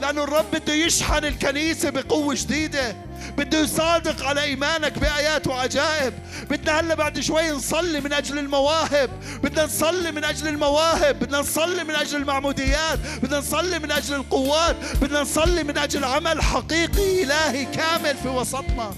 [0.00, 2.96] لأنه الرب بده يشحن الكنيسة بقوة جديدة
[3.38, 6.12] بده يصادق على إيمانك بآيات وعجائب.
[6.50, 9.10] بدنا هلأ بعد شوي نصلي من أجل المواهب.
[9.42, 11.18] بدنا نصلي من أجل المواهب.
[11.20, 12.98] بدنا نصلي من أجل المعموديات.
[13.22, 14.76] بدنا نصلي من أجل القوات.
[15.02, 18.94] بدنا نصلي من أجل عمل حقيقي إلهي كامل في وسطنا.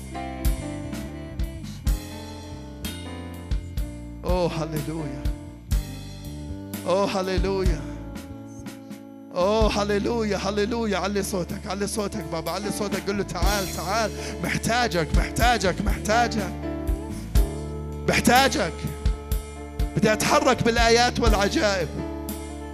[4.24, 5.22] أوه هللويا
[6.86, 7.91] أوه هللويا
[9.34, 13.08] اوه هللويا هللويا علي صوتك علي صوتك بابا علي صوتك.
[13.08, 14.10] قل له تعال تعال.
[14.44, 16.52] محتاجك محتاجك محتاجك.
[18.08, 18.72] محتاجك.
[19.96, 21.88] بدي أتحرك بالآيات والعجائب.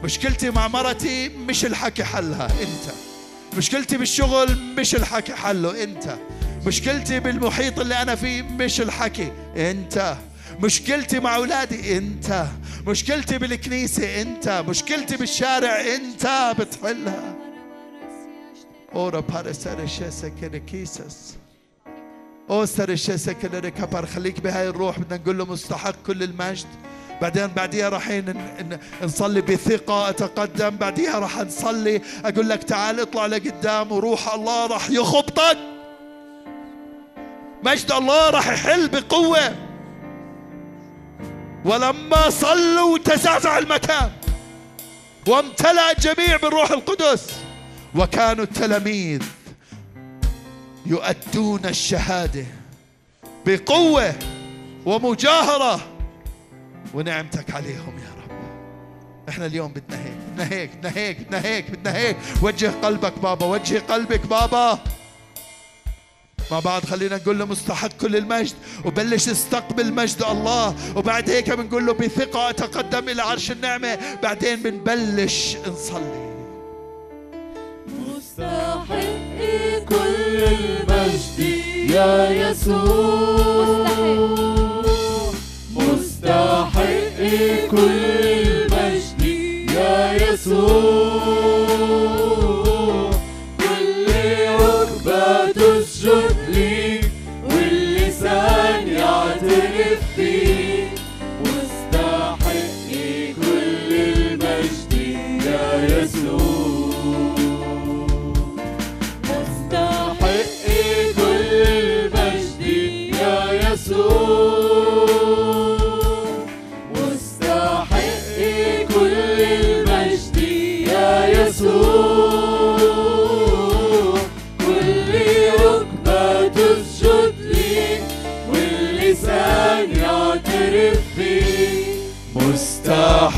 [0.04, 2.94] مشكلتي مع مرتي مش الحكي حلها أنت.
[3.56, 6.16] مشكلتي بالشغل مش الحكي حله أنت.
[6.66, 10.16] مشكلتي بالمحيط اللي أنا فيه مش الحكي أنت.
[10.62, 12.46] مشكلتي مع أولادي أنت
[12.86, 17.36] مشكلتي بالكنيسة أنت مشكلتي بالشارع أنت بتحلها.
[18.94, 20.28] أورا بارسر الشاسة
[20.66, 21.36] كيسس.
[22.50, 26.66] أو سر الشاسة كبر خليك بهاي الروح بدنا نقول له مستحق كل المجد.
[27.22, 28.50] بعدين بعديها رايحين
[29.02, 30.70] نصلي بثقة أتقدم.
[30.70, 32.00] بعديها راح نصلي.
[32.24, 35.58] أقول لك تعال اطلع لقدام وروح الله راح يخبطك.
[37.62, 39.67] مجد الله راح يحل بقوة.
[41.68, 44.10] ولما صلوا تزعزع المكان
[45.26, 47.30] وامتلأ الجميع بالروح القدس
[47.94, 49.22] وكانوا التلاميذ
[50.86, 52.46] يؤدون الشهادة
[53.46, 54.14] بقوة
[54.86, 55.80] ومجاهرة.
[56.94, 58.30] ونعمتك عليهم يا رب.
[59.28, 62.16] إحنا اليوم بدنا هيك بدنا هيك بدنا هيك بدنا هيك بدنا هيك.
[62.42, 64.78] وجه قلبك بابا وجه قلبك بابا.
[66.50, 68.54] مع بعض خلينا نقول له مستحق كل المجد
[68.84, 73.98] وبلش استقبل مجد الله وبعد هيك بنقول له بثقة أتقدم إلى عرش النعمة.
[74.22, 76.28] بعدين بنبلش نصلي.
[77.88, 78.98] مستحق
[79.88, 81.38] كل المجد
[81.90, 83.88] يا يسوع.
[85.76, 87.18] مستحق
[87.70, 89.22] كل المجد
[89.70, 92.07] يا يسوع.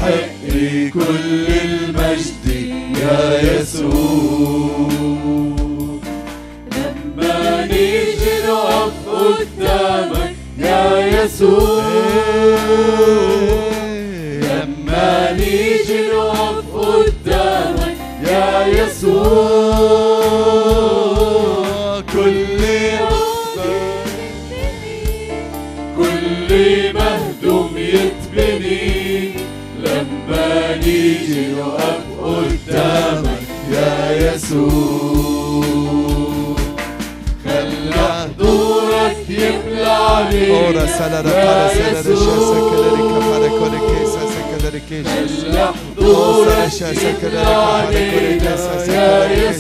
[0.01, 2.47] مستحق كل المجد
[3.03, 4.89] يا يسوع.
[6.73, 11.85] لما نيجي نقف قدامك يا يسوع.
[14.43, 17.97] لما نيجي نقف قدامك
[18.27, 20.50] يا يسوع.
[30.31, 33.43] لما نيجي نقف قدامك
[33.73, 35.65] يا يسوع
[37.45, 45.11] خلى حضورك يملى علينا salara shasa kalari يسوع kapara kore kesa sakalari kesha.
[45.11, 46.73] خلى حضورك
[47.23, 49.51] يملى علينا يا.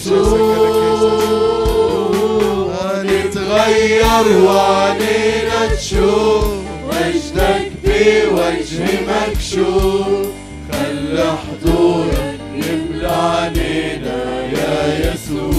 [2.00, 6.44] يسوع نتغير وعنينا تشوف
[6.88, 10.26] وجدك بوجه مكشوف
[11.18, 14.18] حضورك يملى علينا
[14.56, 14.74] يا
[15.14, 15.50] يسوع.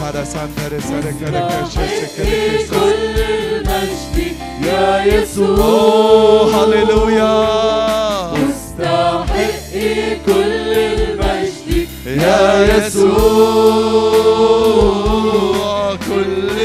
[0.00, 2.70] Para santare sara kalari kesha sakalari kesha.
[2.70, 4.16] كل المجد
[4.66, 7.44] يا يسوع hallelujah.
[8.38, 9.74] مستحق
[10.26, 12.42] كل المجد يا
[14.66, 16.58] يسوع كل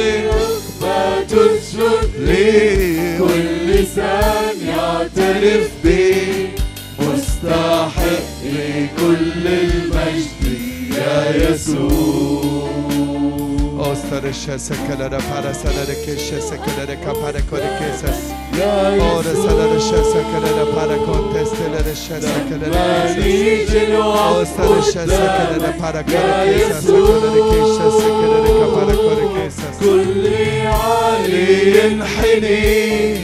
[0.82, 6.01] ما تسجد لي كل لسان يعترف بيك
[17.50, 18.12] kore kesha.
[18.58, 18.74] يا
[19.16, 23.20] Ora salara shasa kalari para conteste la shasa kalari ما kesha.
[23.20, 28.96] نيجي نقف Ostara shasa kalari قدامك para يا kore kesha sakalari kesha يسوع sakalari kapara
[29.04, 29.70] kore kesha.
[29.80, 30.26] كل
[30.66, 31.48] عالي
[31.78, 33.16] ينحني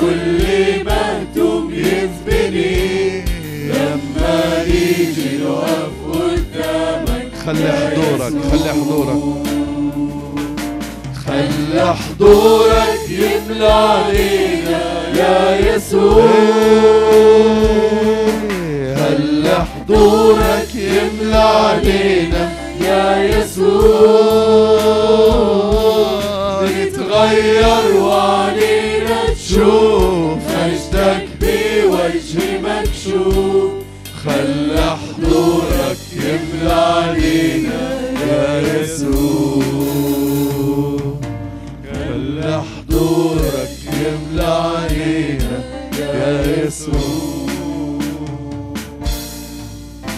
[0.00, 0.40] كل
[0.84, 3.24] مهتوم يذبني
[3.68, 5.93] لما نيجي نقف
[7.46, 9.22] خلي حضورك خلي حضورك.
[11.26, 14.82] خلي حضورك يملى علينا
[15.14, 15.36] يا
[15.74, 16.26] يسوع.
[18.96, 24.84] خلي حضورك يملى علينا يا يسوع.
[26.62, 30.13] نتغير وعنينا تشوف.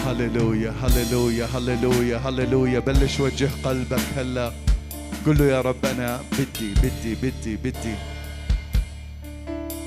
[0.05, 2.79] هللويا هللويا هللويا هللويا.
[2.79, 4.51] بلش وجه قلبك هلا.
[5.25, 7.95] قل له يا رب أنا بدي بدي بدي بدي.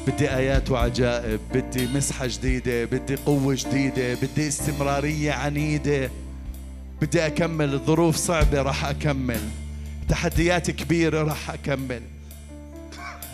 [0.06, 6.10] بدي آيات وعجائب بدي مسحة جديدة بدي قوة جديدة بدي استمرارية عنيدة.
[7.00, 9.40] بدي أكمل ظروف صعبة راح أكمل.
[10.08, 12.02] تحديات كبيرة راح أكمل.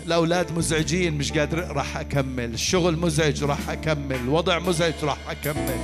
[0.07, 2.55] الأولاد مزعجين مش قادر راح أكمل.
[2.55, 4.17] الشغل مزعج راح أكمل.
[4.17, 5.79] الوضع مزعج راح أكمل.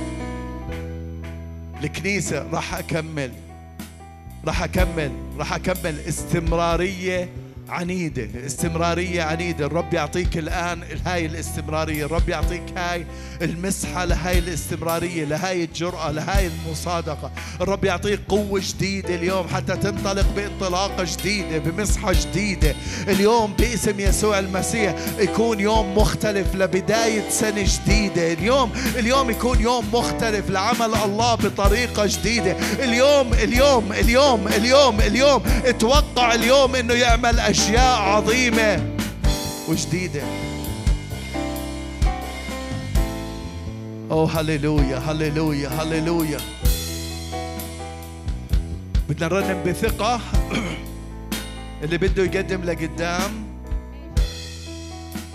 [1.83, 3.31] الكنيسة راح أكمل.
[4.45, 5.99] راح أكمل راح أكمل.
[5.99, 7.29] استمرارية
[7.73, 9.65] عنيدة استمرارية عنيدة.
[9.65, 12.05] الرب يعطيك الآن هاي الاستمرارية.
[12.05, 13.05] الرب يعطيك هاي
[13.41, 17.31] المسحة لهاي الاستمرارية لهاي الجرأة لهاي المصادقة.
[17.61, 22.75] الرب يعطيك قوة جديدة اليوم حتى تنطلق بانطلاقة جديدة بمسحة جديدة.
[23.07, 28.33] اليوم باسم يسوع المسيح يكون يوم مختلف لبداية سنة جديدة.
[28.33, 32.55] اليوم اليوم يكون يوم مختلف لعمل الله بطريقة جديدة.
[32.79, 35.43] اليوم اليوم اليوم اليوم اليوم.
[35.65, 38.95] أتوقع اليوم إنه يعمل أشياء عظيمة
[39.69, 40.23] وجديدة.
[44.11, 46.37] اوه هللويا هللويا هللويا
[49.09, 50.19] بدنا نرنم بثقة.
[51.83, 53.31] اللي بده يقدم لقدام.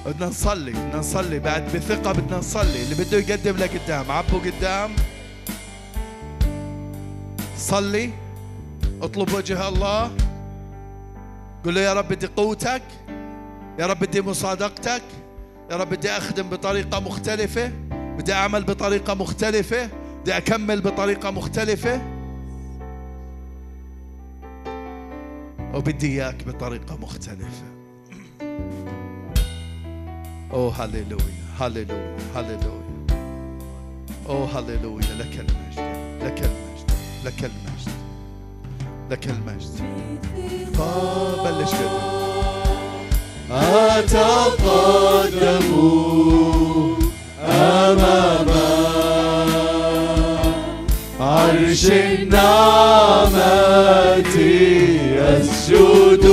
[0.06, 1.38] بدنا نصلي بدنا نصلي.
[1.38, 2.82] بعد بثقة بدنا نصلي.
[2.82, 4.90] اللي بده يقدم لقدام عبوا قدام.
[7.59, 8.10] صلي.
[9.02, 10.27] اطلب وجه الله.
[11.68, 12.82] قل له يا رب بدي قوتك
[13.78, 15.02] يا رب بدي مصادقتك
[15.70, 19.90] يا رب بدي أخدم بطريقة مختلفة بدي أعمل بطريقة مختلفة
[20.20, 22.02] بدي أكمل بطريقة مختلفة.
[25.74, 27.64] وبدي إياك بطريقة مختلفة.
[30.52, 33.06] أوه هللويا هللويا هللويا.
[34.28, 36.90] أوه هللويا لك المجد لك المجد
[37.24, 37.77] لك المجد.
[39.10, 39.98] لك المجد.
[41.44, 42.09] بلش قدم
[43.51, 44.89] أتقدم
[47.44, 48.48] أمام
[51.20, 53.48] عرش النعمة
[55.18, 56.24] أسجد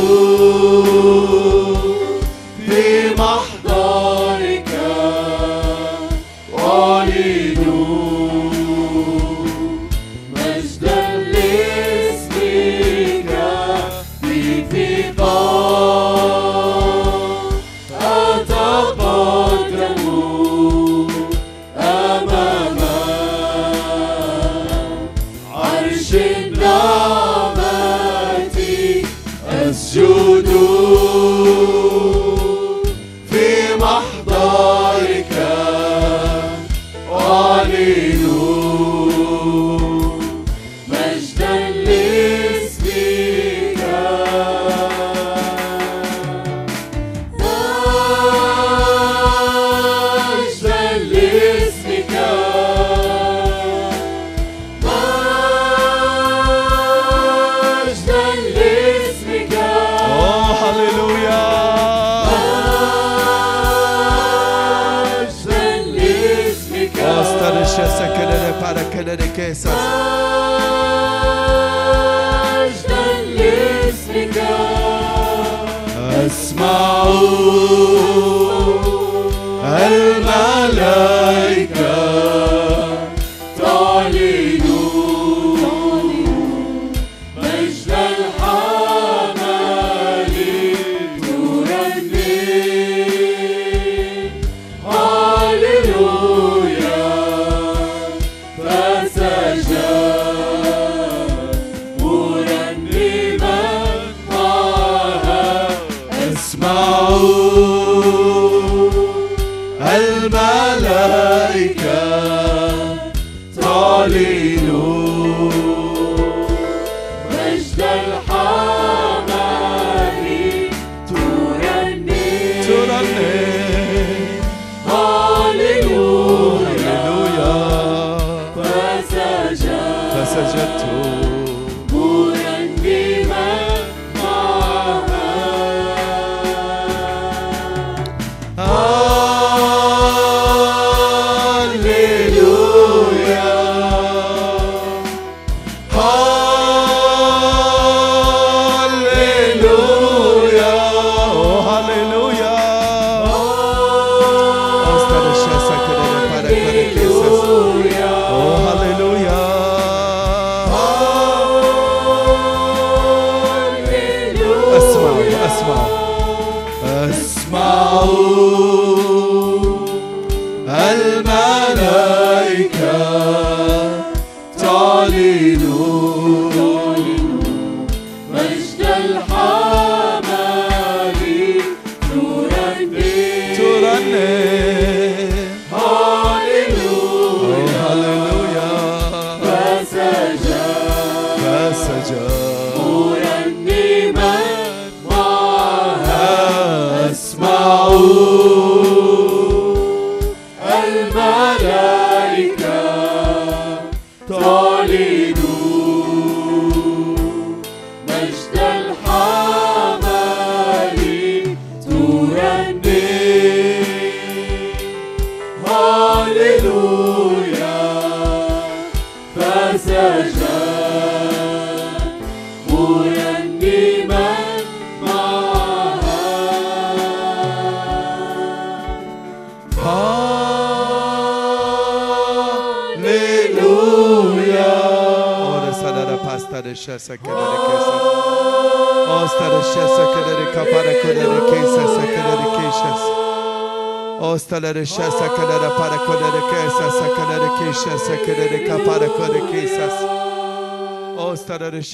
[77.15, 78.34] اسمعوا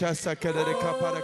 [0.01, 1.21] Shasa Kadere Kapara